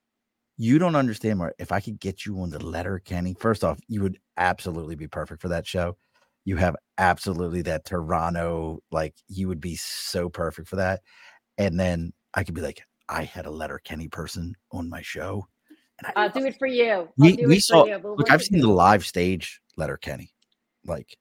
you 0.59 0.79
don't 0.79 0.97
understand, 0.97 1.39
Mark, 1.39 1.55
if 1.59 1.71
I 1.71 1.81
could 1.81 2.01
get 2.01 2.25
you 2.25 2.41
on 2.41 2.51
the 2.51 2.65
Letterkenny, 2.65 3.35
first 3.39 3.63
off, 3.63 3.79
you 3.89 4.03
would 4.03 4.19
absolutely 4.39 4.95
be 4.95 5.07
perfect 5.07 5.43
for 5.43 5.49
that 5.49 5.67
show. 5.67 5.97
You 6.45 6.57
have 6.57 6.77
absolutely 6.97 7.63
that 7.63 7.85
Toronto, 7.85 8.83
like 8.91 9.15
you 9.29 9.49
would 9.49 9.61
be 9.61 9.77
so 9.77 10.29
perfect 10.31 10.69
for 10.69 10.77
that. 10.77 11.03
And 11.59 11.79
then 11.79 12.13
I 12.35 12.45
could 12.45 12.55
be 12.55 12.63
like, 12.63 12.83
I 13.09 13.25
had 13.25 13.47
a 13.47 13.51
Letterkenny 13.51 14.09
person 14.09 14.55
on 14.73 14.89
my 14.89 15.03
show. 15.03 15.47
And 15.99 16.13
I'll 16.17 16.29
do 16.31 16.45
it 16.45 16.59
for 16.59 16.67
you. 16.67 16.91
I'll 16.93 17.09
We- 17.17 17.37
do 17.37 17.49
we 17.49 17.57
it 17.57 17.63
saw- 17.63 17.85
for 17.85 17.89
you. 17.89 18.15
Look, 18.19 18.31
I've 18.31 18.43
seen 18.43 18.61
the 18.61 18.69
live 18.69 19.05
stage 19.07 19.61
Letterkenny. 19.77 20.33
Like, 20.85 21.17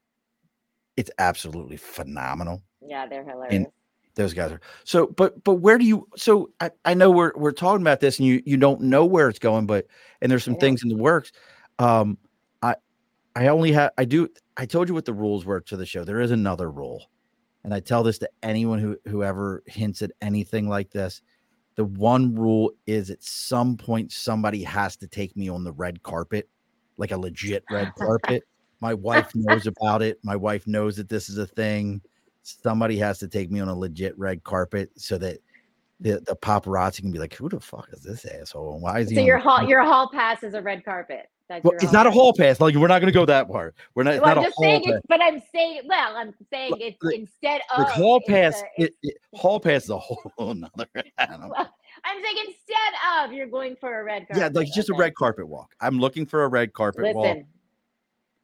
it's 0.98 1.12
absolutely 1.18 1.78
phenomenal. 1.78 2.62
Yeah, 2.82 3.08
they're 3.08 3.24
hilarious. 3.24 3.68
Those 4.16 4.34
guys 4.34 4.50
are 4.52 4.62
so. 4.86 5.08
But 5.08 5.44
but 5.44 5.56
where 5.56 5.78
do 5.78 5.84
you? 5.86 6.08
So 6.16 6.52
I, 6.62 6.72
I 6.86 6.94
know 6.94 7.12
we're 7.12 7.34
we're 7.36 7.52
talking 7.52 7.82
about 7.82 8.00
this, 8.00 8.18
and 8.18 8.26
you 8.26 8.42
you 8.46 8.56
don't 8.56 8.80
know 8.80 9.06
where 9.06 9.28
it's 9.28 9.40
going, 9.40 9.66
but 9.66 9.88
and 10.22 10.32
there's 10.32 10.44
some 10.46 10.56
things 10.56 10.84
in 10.84 10.90
the 10.90 10.96
works. 10.96 11.34
Um, 11.80 12.18
I 12.62 12.76
I 13.36 13.48
only 13.48 13.74
have 13.74 13.92
I 13.98 14.06
do. 14.06 14.30
I 14.56 14.66
told 14.66 14.88
you 14.88 14.94
what 14.94 15.04
the 15.04 15.14
rules 15.14 15.44
were 15.46 15.60
to 15.60 15.76
the 15.76 15.86
show. 15.86 16.06
There 16.06 16.22
is 16.22 16.32
another 16.32 16.72
rule, 16.72 17.10
and 17.66 17.74
I 17.74 17.82
tell 17.82 18.04
this 18.04 18.18
to 18.20 18.30
anyone 18.42 18.80
who 18.80 18.98
whoever 19.06 19.64
hints 19.66 20.02
at 20.02 20.12
anything 20.22 20.70
like 20.70 20.92
this. 20.92 21.22
The 21.76 21.86
one 21.86 22.34
rule 22.36 22.72
is 22.88 23.10
at 23.10 23.22
some 23.22 23.76
point 23.76 24.12
somebody 24.12 24.64
has 24.64 24.96
to 24.98 25.08
take 25.08 25.36
me 25.36 25.50
on 25.50 25.64
the 25.64 25.74
red 25.74 26.02
carpet, 26.04 26.50
like 26.98 27.12
a 27.12 27.18
legit 27.18 27.64
red 27.70 27.94
carpet. 27.96 28.44
My 28.82 28.94
wife 28.94 29.32
knows 29.36 29.68
about 29.68 30.02
it. 30.02 30.20
My 30.24 30.36
wife 30.36 30.68
knows 30.68 30.96
that 30.98 31.10
this 31.10 31.30
is 31.30 31.38
a 31.38 31.48
thing. 31.48 32.02
Somebody 32.44 32.98
has 32.98 33.20
to 33.20 33.28
take 33.28 33.50
me 33.50 33.60
on 33.60 33.68
a 33.68 33.76
legit 33.76 34.18
red 34.18 34.44
carpet 34.44 34.92
so 34.96 35.18
that 35.18 35.40
the, 36.00 36.22
the 36.26 36.36
paparazzi 36.36 37.02
can 37.02 37.12
be 37.12 37.20
like, 37.20 37.34
"Who 37.34 37.50
the 37.50 37.60
fuck 37.60 37.88
is 37.92 38.04
this 38.04 38.26
asshole? 38.26 38.74
And 38.74 38.82
why 38.82 39.00
is 39.00 39.10
he?" 39.10 39.16
So 39.16 39.22
your 39.22 39.38
hall 39.38 39.56
carpet?" 39.56 39.70
your 39.70 39.84
hall 39.84 40.10
pass 40.10 40.44
is 40.44 40.54
a 40.54 40.62
red 40.62 40.84
carpet. 40.84 41.30
Well, 41.50 41.74
it's 41.80 41.92
not 41.94 42.08
a 42.08 42.12
hall 42.12 42.34
pass. 42.34 42.60
Like 42.60 42.76
we're 42.76 42.88
not 42.88 43.00
going 43.00 43.12
to 43.14 43.18
go 43.18 43.26
that 43.26 43.48
far. 43.48 43.74
We're 43.94 44.04
not. 44.04 44.16
Well, 44.22 44.22
not 44.36 44.38
I'm 44.38 44.44
a 44.44 44.48
just 44.48 44.56
hall 44.56 44.64
saying 44.64 44.84
pass. 44.84 44.94
it's, 44.96 45.06
but 45.08 45.22
I'm 45.22 45.42
saying, 45.54 45.82
well, 45.86 46.16
I'm 46.18 46.34
saying 46.52 46.72
Look, 46.72 46.82
it's 46.82 46.98
the- 47.02 47.12
instead 47.16 47.62
The 47.76 47.84
of 47.84 47.90
hall 47.92 48.22
pass. 48.28 48.62
a- 48.78 48.84
It, 48.84 48.94
it, 49.04 49.18
hall 49.36 49.60
pass 49.60 49.84
is 49.84 49.90
a 49.92 49.98
whole 50.00 50.32
another. 50.40 50.88
Well, 50.96 51.74
I'm 52.04 52.24
saying 52.24 52.38
instead 52.48 52.94
of 53.24 53.32
you're 53.32 53.46
going 53.48 53.76
for 53.76 54.00
a 54.00 54.04
red 54.04 54.28
carpet. 54.28 54.38
Yeah, 54.38 54.50
like 54.60 54.72
just 54.74 54.90
a 54.90 54.96
red 54.96 55.14
carpet 55.16 55.48
walk. 55.48 55.74
I'm 55.82 56.00
looking 56.00 56.26
for 56.26 56.44
a 56.44 56.48
red 56.48 56.74
carpet 56.74 57.14
walk. 57.16 57.26
Listen, 57.26 57.48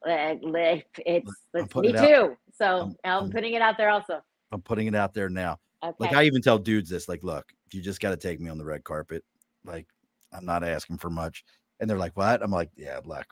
uh, 0.08 0.34
li- 0.48 0.84
it's, 1.06 1.30
it's 1.54 1.74
me 1.76 1.88
it 1.88 1.92
too. 1.96 2.36
So 2.54 2.64
I'm- 2.66 2.96
I'm, 3.04 3.22
I'm- 3.22 3.30
putting 3.30 3.54
it 3.54 3.62
out 3.62 3.76
there 3.78 3.90
also. 3.90 4.22
I'm 4.52 4.60
putting 4.62 4.86
it 4.86 4.94
out 4.94 5.14
there 5.14 5.28
now. 5.28 5.58
Okay. 5.84 5.96
Like 5.98 6.12
I 6.12 6.22
even 6.24 6.40
tell 6.42 6.58
dudes 6.58 6.88
this, 6.90 7.08
like, 7.08 7.24
look, 7.24 7.52
you 7.72 7.80
just 7.80 8.00
got 8.00 8.10
to 8.10 8.16
take 8.16 8.38
me 8.38 8.48
on 8.50 8.58
the 8.58 8.64
red 8.64 8.84
carpet. 8.84 9.24
Like, 9.64 9.86
I'm 10.32 10.44
not 10.44 10.62
asking 10.62 10.98
for 10.98 11.10
much. 11.10 11.42
And 11.82 11.90
they're 11.90 11.98
like, 11.98 12.16
what? 12.16 12.42
I'm 12.42 12.52
like, 12.52 12.70
yeah, 12.76 13.00
look. 13.04 13.26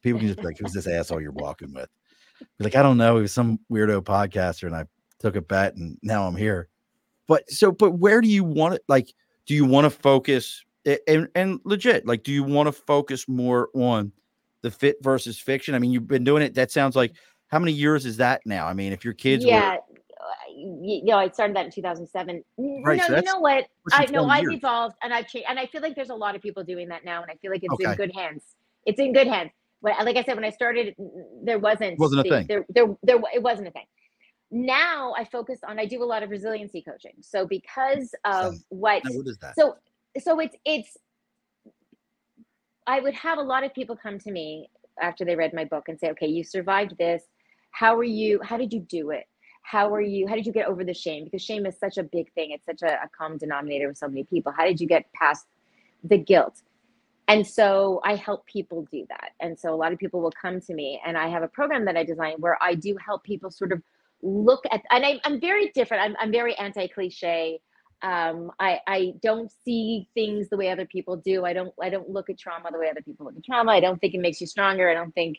People 0.00 0.20
can 0.20 0.28
just 0.28 0.40
be 0.40 0.46
like, 0.46 0.58
who's 0.58 0.72
this 0.72 0.86
asshole 0.86 1.20
you're 1.20 1.32
walking 1.34 1.74
with? 1.74 1.90
Be 2.56 2.64
like, 2.64 2.76
I 2.76 2.82
don't 2.82 2.96
know. 2.96 3.16
He 3.16 3.22
was 3.22 3.32
some 3.32 3.58
weirdo 3.70 4.00
podcaster, 4.02 4.66
and 4.66 4.74
I 4.74 4.86
took 5.18 5.36
a 5.36 5.42
bet, 5.42 5.74
and 5.74 5.98
now 6.02 6.26
I'm 6.26 6.36
here. 6.36 6.68
But 7.26 7.50
so, 7.50 7.70
but 7.70 7.92
where 7.92 8.22
do 8.22 8.28
you 8.28 8.44
want 8.44 8.74
it? 8.74 8.82
Like, 8.88 9.12
do 9.44 9.54
you 9.54 9.66
want 9.66 9.84
to 9.84 9.90
focus 9.90 10.64
and 11.06 11.28
and 11.34 11.60
legit? 11.64 12.06
Like, 12.06 12.22
do 12.22 12.32
you 12.32 12.44
want 12.44 12.68
to 12.68 12.72
focus 12.72 13.28
more 13.28 13.68
on 13.74 14.12
the 14.62 14.70
fit 14.70 14.96
versus 15.02 15.38
fiction? 15.38 15.74
I 15.74 15.78
mean, 15.80 15.90
you've 15.90 16.08
been 16.08 16.24
doing 16.24 16.42
it. 16.42 16.54
That 16.54 16.70
sounds 16.70 16.96
like 16.96 17.12
how 17.48 17.58
many 17.58 17.72
years 17.72 18.06
is 18.06 18.16
that 18.18 18.40
now? 18.46 18.66
I 18.66 18.72
mean, 18.72 18.92
if 18.92 19.04
your 19.04 19.14
kids 19.14 19.44
yeah. 19.44 19.76
uh, 19.76 19.89
You 20.98 21.04
know, 21.04 21.18
I 21.18 21.28
started 21.30 21.56
that 21.56 21.66
in 21.66 21.72
2007. 21.72 22.44
Right, 22.84 22.98
No, 22.98 23.06
so 23.06 23.16
you 23.16 23.22
know 23.22 23.38
what? 23.40 23.66
I 23.92 24.06
know 24.06 24.24
20 24.24 24.30
I've 24.30 24.42
years. 24.44 24.54
evolved 24.54 24.96
and 25.02 25.12
I've 25.14 25.26
changed, 25.28 25.46
and 25.48 25.58
I 25.58 25.66
feel 25.66 25.82
like 25.82 25.94
there's 25.94 26.10
a 26.10 26.14
lot 26.14 26.34
of 26.36 26.42
people 26.42 26.64
doing 26.64 26.88
that 26.88 27.04
now, 27.04 27.22
and 27.22 27.30
I 27.30 27.34
feel 27.36 27.50
like 27.50 27.62
it's 27.62 27.84
in 27.84 27.94
good 27.94 28.12
hands. 28.14 28.42
It's 28.86 28.98
in 29.00 29.12
good 29.12 29.26
hands. 29.26 29.50
But 29.82 29.92
like 30.04 30.16
I 30.16 30.22
said, 30.24 30.34
when 30.34 30.44
I 30.44 30.50
started, 30.50 30.94
there 31.42 31.58
wasn't 31.58 31.98
Wasn't 31.98 32.20
a 32.20 32.22
the- 32.24 32.28
thing. 32.30 32.46
There, 32.48 32.64
there, 32.68 32.86
there, 33.02 33.18
it 33.34 33.42
wasn't 33.42 33.68
a 33.68 33.70
thing. 33.70 33.86
Now 34.50 35.14
I 35.16 35.24
focus 35.24 35.60
on. 35.66 35.78
I 35.78 35.86
do 35.86 36.02
a 36.02 36.04
lot 36.04 36.22
of 36.22 36.30
resiliency 36.30 36.82
coaching. 36.82 37.14
So 37.20 37.46
because 37.46 38.14
of 38.24 38.46
Um, 38.54 38.64
what 38.68 39.02
what 39.04 39.26
is 39.28 39.38
that? 39.38 39.54
so 39.54 39.76
so 40.18 40.40
it's 40.40 40.56
it's 40.64 40.96
i 42.88 42.98
would 42.98 43.14
have 43.14 43.38
a 43.38 43.42
lot 43.42 43.62
of 43.62 43.72
people 43.74 43.96
come 43.96 44.18
to 44.18 44.32
me 44.32 44.68
after 45.00 45.24
they 45.24 45.36
read 45.36 45.52
my 45.54 45.64
book 45.64 45.84
and 45.88 45.96
say 46.00 46.10
okay 46.10 46.26
you 46.26 46.42
survived 46.42 46.94
this 46.98 47.22
how 47.70 47.94
are 47.96 48.02
you 48.02 48.40
how 48.42 48.56
did 48.56 48.72
you 48.72 48.80
do 48.80 49.10
it 49.10 49.24
how 49.62 49.92
are 49.92 50.00
you 50.00 50.26
how 50.26 50.34
did 50.34 50.46
you 50.46 50.52
get 50.52 50.66
over 50.66 50.84
the 50.84 50.94
shame? 50.94 51.24
Because 51.24 51.42
shame 51.42 51.66
is 51.66 51.78
such 51.78 51.98
a 51.98 52.02
big 52.02 52.32
thing. 52.32 52.50
It's 52.50 52.66
such 52.66 52.82
a, 52.82 52.94
a 52.94 53.08
common 53.16 53.38
denominator 53.38 53.88
with 53.88 53.98
so 53.98 54.08
many 54.08 54.24
people. 54.24 54.52
How 54.52 54.64
did 54.64 54.80
you 54.80 54.86
get 54.86 55.12
past 55.12 55.46
the 56.04 56.18
guilt? 56.18 56.62
And 57.28 57.46
so 57.46 58.00
i 58.04 58.16
help 58.16 58.44
people 58.46 58.88
do 58.90 59.06
that. 59.08 59.30
And 59.38 59.58
so 59.58 59.72
a 59.72 59.76
lot 59.76 59.92
of 59.92 59.98
people 59.98 60.20
will 60.20 60.32
come 60.32 60.60
to 60.62 60.74
me 60.74 61.00
and 61.06 61.16
i 61.16 61.28
have 61.28 61.42
a 61.42 61.48
program 61.48 61.84
that 61.84 61.96
i 61.96 62.04
designed 62.04 62.42
where 62.42 62.58
i 62.60 62.74
do 62.74 62.96
help 63.04 63.22
people 63.22 63.50
sort 63.50 63.72
of 63.72 63.82
look 64.22 64.64
at 64.70 64.82
and 64.90 65.04
I, 65.04 65.20
i'm 65.24 65.40
very 65.40 65.70
different. 65.74 66.02
I'm, 66.02 66.16
I'm 66.20 66.32
very 66.32 66.54
anti-cliche. 66.56 67.60
Um, 68.02 68.50
I, 68.58 68.80
I 68.86 69.12
don't 69.22 69.52
see 69.64 70.08
things 70.14 70.48
the 70.48 70.56
way 70.56 70.70
other 70.70 70.86
people 70.86 71.16
do. 71.16 71.44
I 71.44 71.52
don't 71.52 71.72
I 71.80 71.90
don't 71.90 72.08
look 72.08 72.30
at 72.30 72.38
trauma 72.38 72.70
the 72.72 72.78
way 72.78 72.88
other 72.90 73.02
people 73.02 73.26
look 73.26 73.36
at 73.36 73.44
trauma. 73.44 73.72
I 73.72 73.80
don't 73.80 74.00
think 74.00 74.14
it 74.14 74.20
makes 74.20 74.40
you 74.40 74.46
stronger. 74.46 74.88
I 74.90 74.94
don't 74.94 75.14
think 75.14 75.36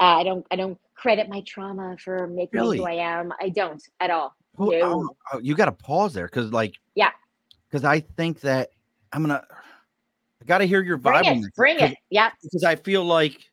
uh, 0.00 0.04
I 0.04 0.24
don't 0.24 0.46
I 0.50 0.56
don't 0.56 0.78
credit 0.94 1.28
my 1.28 1.42
trauma 1.46 1.96
for 1.98 2.26
making 2.26 2.60
Really? 2.60 2.78
me 2.78 2.84
who 2.84 2.88
I 2.88 2.94
am. 2.94 3.32
I 3.40 3.48
don't 3.48 3.82
at 4.00 4.10
all. 4.10 4.34
Well, 4.56 4.70
No. 4.70 4.76
oh, 4.82 5.16
oh, 5.32 5.38
you 5.38 5.54
got 5.54 5.66
to 5.66 5.72
pause 5.72 6.14
there 6.14 6.26
because, 6.26 6.52
like, 6.52 6.74
Yeah. 6.94 7.10
because 7.68 7.84
I 7.84 8.00
think 8.00 8.40
that 8.40 8.70
I'm 9.12 9.22
gonna, 9.22 9.44
I 10.40 10.44
got 10.44 10.58
to 10.58 10.64
hear 10.64 10.82
your 10.82 10.96
Bring 10.96 11.14
vibe 11.16 11.26
on 11.26 11.36
it, 11.38 11.42
this 11.42 11.50
bring 11.56 11.80
it. 11.80 11.96
Yeah, 12.10 12.30
because 12.42 12.62
I 12.64 12.76
feel 12.76 13.04
like, 13.04 13.50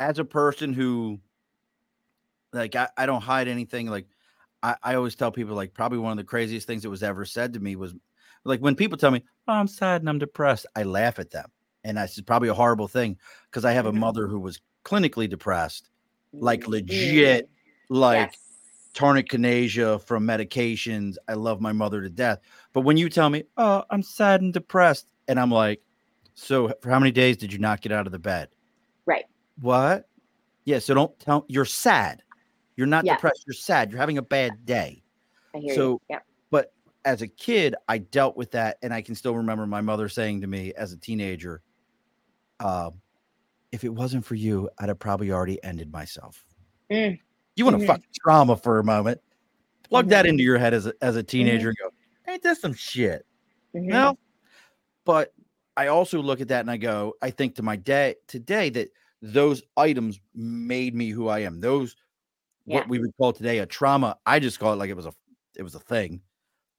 as 0.00 0.18
a 0.20 0.24
person 0.24 0.72
who, 0.72 1.18
like, 2.52 2.76
I, 2.76 2.88
I 2.96 3.06
don't 3.06 3.22
hide 3.22 3.48
anything. 3.48 3.88
Like, 3.88 4.06
I, 4.62 4.76
I 4.82 4.94
always 4.94 5.16
tell 5.16 5.32
people, 5.32 5.56
like, 5.56 5.74
probably 5.74 5.98
one 5.98 6.12
of 6.12 6.18
the 6.18 6.24
craziest 6.24 6.66
things 6.66 6.82
that 6.84 6.90
was 6.90 7.02
ever 7.02 7.24
said 7.24 7.52
to 7.54 7.60
me 7.60 7.74
was, 7.74 7.94
like, 8.44 8.60
when 8.60 8.76
people 8.76 8.96
tell 8.96 9.10
me, 9.10 9.24
"Oh, 9.48 9.54
I'm 9.54 9.66
sad 9.68 10.02
and 10.02 10.08
I'm 10.08 10.18
depressed," 10.20 10.66
I 10.76 10.84
laugh 10.84 11.18
at 11.18 11.30
them, 11.30 11.50
and 11.82 11.96
that's 11.96 12.20
probably 12.22 12.48
a 12.48 12.54
horrible 12.54 12.86
thing 12.88 13.18
because 13.50 13.64
I 13.64 13.72
have 13.72 13.86
a 13.86 13.92
Mhm. 13.92 13.96
mother 13.98 14.28
who 14.28 14.38
was 14.38 14.60
clinically 14.84 15.28
depressed, 15.28 15.90
like 16.32 16.66
legit, 16.68 17.46
Mm, 17.46 17.48
like 17.90 18.32
yes. 18.32 18.38
tardive 18.94 19.26
dyskinesia 19.28 20.02
from 20.02 20.26
medications. 20.26 21.16
I 21.28 21.34
love 21.34 21.60
my 21.60 21.72
mother 21.72 22.02
to 22.02 22.10
death. 22.10 22.40
But 22.72 22.82
when 22.82 22.96
you 22.96 23.08
tell 23.08 23.30
me, 23.30 23.44
oh, 23.56 23.84
I'm 23.90 24.02
sad 24.02 24.40
and 24.42 24.52
depressed, 24.52 25.10
and 25.26 25.38
I'm 25.40 25.50
like, 25.50 25.80
so 26.34 26.72
for 26.80 26.90
how 26.90 26.98
many 26.98 27.10
days 27.12 27.36
did 27.36 27.52
you 27.52 27.58
not 27.58 27.80
get 27.80 27.92
out 27.92 28.06
of 28.06 28.12
the 28.12 28.18
bed? 28.18 28.48
Right. 29.06 29.24
What? 29.60 30.08
Yeah. 30.64 30.78
So 30.78 30.94
don't 30.94 31.18
tell 31.18 31.44
you're 31.48 31.64
sad. 31.64 32.22
You're 32.76 32.86
not 32.86 33.04
Yeah. 33.04 33.14
depressed. 33.14 33.44
You're 33.46 33.54
sad. 33.54 33.90
You're 33.90 33.98
having 34.00 34.18
a 34.18 34.22
bad 34.22 34.64
day. 34.64 35.02
I 35.54 35.58
hear 35.58 35.74
so- 35.74 35.90
you. 35.92 36.00
Yep. 36.10 36.26
But 36.50 36.72
as 37.04 37.22
a 37.22 37.26
kid, 37.26 37.74
I 37.88 37.98
dealt 37.98 38.36
with 38.36 38.50
that. 38.52 38.76
And 38.82 38.92
I 38.94 39.02
can 39.02 39.14
still 39.14 39.34
remember 39.36 39.66
my 39.66 39.80
mother 39.80 40.08
saying 40.08 40.42
to 40.42 40.46
me 40.46 40.72
as 40.74 40.92
a 40.92 40.96
teenager, 40.96 41.62
uh, 42.60 42.90
if 43.72 43.84
it 43.84 43.90
wasn't 43.90 44.24
for 44.24 44.34
you, 44.34 44.70
I'd 44.78 44.88
have 44.88 44.98
probably 44.98 45.30
already 45.30 45.62
ended 45.62 45.92
myself. 45.92 46.44
Mm. 46.90 47.18
You 47.56 47.64
want 47.64 47.78
to 47.78 47.84
Mhm. 47.84 47.86
fuck 47.86 48.00
trauma 48.20 48.56
for 48.56 48.78
a 48.78 48.84
moment. 48.84 49.20
Plug 49.84 50.08
that 50.08 50.24
Mhm. 50.24 50.30
into 50.30 50.44
your 50.44 50.58
head 50.58 50.74
as 50.74 50.86
a, 50.86 50.94
as 51.02 51.16
a 51.16 51.22
teenager 51.22 51.68
and 51.68 51.76
go, 51.78 51.90
ain't 52.32 52.42
this 52.42 52.60
some 52.60 52.72
shit? 52.74 53.26
Mhm. 53.74 53.90
Well, 53.90 54.18
but 55.04 55.34
I 55.76 55.88
also 55.88 56.20
look 56.22 56.40
at 56.40 56.48
that 56.48 56.60
and 56.60 56.70
I 56.70 56.76
go, 56.76 57.14
I 57.22 57.30
think 57.30 57.54
to 57.56 57.62
my 57.62 57.76
day 57.76 58.16
today 58.26 58.70
that 58.70 58.90
those 59.22 59.62
items 59.76 60.20
made 60.34 60.94
me 60.94 61.10
who 61.10 61.28
I 61.28 61.40
am. 61.40 61.60
Those 61.60 61.96
Yeah. 62.66 62.78
what 62.78 62.88
we 62.88 62.98
would 63.00 63.16
call 63.16 63.32
today 63.32 63.58
a 63.58 63.66
trauma. 63.66 64.18
I 64.26 64.40
just 64.40 64.58
call 64.60 64.72
it 64.72 64.76
like 64.76 64.90
it 64.90 64.94
was 64.96 65.06
a 65.06 65.14
it 65.56 65.62
was 65.62 65.74
a 65.74 65.80
thing. 65.80 66.22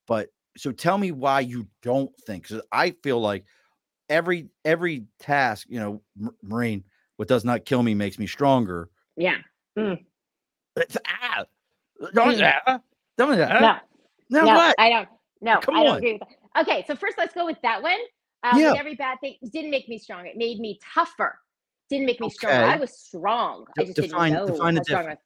But 0.06 0.30
so 0.56 0.72
tell 0.72 0.98
me 0.98 1.12
why 1.12 1.40
you 1.40 1.68
don't 1.82 2.14
think 2.26 2.44
because 2.48 2.62
I 2.72 2.92
feel 3.02 3.20
like 3.20 3.44
every 4.10 4.48
every 4.64 5.04
task, 5.18 5.66
you 5.70 5.80
know, 5.80 6.02
M- 6.20 6.36
Marine, 6.42 6.84
what 7.16 7.28
does 7.28 7.44
not 7.44 7.64
kill 7.64 7.82
me 7.82 7.94
makes 7.94 8.18
me 8.18 8.26
stronger. 8.26 8.90
yeah. 9.16 9.38
It's, 9.76 10.96
ah, 11.06 11.44
don't 12.14 12.34
Mm. 12.36 12.52
ah, 12.66 12.80
don't 13.16 13.40
ah, 13.40 13.80
No, 14.30 14.40
now 14.40 14.46
no, 14.46 14.54
what? 14.54 14.74
I 14.78 14.88
don't. 14.90 15.08
No, 15.40 15.58
Come 15.60 15.76
I 15.76 15.82
don't 15.84 15.92
on. 15.92 15.98
agree 15.98 16.12
with 16.14 16.22
that. 16.54 16.62
Okay, 16.62 16.84
so 16.86 16.94
first 16.94 17.16
let's 17.18 17.34
go 17.34 17.44
with 17.46 17.58
that 17.62 17.82
one. 17.82 17.98
Um, 18.42 18.58
Yeah. 18.60 18.74
every 18.76 18.94
bad 18.94 19.18
thing 19.20 19.36
didn't 19.52 19.70
make 19.70 19.88
me 19.88 19.98
strong. 19.98 20.26
It 20.26 20.36
made 20.36 20.58
me 20.60 20.78
tougher. 20.94 21.38
Didn't 21.88 22.06
make 22.06 22.20
me 22.20 22.30
stronger. 22.30 22.64
I 22.66 22.76
was 22.76 22.92
strong. 22.98 23.66
I 23.78 23.84
just 23.84 23.96
define- 23.96 24.32
didn't 24.32 24.46
know 24.46 24.52
define 24.54 24.74
the 24.74 24.80
difference. 24.82 25.20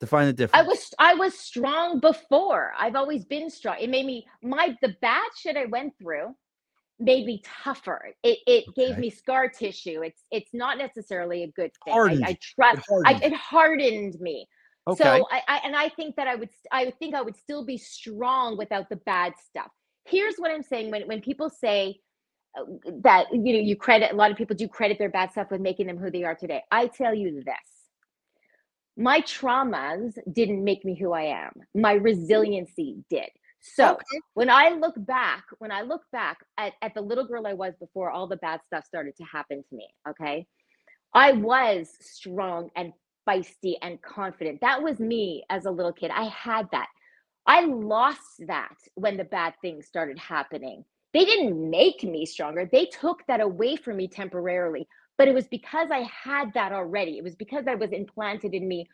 Define 0.00 0.26
the 0.26 0.32
difference. 0.32 0.64
I 0.64 0.68
was 0.68 0.94
I 0.98 1.14
was 1.14 1.38
strong 1.38 2.00
before. 2.00 2.72
I've 2.78 2.96
always 2.96 3.24
been 3.24 3.50
strong. 3.50 3.76
It 3.80 3.90
made 3.90 4.06
me 4.06 4.26
my 4.42 4.76
the 4.80 4.96
bad 5.00 5.28
shit 5.36 5.56
I 5.56 5.66
went 5.66 5.96
through 5.98 6.34
made 6.98 7.26
me 7.26 7.42
tougher. 7.64 8.14
It 8.22 8.38
it 8.46 8.74
gave 8.74 8.98
me 8.98 9.10
scar 9.10 9.48
tissue. 9.48 10.02
It's 10.02 10.22
it's 10.30 10.52
not 10.52 10.78
necessarily 10.78 11.44
a 11.44 11.48
good 11.48 11.72
thing. 11.84 11.94
Hardened 11.94 12.24
I, 12.24 12.30
I 12.30 12.38
trust. 12.40 12.78
It 12.78 13.02
I, 13.06 13.12
hardened 13.12 13.32
it 13.32 13.36
hardened 13.36 14.20
me. 14.20 14.48
okay. 14.88 15.04
So 15.04 15.26
I, 15.30 15.42
I 15.48 15.60
and 15.64 15.76
I 15.76 15.88
think 15.90 16.16
that 16.16 16.26
I 16.26 16.34
would 16.34 16.50
I 16.72 16.86
would 16.86 16.98
think 16.98 17.14
I 17.14 17.22
would 17.22 17.36
still 17.36 17.64
be 17.64 17.76
strong 17.78 18.56
without 18.56 18.88
the 18.88 18.96
bad 18.96 19.34
stuff. 19.48 19.70
Here's 20.04 20.36
what 20.36 20.50
I'm 20.50 20.62
saying 20.62 20.90
when 20.90 21.02
when 21.02 21.20
people 21.20 21.50
say 21.50 22.00
uh, 22.58 22.64
that 23.02 23.26
you 23.32 23.52
know 23.52 23.60
you 23.60 23.76
credit 23.76 24.12
a 24.12 24.16
lot 24.16 24.30
of 24.30 24.36
people 24.36 24.56
do 24.56 24.68
credit 24.68 24.98
their 24.98 25.10
bad 25.10 25.30
stuff 25.30 25.50
with 25.50 25.60
making 25.60 25.86
them 25.86 25.98
who 25.98 26.10
they 26.10 26.24
are 26.24 26.34
today. 26.34 26.62
I 26.70 26.86
tell 26.86 27.14
you 27.14 27.42
this. 27.44 27.54
My 28.96 29.20
traumas 29.20 30.18
didn't 30.32 30.64
make 30.64 30.84
me 30.84 30.98
who 30.98 31.12
I 31.12 31.26
am. 31.26 31.52
My 31.72 31.92
resiliency 31.92 32.96
did. 33.08 33.28
So 33.60 33.94
Okay. 33.94 34.20
when 34.34 34.50
I 34.50 34.70
look 34.70 34.94
back, 34.98 35.44
when 35.58 35.72
I 35.72 35.82
look 35.82 36.02
back 36.12 36.38
at, 36.58 36.74
at 36.82 36.94
the 36.94 37.00
little 37.00 37.26
girl 37.26 37.46
I 37.46 37.54
was 37.54 37.74
before 37.80 38.10
all 38.10 38.26
the 38.26 38.36
bad 38.36 38.60
stuff 38.66 38.84
started 38.84 39.16
to 39.16 39.24
happen 39.24 39.62
to 39.68 39.76
me, 39.76 39.88
okay, 40.08 40.46
I 41.14 41.32
was 41.32 41.88
strong 42.00 42.70
and 42.76 42.92
feisty 43.28 43.74
and 43.82 44.00
confident. 44.02 44.60
That 44.60 44.82
was 44.82 44.98
me 45.00 45.44
as 45.50 45.64
a 45.66 45.70
little 45.70 45.92
kid. 45.92 46.10
I 46.14 46.24
had 46.24 46.68
that. 46.72 46.88
I 47.46 47.62
lost 47.64 48.46
that 48.46 48.76
when 48.94 49.16
the 49.16 49.24
bad 49.24 49.54
things 49.62 49.86
started 49.86 50.18
happening. 50.18 50.84
They 51.14 51.24
didn't 51.24 51.70
make 51.70 52.02
me 52.04 52.26
stronger, 52.26 52.68
they 52.70 52.86
took 52.86 53.26
that 53.26 53.40
away 53.40 53.76
from 53.76 53.96
me 53.96 54.08
temporarily. 54.08 54.86
But 55.16 55.28
it 55.28 55.34
was 55.34 55.48
because 55.48 55.88
I 55.90 56.02
had 56.02 56.52
that 56.54 56.72
already. 56.72 57.18
It 57.18 57.24
was 57.24 57.34
because 57.34 57.64
that 57.64 57.78
was 57.78 57.90
implanted 57.90 58.54
in 58.54 58.68
me 58.68 58.86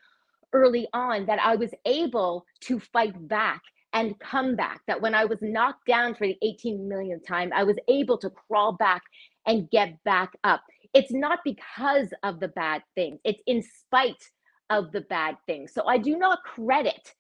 early 0.53 0.89
on 0.95 1.27
that 1.27 1.41
I 1.41 1.57
was 1.57 1.71
able 1.85 2.47
to 2.63 2.79
fight 2.79 3.29
back 3.29 3.61
and 3.95 4.19
come 4.19 4.57
back. 4.57 4.81
That 4.87 5.01
when 5.01 5.15
I 5.15 5.25
was 5.25 5.39
knocked 5.41 5.87
down 5.87 6.15
for 6.15 6.27
the 6.27 6.37
18 6.43 6.89
millionth 6.89 7.27
time, 7.27 7.53
I 7.55 7.65
was 7.65 7.79
able 7.89 8.19
to 8.19 8.31
crawl 8.31 8.73
back 8.73 9.03
and 9.47 9.71
get 9.71 10.03
back 10.05 10.33
up. 10.45 10.63
It's 10.93 11.13
not 11.13 11.41
because 11.45 12.09
of 12.23 12.41
the 12.41 12.49
bad 12.49 12.83
things, 12.95 13.21
it's 13.25 13.41
in 13.47 13.63
spite 13.63 14.31
of 14.71 14.93
the 14.93 15.03
bad 15.03 15.37
things. 15.47 15.73
So 15.73 15.87
I 15.87 15.99
do 15.99 16.19
not 16.19 16.43
credit 16.43 17.15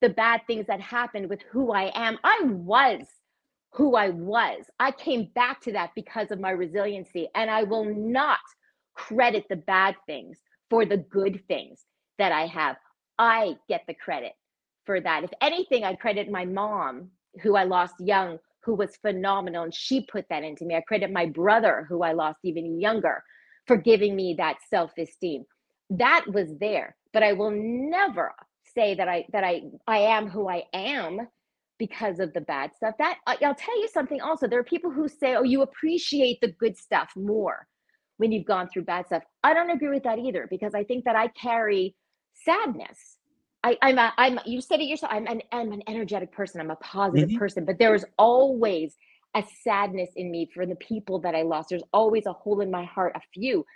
the 0.00 0.08
bad 0.10 0.42
things 0.46 0.66
that 0.66 0.80
happened 0.80 1.28
with 1.28 1.40
who 1.50 1.72
I 1.72 1.90
am. 1.94 2.18
I 2.22 2.40
was 2.44 3.06
who 3.72 3.96
I 3.96 4.10
was. 4.10 4.64
I 4.78 4.90
came 4.90 5.30
back 5.34 5.60
to 5.62 5.72
that 5.72 5.90
because 5.94 6.30
of 6.30 6.40
my 6.40 6.50
resiliency, 6.50 7.28
and 7.34 7.50
I 7.50 7.62
will 7.64 7.84
not 7.84 8.38
credit 8.94 9.44
the 9.50 9.56
bad 9.56 9.96
things 10.06 10.38
for 10.70 10.86
the 10.86 10.96
good 10.96 11.42
things 11.48 11.84
that 12.18 12.32
I 12.32 12.46
have. 12.46 12.76
I 13.18 13.56
get 13.68 13.82
the 13.86 13.94
credit 13.94 14.32
for 14.86 15.00
that. 15.00 15.24
If 15.24 15.30
anything, 15.42 15.84
I 15.84 15.94
credit 15.94 16.30
my 16.30 16.44
mom, 16.44 17.10
who 17.42 17.56
I 17.56 17.64
lost 17.64 17.94
young, 17.98 18.38
who 18.64 18.74
was 18.74 18.96
phenomenal, 18.96 19.64
and 19.64 19.74
she 19.74 20.06
put 20.10 20.26
that 20.30 20.42
into 20.44 20.64
me. 20.64 20.74
I 20.74 20.80
credit 20.80 21.12
my 21.12 21.26
brother, 21.26 21.86
who 21.88 22.02
I 22.02 22.12
lost 22.12 22.38
even 22.44 22.80
younger, 22.80 23.22
for 23.66 23.76
giving 23.76 24.16
me 24.16 24.34
that 24.38 24.56
self-esteem. 24.70 25.44
That 25.90 26.24
was 26.32 26.48
there, 26.58 26.96
but 27.12 27.22
I 27.22 27.32
will 27.32 27.52
never 27.52 28.34
say 28.74 28.94
that 28.94 29.08
I 29.08 29.24
that 29.32 29.44
I 29.44 29.62
I 29.86 29.98
am 29.98 30.28
who 30.28 30.48
I 30.48 30.64
am 30.72 31.28
because 31.78 32.18
of 32.18 32.32
the 32.32 32.40
bad 32.40 32.72
stuff. 32.74 32.94
That 32.98 33.18
I'll 33.26 33.54
tell 33.54 33.80
you 33.80 33.88
something 33.88 34.20
also. 34.20 34.48
There 34.48 34.58
are 34.58 34.64
people 34.64 34.90
who 34.90 35.08
say, 35.08 35.36
"Oh, 35.36 35.44
you 35.44 35.62
appreciate 35.62 36.40
the 36.40 36.52
good 36.52 36.76
stuff 36.76 37.10
more 37.16 37.66
when 38.16 38.32
you've 38.32 38.46
gone 38.46 38.68
through 38.68 38.84
bad 38.84 39.06
stuff." 39.06 39.22
I 39.44 39.54
don't 39.54 39.70
agree 39.70 39.90
with 39.90 40.02
that 40.04 40.18
either 40.18 40.48
because 40.50 40.74
I 40.74 40.82
think 40.84 41.04
that 41.04 41.16
I 41.16 41.28
carry 41.28 41.94
sadness. 42.34 43.16
I, 43.66 43.76
I'm 43.82 43.98
a, 43.98 44.12
I'm 44.16 44.38
you 44.46 44.60
said 44.60 44.80
it 44.80 44.84
yourself. 44.84 45.12
I'm 45.12 45.26
an 45.26 45.42
I'm 45.50 45.72
an 45.72 45.82
energetic 45.88 46.30
person. 46.30 46.60
I'm 46.60 46.70
a 46.70 46.76
positive 46.76 47.30
Mhm. 47.30 47.38
person, 47.38 47.64
but 47.64 47.78
there 47.78 47.94
is 47.96 48.06
always 48.16 48.96
a 49.34 49.42
sadness 49.64 50.10
in 50.14 50.30
me 50.30 50.46
for 50.54 50.66
the 50.66 50.76
people 50.76 51.18
that 51.20 51.34
I 51.34 51.42
lost. 51.42 51.70
There's 51.70 51.82
always 51.92 52.26
a 52.26 52.32
hole 52.32 52.60
in 52.60 52.70
my 52.70 52.84
heart, 52.84 53.12
a 53.16 53.20
few 53.34 53.66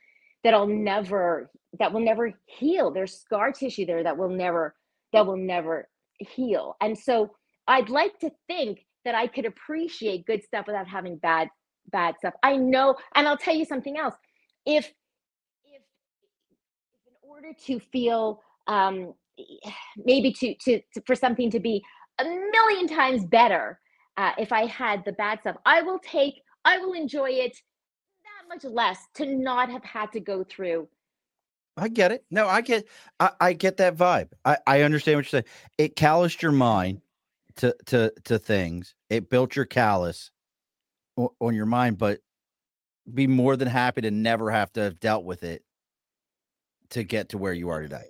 that 0.44 0.54
I'll 0.54 0.66
never 0.68 1.50
that 1.80 1.92
will 1.92 2.00
never 2.02 2.32
heal. 2.46 2.92
There's 2.92 3.20
scar 3.20 3.50
tissue 3.50 3.84
there 3.84 4.04
that 4.04 4.16
will 4.16 4.28
never 4.28 4.76
that 5.12 5.26
will 5.26 5.36
never 5.36 5.88
heal. 6.18 6.76
And 6.80 6.96
so 6.96 7.34
I'd 7.66 7.90
like 7.90 8.16
to 8.20 8.30
think 8.46 8.86
that 9.04 9.16
I 9.16 9.26
could 9.26 9.44
appreciate 9.44 10.24
good 10.24 10.44
stuff 10.44 10.68
without 10.68 10.86
having 10.86 11.16
bad 11.16 11.48
bad 11.90 12.14
stuff. 12.18 12.34
I 12.44 12.56
know, 12.56 12.94
and 13.16 13.26
I'll 13.26 13.36
tell 13.36 13.56
you 13.56 13.64
something 13.64 13.98
else. 13.98 14.14
If 14.64 14.84
if, 15.64 15.82
if 15.82 15.82
in 17.08 17.14
order 17.28 17.52
to 17.66 17.80
feel 17.80 18.40
um, 18.68 19.14
maybe 19.96 20.32
to, 20.32 20.54
to 20.64 20.80
to 20.94 21.02
for 21.06 21.14
something 21.14 21.50
to 21.50 21.60
be 21.60 21.82
a 22.18 22.24
million 22.24 22.86
times 22.86 23.24
better, 23.24 23.80
uh, 24.16 24.32
if 24.38 24.52
I 24.52 24.66
had 24.66 25.04
the 25.04 25.12
bad 25.12 25.40
stuff, 25.40 25.56
I 25.64 25.82
will 25.82 25.98
take, 25.98 26.42
I 26.64 26.78
will 26.78 26.92
enjoy 26.92 27.30
it 27.30 27.56
that 28.24 28.48
much 28.54 28.64
less 28.64 28.98
to 29.14 29.26
not 29.26 29.70
have 29.70 29.84
had 29.84 30.12
to 30.12 30.20
go 30.20 30.44
through. 30.44 30.88
I 31.76 31.88
get 31.88 32.12
it. 32.12 32.24
No, 32.30 32.46
I 32.46 32.60
get 32.60 32.86
I, 33.18 33.30
I 33.40 33.52
get 33.54 33.78
that 33.78 33.96
vibe. 33.96 34.30
I, 34.44 34.58
I 34.66 34.82
understand 34.82 35.16
what 35.16 35.24
you're 35.32 35.42
saying. 35.42 35.54
It 35.78 35.96
calloused 35.96 36.42
your 36.42 36.52
mind 36.52 37.00
to 37.56 37.74
to 37.86 38.12
to 38.24 38.38
things. 38.38 38.94
It 39.08 39.30
built 39.30 39.56
your 39.56 39.64
callus 39.64 40.30
o- 41.16 41.34
on 41.40 41.54
your 41.54 41.66
mind, 41.66 41.98
but 41.98 42.20
be 43.12 43.26
more 43.26 43.56
than 43.56 43.68
happy 43.68 44.02
to 44.02 44.10
never 44.10 44.50
have 44.50 44.72
to 44.74 44.80
have 44.82 45.00
dealt 45.00 45.24
with 45.24 45.42
it 45.42 45.62
to 46.90 47.02
get 47.04 47.30
to 47.30 47.38
where 47.38 47.52
you 47.52 47.70
are 47.70 47.80
today. 47.80 48.04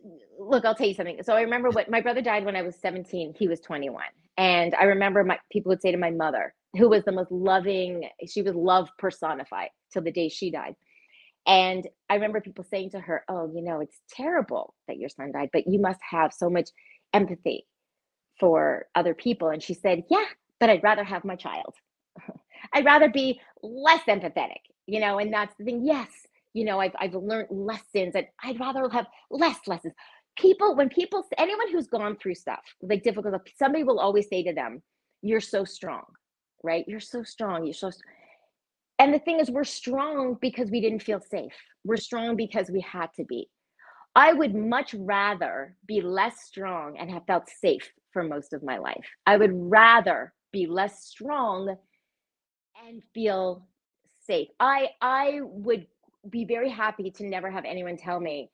Look, 0.51 0.67
I'll 0.67 0.77
tell 0.77 0.89
you 0.89 0.95
something. 0.95 1.23
So 1.25 1.35
I 1.35 1.43
remember 1.43 1.71
what 1.71 1.91
my 1.91 2.03
brother 2.03 2.23
died 2.23 2.45
when 2.47 2.57
I 2.57 2.63
was 2.63 2.77
17. 2.77 3.35
He 3.39 3.49
was 3.49 3.61
21. 3.61 4.05
And 4.39 4.75
I 4.77 4.85
remember 4.87 5.25
my 5.25 5.39
people 5.53 5.71
would 5.71 5.83
say 5.83 5.93
to 5.93 5.99
my 5.99 6.13
mother, 6.13 6.55
who 6.79 6.91
was 6.91 7.05
the 7.05 7.13
most 7.13 7.33
loving, 7.33 8.11
she 8.29 8.43
was 8.43 8.55
love 8.57 8.91
personified 8.99 9.71
till 9.93 10.03
the 10.03 10.13
day 10.13 10.31
she 10.31 10.53
died. 10.53 10.77
And 11.47 11.89
I 12.11 12.17
remember 12.17 12.41
people 12.41 12.65
saying 12.65 12.93
to 12.93 13.01
her, 13.01 13.25
Oh, 13.29 13.53
you 13.55 13.63
know, 13.63 13.81
it's 13.81 14.01
terrible 14.13 14.75
that 14.89 14.99
your 14.99 15.11
son 15.11 15.33
died, 15.33 15.51
but 15.53 15.69
you 15.69 15.81
must 15.81 16.01
have 16.11 16.33
so 16.35 16.51
much 16.51 16.71
empathy 17.15 17.67
for 18.41 18.87
other 18.95 19.15
people. 19.15 19.51
And 19.51 19.63
she 19.63 19.75
said, 19.75 20.05
Yeah, 20.11 20.25
but 20.61 20.71
I'd 20.71 20.85
rather 20.85 21.05
have 21.05 21.25
my 21.25 21.37
child. 21.37 21.75
I'd 22.75 22.85
rather 22.87 23.09
be 23.11 23.41
less 23.63 24.03
empathetic, 24.09 24.63
you 24.87 25.01
know, 25.01 25.19
and 25.19 25.33
that's 25.33 25.55
the 25.59 25.65
thing. 25.65 25.85
Yes, 25.87 26.11
you 26.55 26.65
know, 26.65 26.81
I've, 26.81 26.95
I've 27.01 27.15
learned 27.15 27.49
lessons 27.51 28.15
and 28.15 28.27
I'd 28.45 28.61
rather 28.61 28.89
have 28.91 29.07
less 29.31 29.59
lessons. 29.67 29.95
People, 30.37 30.75
when 30.77 30.89
people, 30.89 31.25
anyone 31.39 31.71
who's 31.71 31.87
gone 31.89 32.17
through 32.17 32.35
stuff 32.35 32.61
like 32.83 33.03
difficult, 33.03 33.35
somebody 33.59 33.85
will 33.85 34.01
always 34.01 34.29
say 34.29 34.43
to 34.45 34.53
them, 34.55 34.83
You're 35.23 35.41
so 35.41 35.65
strong, 35.65 36.05
right? 36.63 36.85
You're 36.89 37.01
so 37.01 37.23
strong. 37.23 37.65
You're 37.65 37.75
so, 37.75 37.91
st-" 37.91 38.03
and 38.99 39.15
the 39.15 39.19
thing 39.19 39.41
is, 39.41 39.51
we're 39.51 39.65
strong 39.65 40.37
because 40.41 40.71
we 40.71 40.81
didn't 40.81 41.03
feel 41.03 41.21
safe. 41.21 41.55
We're 41.85 41.97
strong 41.97 42.37
because 42.37 42.71
we 42.71 42.81
had 42.81 43.09
to 43.17 43.25
be. 43.25 43.49
I 44.15 44.33
would 44.33 44.55
much 44.55 44.95
rather 44.95 45.77
be 45.87 46.01
less 46.01 46.43
strong 46.43 46.99
and 46.99 47.11
have 47.11 47.25
felt 47.27 47.49
safe 47.49 47.91
for 48.13 48.23
most 48.23 48.53
of 48.53 48.63
my 48.63 48.79
life. 48.79 49.07
I 49.27 49.37
would 49.37 49.53
rather 49.55 50.33
be 50.53 50.67
less 50.67 51.05
strong 51.05 51.77
and 52.87 53.03
feel 53.15 53.67
safe. 54.21 54.49
I 54.59 54.89
I 55.01 55.41
would 55.43 55.87
be 56.29 56.45
very 56.45 56.69
happy 56.71 57.11
to 57.13 57.25
never 57.25 57.51
have 57.51 57.65
anyone 57.65 57.97
tell 57.97 58.21
me 58.21 58.51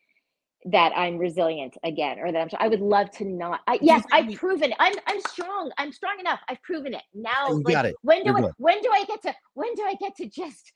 that 0.66 0.92
I'm 0.96 1.16
resilient 1.16 1.76
again 1.84 2.18
or 2.18 2.32
that 2.32 2.40
I'm 2.40 2.48
I 2.58 2.68
would 2.68 2.80
love 2.80 3.10
to 3.12 3.24
not. 3.24 3.60
I, 3.66 3.78
yes, 3.80 4.04
I've 4.12 4.34
proven 4.34 4.72
it. 4.72 4.76
I'm 4.80 4.94
I'm 5.06 5.20
strong. 5.28 5.70
I'm 5.78 5.92
strong 5.92 6.18
enough. 6.20 6.40
I've 6.48 6.62
proven 6.62 6.94
it. 6.94 7.02
Now 7.14 7.48
You 7.48 7.62
like, 7.64 7.74
got 7.74 7.86
it. 7.86 7.96
when 8.02 8.22
do 8.22 8.30
You're 8.30 8.38
I 8.38 8.40
good. 8.42 8.52
when 8.58 8.82
do 8.82 8.90
I 8.92 9.04
get 9.04 9.22
to 9.22 9.34
when 9.54 9.74
do 9.74 9.82
I 9.82 9.94
get 9.94 10.16
to 10.16 10.26
just 10.28 10.72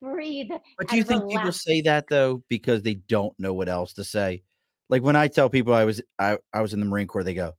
breathe. 0.00 0.50
But 0.78 0.88
do 0.88 0.96
you 0.96 1.04
think 1.04 1.22
relax. 1.22 1.36
people 1.36 1.52
say 1.52 1.80
that 1.82 2.08
though 2.08 2.42
because 2.48 2.82
they 2.82 2.94
don't 2.94 3.38
know 3.38 3.54
what 3.54 3.68
else 3.68 3.94
to 3.94 4.04
say? 4.04 4.42
Like 4.88 5.02
when 5.02 5.16
I 5.16 5.28
tell 5.28 5.48
people 5.48 5.72
I 5.72 5.84
was 5.84 6.00
I, 6.18 6.38
I 6.52 6.60
was 6.62 6.74
in 6.74 6.80
the 6.80 6.86
Marine 6.86 7.06
Corps, 7.06 7.24
they 7.24 7.34
go, 7.34 7.54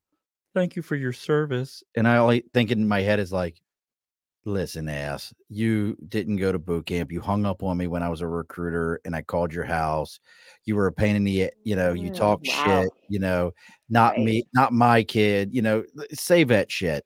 "Thank 0.53 0.75
you 0.75 0.81
for 0.81 0.95
your 0.95 1.13
service," 1.13 1.83
and 1.95 2.07
I 2.07 2.17
only 2.17 2.43
think 2.53 2.71
in 2.71 2.87
my 2.87 3.01
head 3.01 3.19
is 3.19 3.31
like, 3.31 3.61
"Listen, 4.45 4.89
ass, 4.89 5.33
you 5.49 5.95
didn't 6.07 6.37
go 6.37 6.51
to 6.51 6.57
boot 6.59 6.87
camp. 6.87 7.11
You 7.11 7.21
hung 7.21 7.45
up 7.45 7.61
on 7.63 7.77
me 7.77 7.85
when 7.87 8.01
I 8.03 8.09
was 8.09 8.21
a 8.21 8.27
recruiter, 8.27 8.99
and 9.05 9.15
I 9.15 9.21
called 9.21 9.53
your 9.53 9.65
house. 9.65 10.19
You 10.65 10.75
were 10.75 10.87
a 10.87 10.91
pain 10.93 11.15
in 11.15 11.23
the, 11.23 11.51
you 11.63 11.75
know, 11.75 11.93
you 11.93 12.09
Mm, 12.09 12.11
talk 12.11 12.41
wow. 12.41 12.43
shit. 12.43 12.89
You 13.07 13.19
know, 13.19 13.51
not 13.89 14.17
me, 14.17 14.43
not 14.53 14.73
my 14.73 15.03
kid. 15.03 15.53
You 15.53 15.61
know, 15.61 15.83
say 16.13 16.43
that 16.45 16.71
shit." 16.71 17.05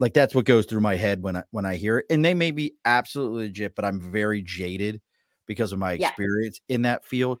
Like 0.00 0.14
that's 0.14 0.34
what 0.34 0.46
goes 0.46 0.66
through 0.66 0.80
my 0.82 0.96
head 0.96 1.22
when 1.22 1.36
I 1.36 1.44
when 1.52 1.66
I 1.66 1.76
hear 1.76 1.98
it, 1.98 2.06
and 2.10 2.24
they 2.24 2.34
may 2.34 2.50
be 2.52 2.74
absolutely 2.86 3.44
legit, 3.48 3.74
but 3.76 3.84
I'm 3.86 4.00
very 4.12 4.42
jaded 4.42 5.00
because 5.46 5.72
of 5.72 5.78
my 5.78 5.92
Yeah. 5.94 6.10
experience 6.10 6.60
in 6.68 6.82
that 6.82 7.04
field. 7.06 7.40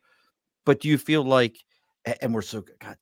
But 0.66 0.80
do 0.80 0.88
you 0.88 0.98
feel 0.98 1.24
like, 1.24 1.56
and 2.22 2.34
we're 2.34 2.42
so 2.42 2.64
God, 2.80 2.96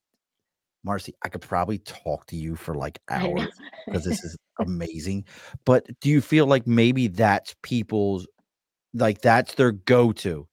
Marci, 0.86 1.12
I 1.24 1.28
could 1.28 1.42
probably 1.42 1.78
talk 1.78 2.26
to 2.26 2.36
you 2.36 2.56
for 2.56 2.74
like 2.74 2.98
hours 3.10 3.48
because 3.86 4.04
this 4.04 4.22
is 4.24 4.36
amazing. 4.60 5.24
But 5.64 5.86
do 6.00 6.08
you 6.08 6.20
feel 6.20 6.46
like 6.46 6.66
maybe 6.66 7.08
that's 7.08 7.54
people's, 7.62 8.26
like 8.94 9.20
that's 9.20 9.54
their 9.54 9.72
go 9.72 10.12
to? 10.12 10.46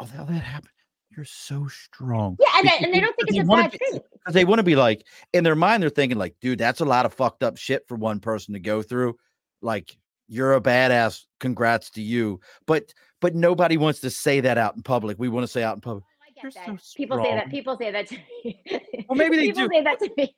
Oh, 0.00 0.06
how 0.06 0.24
that 0.24 0.32
happened. 0.42 0.70
You're 1.16 1.24
so 1.24 1.68
strong. 1.68 2.36
Yeah, 2.40 2.46
and, 2.56 2.62
Because 2.64 2.82
and 2.82 2.94
they 2.94 3.00
don't 3.00 3.14
think 3.16 3.28
it's 3.28 3.38
a 3.38 3.44
bad 3.44 3.70
be- 3.70 3.78
thing. 3.78 4.00
'cause 4.24 4.34
they 4.34 4.44
want 4.44 4.58
to 4.58 4.64
be 4.64 4.74
like 4.74 5.06
in 5.32 5.44
their 5.44 5.54
mind, 5.54 5.82
they're 5.82 5.90
thinking 5.90 6.18
like, 6.18 6.34
dude, 6.40 6.58
that's 6.58 6.80
a 6.80 6.84
lot 6.84 7.06
of 7.06 7.14
fucked 7.14 7.44
up 7.44 7.56
shit 7.56 7.86
for 7.86 7.94
one 7.96 8.18
person 8.18 8.54
to 8.54 8.60
go 8.60 8.82
through. 8.82 9.14
Like, 9.62 9.96
you're 10.26 10.54
a 10.54 10.60
badass. 10.60 11.22
Congrats 11.38 11.90
to 11.90 12.02
you. 12.02 12.40
But 12.66 12.92
but 13.20 13.34
nobody 13.36 13.76
wants 13.76 14.00
to 14.00 14.10
say 14.10 14.40
that 14.40 14.58
out 14.58 14.74
in 14.74 14.82
public. 14.82 15.16
We 15.18 15.28
want 15.28 15.44
to 15.44 15.52
say 15.52 15.62
out 15.62 15.76
in 15.76 15.80
public. 15.80 16.02
You're 16.44 16.78
so. 16.78 16.78
People 16.96 17.22
say 17.22 17.34
that. 17.34 17.50
People 17.50 17.76
say 17.78 17.90
that 17.90 18.06
to 18.08 18.16
me. 18.16 18.62
Well, 19.08 19.16
maybe 19.16 19.36
they 19.36 19.46
People 19.46 19.68
do. 19.68 19.68
say 19.72 19.82
that 19.82 19.98
to 20.00 20.10
me. 20.16 20.36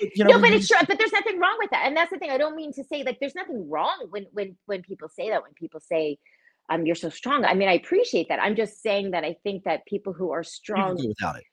You 0.00 0.24
know, 0.24 0.32
no, 0.32 0.40
but 0.40 0.52
it's 0.52 0.68
true. 0.68 0.78
But 0.86 0.98
there's 0.98 1.12
nothing 1.12 1.38
wrong 1.38 1.56
with 1.58 1.70
that, 1.70 1.84
and 1.86 1.96
that's 1.96 2.10
the 2.10 2.18
thing. 2.18 2.30
I 2.30 2.38
don't 2.38 2.56
mean 2.56 2.72
to 2.74 2.84
say 2.84 3.02
like 3.04 3.18
there's 3.20 3.34
nothing 3.34 3.68
wrong 3.70 4.06
when 4.10 4.26
when 4.32 4.56
when 4.66 4.82
people 4.82 5.08
say 5.08 5.30
that. 5.30 5.42
When 5.42 5.52
people 5.54 5.80
say, 5.80 6.18
"Um, 6.70 6.86
you're 6.86 6.94
so 6.94 7.10
strong." 7.10 7.44
I 7.44 7.54
mean, 7.54 7.68
I 7.68 7.74
appreciate 7.74 8.28
that. 8.28 8.40
I'm 8.40 8.56
just 8.56 8.82
saying 8.82 9.12
that 9.12 9.24
I 9.24 9.36
think 9.42 9.64
that 9.64 9.86
people 9.86 10.12
who 10.12 10.30
are 10.32 10.44
strong 10.44 10.96
without 10.96 11.36
it. 11.38 11.44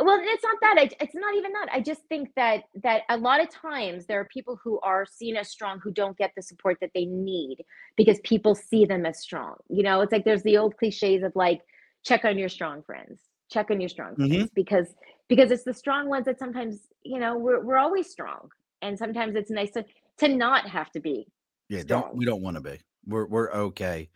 well 0.00 0.18
it's 0.20 0.42
not 0.42 0.56
that 0.62 0.76
I, 0.78 0.90
it's 1.04 1.14
not 1.14 1.34
even 1.36 1.52
that 1.52 1.68
i 1.72 1.80
just 1.80 2.00
think 2.08 2.30
that 2.34 2.64
that 2.82 3.02
a 3.10 3.16
lot 3.16 3.40
of 3.42 3.50
times 3.50 4.06
there 4.06 4.18
are 4.20 4.24
people 4.24 4.58
who 4.64 4.80
are 4.80 5.04
seen 5.06 5.36
as 5.36 5.50
strong 5.50 5.80
who 5.80 5.92
don't 5.92 6.16
get 6.16 6.32
the 6.34 6.42
support 6.42 6.78
that 6.80 6.90
they 6.94 7.04
need 7.04 7.58
because 7.96 8.18
people 8.24 8.54
see 8.54 8.84
them 8.86 9.04
as 9.06 9.20
strong 9.20 9.56
you 9.68 9.82
know 9.82 10.00
it's 10.00 10.10
like 10.10 10.24
there's 10.24 10.42
the 10.44 10.56
old 10.56 10.76
cliches 10.78 11.22
of 11.22 11.32
like 11.36 11.60
check 12.04 12.24
on 12.24 12.38
your 12.38 12.48
strong 12.48 12.82
friends 12.82 13.20
check 13.50 13.70
on 13.70 13.80
your 13.80 13.88
strong 13.88 14.16
Mhm. 14.16 14.28
friends 14.38 14.50
because 14.54 14.94
because 15.28 15.50
it's 15.50 15.64
the 15.64 15.74
strong 15.74 16.08
ones 16.08 16.24
that 16.24 16.38
sometimes 16.38 16.88
you 17.02 17.18
know 17.18 17.36
we're, 17.36 17.62
we're 17.64 17.76
always 17.78 18.10
strong 18.10 18.48
and 18.80 18.98
sometimes 18.98 19.36
it's 19.36 19.50
nice 19.50 19.70
to 19.72 19.84
to 20.18 20.28
not 20.28 20.68
have 20.68 20.90
to 20.90 21.00
be 21.00 21.26
Yeah, 21.68 21.82
don't 21.84 22.14
we 22.14 22.24
don't 22.24 22.42
want 22.42 22.56
to 22.56 22.62
be. 22.62 22.80
We're 23.06 23.26
we're 23.26 23.52
okay. 23.52 24.08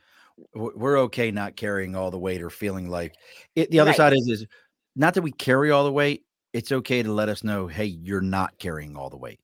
We're 0.54 0.76
we're 0.76 0.98
okay 1.00 1.30
not 1.30 1.56
carrying 1.56 1.94
all 1.96 2.10
the 2.10 2.18
weight 2.18 2.42
or 2.42 2.50
feeling 2.50 2.88
like 2.88 3.14
it. 3.54 3.70
The 3.70 3.80
other 3.80 3.90
Right. 3.90 3.96
side 3.96 4.12
is 4.14 4.28
is 4.28 4.46
not 4.94 5.14
that 5.14 5.22
we 5.22 5.32
carry 5.32 5.70
all 5.70 5.84
the 5.84 5.92
weight. 5.92 6.24
It's 6.52 6.72
okay 6.72 7.02
to 7.02 7.12
let 7.12 7.28
us 7.28 7.44
know, 7.44 7.66
hey, 7.66 7.84
you're 7.84 8.20
not 8.22 8.58
carrying 8.58 8.96
all 8.96 9.10
the 9.10 9.16
weight. 9.16 9.40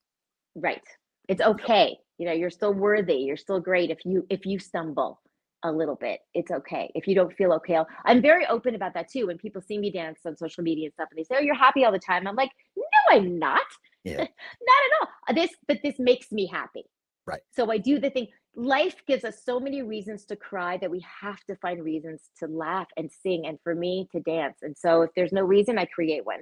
right 0.57 0.83
it's 1.29 1.41
okay 1.41 1.97
you 2.19 2.27
know 2.27 2.33
you're 2.33 2.51
still 2.51 2.75
worthy 2.75 3.15
you're 3.15 3.37
still 3.37 3.61
great 3.61 3.91
if 3.91 3.99
you 4.05 4.27
if 4.29 4.45
you 4.45 4.59
stumble 4.59 5.21
a 5.65 5.71
little 5.73 5.97
bit 5.97 6.21
it's 6.35 6.51
okay 6.51 6.91
if 6.95 7.07
you 7.07 7.15
don't 7.15 7.33
feel 7.35 7.53
okay 7.53 7.77
I'll, 7.77 7.87
i'm 8.05 8.21
very 8.21 8.47
open 8.47 8.75
about 8.75 8.95
that 8.95 9.09
too 9.11 9.27
when 9.29 9.39
people 9.39 9.63
see 9.63 9.79
me 9.79 9.91
dance 9.91 10.21
on 10.27 10.37
social 10.37 10.63
media 10.65 10.87
and 10.87 10.93
stuff 10.95 11.09
and 11.11 11.19
they 11.19 11.25
say 11.25 11.37
oh 11.39 11.43
you're 11.43 11.55
happy 11.55 11.85
all 11.85 11.93
the 11.93 11.99
time 11.99 12.27
i'm 12.27 12.37
like 12.37 12.51
no 12.77 12.83
i'm 13.11 13.39
not 13.39 13.61
Yeah. 14.05 14.17
not 14.19 14.27
at 14.27 15.01
all 15.01 15.09
Uh, 15.29 15.33
this 15.35 15.51
but 15.69 15.79
this 15.83 15.99
makes 15.99 16.33
me 16.33 16.47
happy 16.47 16.85
Right. 17.27 17.41
so 17.53 17.71
i 17.71 17.79
do 17.79 17.99
the 18.01 18.11
thing 18.11 18.27
life 18.55 18.97
gives 19.07 19.25
us 19.25 19.45
so 19.45 19.59
many 19.61 19.83
reasons 19.83 20.25
to 20.27 20.37
cry 20.37 20.77
that 20.79 20.91
we 20.91 21.05
have 21.21 21.43
to 21.45 21.57
find 21.57 21.83
reasons 21.83 22.31
to 22.39 22.47
laugh 22.47 22.89
and 22.97 23.11
sing 23.11 23.47
and 23.47 23.59
for 23.63 23.75
me 23.75 24.09
to 24.13 24.21
dance 24.21 24.59
and 24.63 24.77
so 24.77 25.03
if 25.03 25.11
there's 25.15 25.33
no 25.33 25.43
reason 25.43 25.79
i 25.79 25.85
create 25.87 26.25
one 26.27 26.41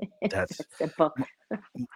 That's 0.30 0.60
simple 0.78 1.12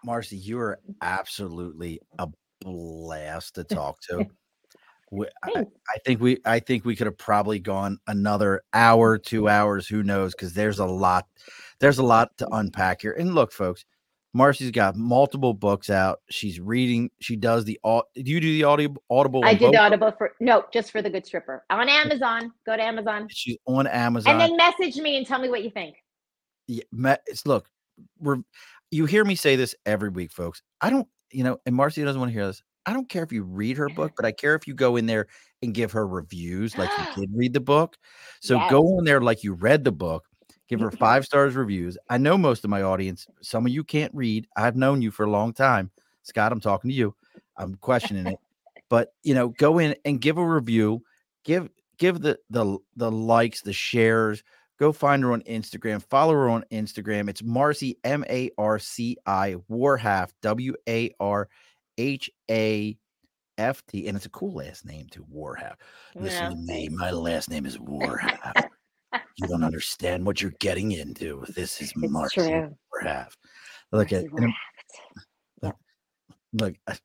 Marci, 0.06 0.40
you 0.40 0.58
are 0.58 0.78
absolutely 1.02 2.00
a 2.18 2.28
blast 2.60 3.56
to 3.56 3.64
talk 3.64 3.98
to. 4.08 4.26
We- 5.10 5.26
I, 5.44 5.60
I 5.60 5.98
think 6.04 6.20
we 6.20 6.38
I 6.44 6.58
think 6.60 6.84
we 6.84 6.96
could 6.96 7.06
have 7.06 7.18
probably 7.18 7.58
gone 7.58 7.98
another 8.06 8.62
hour, 8.72 9.18
two 9.18 9.48
hours, 9.48 9.86
who 9.86 10.02
knows? 10.02 10.34
Because 10.34 10.52
there's 10.52 10.78
a 10.80 10.84
lot, 10.86 11.26
there's 11.80 11.98
a 11.98 12.02
lot 12.02 12.36
to 12.38 12.48
unpack 12.48 13.02
here. 13.02 13.12
And 13.12 13.34
look, 13.34 13.52
folks, 13.52 13.84
Marci's 14.36 14.70
got 14.72 14.96
multiple 14.96 15.54
books 15.54 15.88
out. 15.90 16.18
She's 16.28 16.60
reading. 16.60 17.10
She 17.20 17.36
does 17.36 17.64
the 17.64 17.78
au- 17.84 18.02
Do 18.16 18.22
you 18.30 18.40
do 18.40 18.52
the 18.52 18.64
audio 18.64 18.94
audible? 19.08 19.42
I 19.44 19.54
did 19.54 19.72
the 19.72 19.80
audible 19.80 20.12
for 20.18 20.32
no, 20.40 20.64
just 20.72 20.90
for 20.90 21.00
the 21.02 21.08
good 21.08 21.24
stripper 21.24 21.64
on 21.70 21.88
Amazon. 21.88 22.52
Go 22.66 22.76
to 22.76 22.82
Amazon 22.82 23.28
She's 23.30 23.56
on 23.66 23.86
Amazon. 23.86 24.32
and 24.32 24.40
then 24.40 24.56
message 24.56 24.96
me 25.00 25.16
and 25.16 25.26
tell 25.26 25.38
me 25.40 25.48
what 25.48 25.62
you 25.64 25.70
think. 25.70 25.94
yeah, 26.66 26.82
it's 27.26 27.46
look, 27.46 27.68
we're 28.18 28.38
you 28.90 29.06
hear 29.06 29.24
me 29.24 29.36
say 29.36 29.56
this 29.56 29.74
every 29.86 30.10
week, 30.10 30.32
folks. 30.32 30.62
I 30.80 30.90
don't, 30.90 31.08
you 31.32 31.42
know, 31.44 31.58
and 31.64 31.74
Marci 31.74 32.04
doesn't 32.04 32.20
want 32.20 32.28
to 32.30 32.34
hear 32.34 32.46
this. 32.46 32.62
I 32.86 32.92
don't 32.92 33.08
care 33.08 33.24
if 33.24 33.32
you 33.32 33.42
read 33.42 33.76
her 33.76 33.88
book, 33.88 34.12
but 34.16 34.24
I 34.24 34.32
care 34.32 34.54
if 34.54 34.66
you 34.66 34.74
go 34.74 34.96
in 34.96 35.06
there 35.06 35.26
and 35.62 35.74
give 35.74 35.90
her 35.92 36.06
reviews 36.06 36.78
like 36.78 36.90
you 36.98 37.04
did 37.26 37.30
read 37.34 37.52
the 37.52 37.60
book. 37.60 37.96
So 38.40 38.60
go 38.70 38.98
in 38.98 39.04
there 39.04 39.20
like 39.20 39.42
you 39.42 39.54
read 39.54 39.84
the 39.84 39.92
book, 39.92 40.24
give 40.68 40.80
her 40.80 40.88
mm-hmm. 40.88 40.96
five 40.96 41.24
stars 41.24 41.56
reviews. 41.56 41.98
I 42.08 42.18
know 42.18 42.38
most 42.38 42.64
of 42.64 42.70
my 42.70 42.82
audience, 42.82 43.26
some 43.42 43.66
of 43.66 43.72
you 43.72 43.82
can't 43.82 44.14
read. 44.14 44.46
I've 44.56 44.76
known 44.76 45.02
you 45.02 45.10
for 45.10 45.24
a 45.24 45.30
long 45.30 45.52
time. 45.52 45.90
Scott, 46.22 46.52
I'm 46.52 46.60
talking 46.60 46.90
to 46.90 46.94
you. 46.94 47.14
I'm 47.56 47.74
questioning 47.76 48.26
it. 48.26 48.38
But 48.88 49.12
you 49.22 49.34
know, 49.34 49.48
go 49.48 49.78
in 49.78 49.96
and 50.04 50.20
give 50.20 50.38
a 50.38 50.46
review, 50.46 51.02
give 51.44 51.68
give 51.98 52.20
the 52.20 52.38
the 52.50 52.78
the 52.94 53.10
likes, 53.10 53.62
the 53.62 53.72
shares, 53.72 54.44
go 54.78 54.92
find 54.92 55.22
her 55.24 55.32
on 55.32 55.42
Instagram. 55.42 56.02
Follow 56.02 56.34
her 56.34 56.48
on 56.48 56.64
Instagram. 56.70 57.28
It's 57.28 57.42
Marci 57.42 57.96
M 58.04 58.24
A 58.28 58.50
R 58.58 58.78
C 58.78 59.16
I 59.26 59.56
Warhaft 59.68 60.34
W 60.42 60.74
A 60.88 61.10
R 61.18 61.48
H 61.98 62.30
A 62.50 62.96
F 63.58 63.82
T, 63.86 64.06
and 64.08 64.16
it's 64.16 64.26
a 64.26 64.30
cool 64.30 64.52
last 64.54 64.84
name 64.84 65.06
too. 65.10 65.24
Warhaft. 65.32 65.80
Listen 66.14 66.42
Yeah, 66.42 66.48
to 66.50 66.56
me. 66.56 66.88
My 66.90 67.10
last 67.10 67.48
name 67.50 67.64
is 67.66 67.78
Warhaft. 67.78 68.64
you 69.36 69.46
don't 69.48 69.64
understand 69.64 70.24
what 70.26 70.42
you're 70.42 70.52
getting 70.60 70.92
into. 70.92 71.44
This 71.54 71.80
is 71.80 71.92
Marci. 71.94 72.70
Warhaft. 72.92 73.36
Look 73.92 74.12
at 74.12 74.24
Marci 74.26 74.52
Warhaft. 75.62 75.76
look. 76.52 76.74
I- 76.86 76.98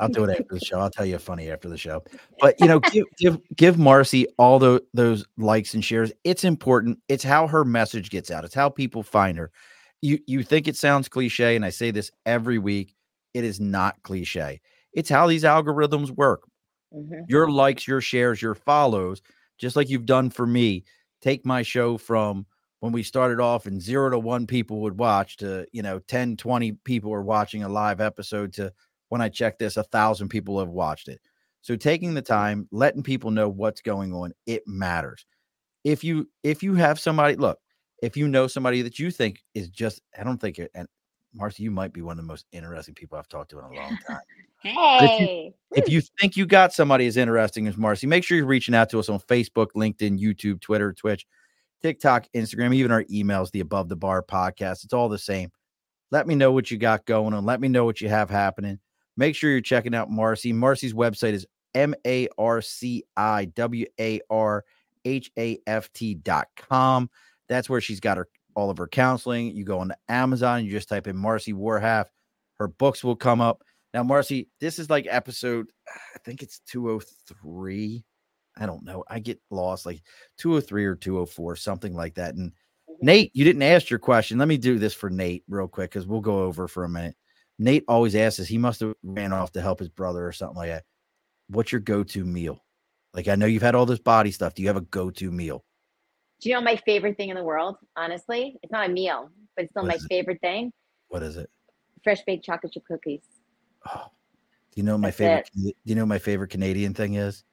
I'll 0.00 0.08
do 0.08 0.24
it 0.24 0.30
after 0.30 0.46
the 0.54 0.60
show. 0.64 0.78
I'll 0.78 0.88
tell 0.88 1.04
you 1.04 1.16
a 1.16 1.18
funny 1.18 1.50
after 1.50 1.68
the 1.68 1.76
show. 1.76 2.02
But 2.40 2.58
you 2.58 2.66
know, 2.66 2.80
give 2.80 3.04
give 3.18 3.38
give 3.54 3.76
Marci 3.76 4.24
all 4.38 4.58
those 4.58 4.80
those 4.94 5.26
likes 5.36 5.74
and 5.74 5.84
shares. 5.84 6.10
It's 6.24 6.42
important. 6.44 6.98
It's 7.08 7.22
how 7.22 7.46
her 7.46 7.66
message 7.66 8.08
gets 8.08 8.30
out. 8.30 8.44
It's 8.46 8.54
how 8.54 8.70
people 8.70 9.02
find 9.02 9.36
her. 9.36 9.50
You 10.00 10.18
you 10.26 10.42
think 10.42 10.68
it 10.68 10.76
sounds 10.76 11.06
cliche, 11.08 11.54
and 11.54 11.66
I 11.66 11.68
say 11.70 11.90
this 11.90 12.10
every 12.24 12.58
week. 12.58 12.94
It 13.34 13.44
is 13.44 13.60
not 13.60 14.02
cliche. 14.02 14.60
It's 14.92 15.10
how 15.10 15.26
these 15.26 15.44
algorithms 15.44 16.10
work. 16.10 16.44
Mhm. 16.92 17.24
Your 17.28 17.50
likes, 17.50 17.86
your 17.88 18.00
shares, 18.00 18.42
your 18.42 18.54
follows, 18.54 19.22
just 19.58 19.76
like 19.76 19.88
you've 19.90 20.06
done 20.06 20.30
for 20.30 20.46
me. 20.46 20.84
Take 21.20 21.46
my 21.46 21.62
show 21.62 21.96
from 21.98 22.46
when 22.80 22.92
we 22.92 23.02
started 23.02 23.40
off 23.40 23.66
and 23.66 23.80
zero 23.80 24.10
to 24.10 24.18
one 24.18 24.46
people 24.46 24.80
would 24.82 24.98
watch 24.98 25.36
to, 25.38 25.66
you 25.72 25.82
know, 25.82 25.98
10, 26.00 26.36
20 26.36 26.72
people 26.84 27.12
are 27.12 27.22
watching 27.22 27.62
a 27.64 27.68
live 27.68 28.00
episode 28.00 28.52
to 28.54 28.72
when 29.08 29.20
I 29.22 29.28
check 29.30 29.58
this, 29.58 29.76
a 29.76 29.84
thousand 29.84 30.28
people 30.28 30.58
have 30.58 30.68
watched 30.68 31.08
it. 31.08 31.20
So 31.62 31.76
taking 31.76 32.14
the 32.14 32.22
time, 32.22 32.68
letting 32.72 33.02
people 33.02 33.30
know 33.30 33.48
what's 33.48 33.80
going 33.80 34.12
on, 34.12 34.32
it 34.46 34.64
matters. 34.66 35.24
If 35.84 36.04
you 36.04 36.28
if 36.42 36.62
you 36.62 36.74
have 36.74 36.98
somebody, 37.00 37.36
look, 37.36 37.58
if 38.02 38.16
you 38.16 38.28
know 38.28 38.46
somebody 38.46 38.82
that 38.82 38.98
you 38.98 39.10
think 39.10 39.42
is 39.54 39.68
just, 39.70 40.02
I 40.18 40.24
don't 40.24 40.40
think 40.40 40.58
it, 40.58 40.70
and 40.74 40.88
Marci, 41.38 41.60
you 41.60 41.70
might 41.70 41.92
be 41.92 42.02
one 42.02 42.12
of 42.12 42.24
the 42.24 42.28
most 42.28 42.46
interesting 42.52 42.94
people 42.94 43.18
I've 43.18 43.28
talked 43.28 43.50
to 43.50 43.58
in 43.58 43.64
a 43.64 43.72
long 43.72 43.98
time 44.06 44.20
if 44.64 44.70
you- 45.20 45.26
Hey. 45.26 45.54
if 45.76 45.88
you 45.88 46.00
think 46.20 46.36
you 46.36 46.46
got 46.46 46.72
somebody 46.72 47.06
as 47.06 47.16
interesting 47.16 47.66
as 47.66 47.76
Marci, 47.76 48.06
make 48.08 48.24
sure 48.24 48.36
you're 48.36 48.46
reaching 48.46 48.74
out 48.74 48.88
to 48.90 48.98
us 48.98 49.08
on 49.08 49.18
Facebook, 49.20 49.68
LinkedIn, 49.76 50.18
YouTube, 50.18 50.60
Twitter, 50.60 50.92
Twitch, 50.92 51.26
TikTok, 51.82 52.26
Instagram, 52.34 52.74
even 52.74 52.90
our 52.90 53.04
emails, 53.04 53.50
the 53.50 53.60
Above 53.60 53.88
the 53.88 53.96
Bar 53.96 54.22
podcast. 54.22 54.84
It's 54.84 54.94
all 54.94 55.08
the 55.10 55.18
same. 55.18 55.50
Let 56.10 56.26
me 56.26 56.34
know 56.34 56.52
what 56.52 56.70
you 56.70 56.78
got 56.78 57.04
going 57.04 57.34
on. 57.34 57.44
Let 57.44 57.60
me 57.60 57.68
know 57.68 57.84
what 57.84 58.00
you 58.00 58.08
have 58.08 58.30
happening. 58.30 58.78
Make 59.16 59.34
sure 59.36 59.50
you're 59.50 59.60
checking 59.60 59.94
out 59.94 60.10
Marci. 60.10 60.54
Marci's 60.54 60.94
website 60.94 61.32
is 61.34 61.46
M 61.74 61.94
A 62.06 62.28
R 62.38 62.62
C 62.62 63.04
I 63.16 63.46
W 63.46 63.84
A 64.00 64.20
R 64.30 64.64
H 65.04 65.30
A 65.38 65.58
F 65.66 65.92
T 65.92 66.14
dot 66.14 66.48
com. 66.56 67.10
That's 67.48 67.68
where 67.68 67.80
she's 67.80 68.00
got 68.00 68.16
her 68.16 68.28
all 68.54 68.70
of 68.70 68.78
her 68.78 68.88
counseling. 68.88 69.56
You 69.56 69.64
go 69.64 69.80
on 69.80 69.92
Amazon, 70.08 70.64
you 70.64 70.70
just 70.70 70.88
type 70.88 71.06
in 71.06 71.16
Marci 71.16 71.54
Warhaft. 71.54 72.10
Her 72.58 72.68
books 72.68 73.02
will 73.02 73.16
come 73.16 73.40
up. 73.40 73.62
Now, 73.92 74.02
Marci, 74.02 74.48
this 74.60 74.78
is 74.78 74.90
like 74.90 75.06
episode, 75.08 75.70
I 75.88 76.18
think 76.24 76.42
it's 76.42 76.60
203. 76.66 78.04
I 78.56 78.66
don't 78.66 78.84
know. 78.84 79.04
I 79.08 79.18
get 79.18 79.40
lost 79.50 79.86
like 79.86 80.02
203 80.38 80.84
or 80.84 80.94
204, 80.94 81.56
something 81.56 81.94
like 81.94 82.14
that. 82.14 82.34
And 82.34 82.50
mm-hmm. 82.50 83.06
Nate, 83.06 83.30
you 83.34 83.44
didn't 83.44 83.62
ask 83.62 83.90
your 83.90 83.98
question. 83.98 84.38
Let 84.38 84.48
me 84.48 84.56
do 84.56 84.78
this 84.78 84.94
for 84.94 85.10
Nate 85.10 85.44
real 85.48 85.68
quick 85.68 85.90
because 85.90 86.06
we'll 86.06 86.20
go 86.20 86.42
over 86.44 86.68
for 86.68 86.84
a 86.84 86.88
minute. 86.88 87.16
Nate 87.58 87.84
always 87.86 88.16
asks 88.16 88.40
us, 88.40 88.48
he 88.48 88.58
must 88.58 88.80
have 88.80 88.94
ran 89.02 89.32
off 89.32 89.52
to 89.52 89.60
help 89.60 89.78
his 89.78 89.88
brother 89.88 90.26
or 90.26 90.32
something 90.32 90.56
like 90.56 90.70
that. 90.70 90.84
What's 91.48 91.70
your 91.70 91.80
go-to 91.80 92.24
meal? 92.24 92.64
Like 93.12 93.28
I 93.28 93.36
know 93.36 93.46
you've 93.46 93.62
had 93.62 93.76
all 93.76 93.86
this 93.86 94.00
body 94.00 94.32
stuff. 94.32 94.54
Do 94.54 94.62
you 94.62 94.68
have 94.68 94.76
a 94.76 94.82
go-to 94.82 95.30
meal? 95.30 95.64
Do 96.40 96.48
you 96.48 96.54
know 96.54 96.60
my 96.60 96.76
favorite 96.76 97.16
thing 97.16 97.30
in 97.30 97.36
the 97.36 97.42
world? 97.42 97.76
Honestly, 97.96 98.56
it's 98.62 98.72
not 98.72 98.90
a 98.90 98.92
meal, 98.92 99.30
but 99.56 99.64
it's 99.64 99.72
still 99.72 99.84
what 99.84 100.00
my 100.00 100.08
favorite 100.08 100.40
thing. 100.40 100.72
What 101.08 101.22
is 101.22 101.36
it? 101.36 101.48
Fresh 102.02 102.22
baked 102.26 102.44
chocolate 102.44 102.72
chip 102.72 102.84
cookies. 102.86 103.22
Oh, 103.88 104.06
do 104.72 104.80
you 104.80 104.82
know 104.82 104.98
my 104.98 105.08
That's 105.08 105.16
favorite? 105.16 105.50
It. 105.56 105.62
Do 105.62 105.72
you 105.84 105.94
know 105.94 106.06
my 106.06 106.18
favorite 106.18 106.50
Canadian 106.50 106.92
thing 106.92 107.14
is? 107.14 107.44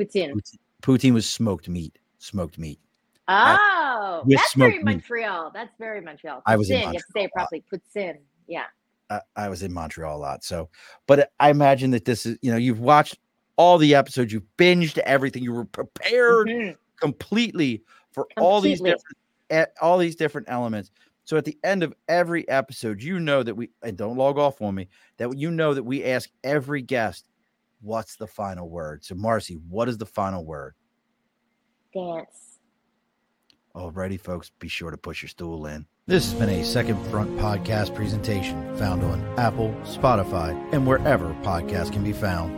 Poutine. 0.00 0.40
Poutine 0.82 1.12
was 1.12 1.28
smoked 1.28 1.68
meat. 1.68 1.98
Smoked 2.18 2.58
meat. 2.58 2.80
Oh, 3.28 4.24
that's 4.26 4.54
very 4.54 4.78
meat. 4.78 4.84
Montreal. 4.84 5.50
That's 5.52 5.72
very 5.78 6.00
Montreal. 6.00 6.38
Poutine, 6.38 6.42
I 6.46 6.56
was 6.56 6.70
in 6.70 6.76
Montreal. 6.76 6.92
You 6.92 6.98
have 6.98 7.06
to 7.06 7.12
say 7.12 7.24
it 7.24 7.32
properly. 7.32 7.64
Poutine. 7.72 8.18
Yeah. 8.46 8.64
I, 9.10 9.20
I 9.36 9.48
was 9.48 9.62
in 9.62 9.72
Montreal 9.72 10.16
a 10.16 10.18
lot. 10.18 10.44
So, 10.44 10.70
but 11.06 11.30
I 11.38 11.50
imagine 11.50 11.90
that 11.90 12.04
this 12.04 12.26
is, 12.26 12.38
you 12.42 12.50
know, 12.50 12.56
you've 12.56 12.80
watched 12.80 13.18
all 13.56 13.76
the 13.76 13.94
episodes, 13.94 14.32
you've 14.32 14.46
binged 14.56 14.96
everything, 14.98 15.42
you 15.42 15.52
were 15.52 15.66
prepared 15.66 16.48
mm-hmm. 16.48 16.70
completely 16.98 17.82
for 18.12 18.24
completely. 18.24 18.50
all 18.50 18.60
these 18.60 18.80
different, 18.80 19.16
eh, 19.50 19.66
all 19.80 19.98
these 19.98 20.16
different 20.16 20.48
elements. 20.50 20.90
So 21.24 21.36
at 21.36 21.44
the 21.44 21.58
end 21.62 21.82
of 21.82 21.94
every 22.08 22.48
episode, 22.48 23.02
you 23.02 23.20
know 23.20 23.42
that 23.42 23.54
we 23.54 23.70
and 23.82 23.96
don't 23.96 24.16
log 24.16 24.38
off 24.38 24.60
on 24.62 24.74
me 24.74 24.88
that 25.18 25.36
you 25.36 25.50
know 25.50 25.74
that 25.74 25.84
we 25.84 26.04
ask 26.04 26.30
every 26.42 26.82
guest, 26.82 27.26
"What's 27.80 28.16
the 28.16 28.26
final 28.26 28.68
word?" 28.68 29.04
So 29.04 29.14
Marci, 29.14 29.60
what 29.68 29.88
is 29.88 29.98
the 29.98 30.06
final 30.06 30.44
word? 30.44 30.74
Dance. 31.94 32.58
Alrighty, 33.74 34.20
folks, 34.20 34.50
be 34.58 34.66
sure 34.66 34.90
to 34.90 34.96
push 34.96 35.22
your 35.22 35.28
stool 35.28 35.66
in. 35.66 35.86
This 36.06 36.32
has 36.32 36.40
been 36.40 36.48
a 36.48 36.64
Second 36.64 37.00
Front 37.06 37.38
podcast 37.38 37.94
presentation 37.94 38.76
found 38.76 39.04
on 39.04 39.22
Apple, 39.38 39.72
Spotify, 39.84 40.50
and 40.72 40.84
wherever 40.84 41.32
podcasts 41.44 41.92
can 41.92 42.02
be 42.02 42.12
found. 42.12 42.50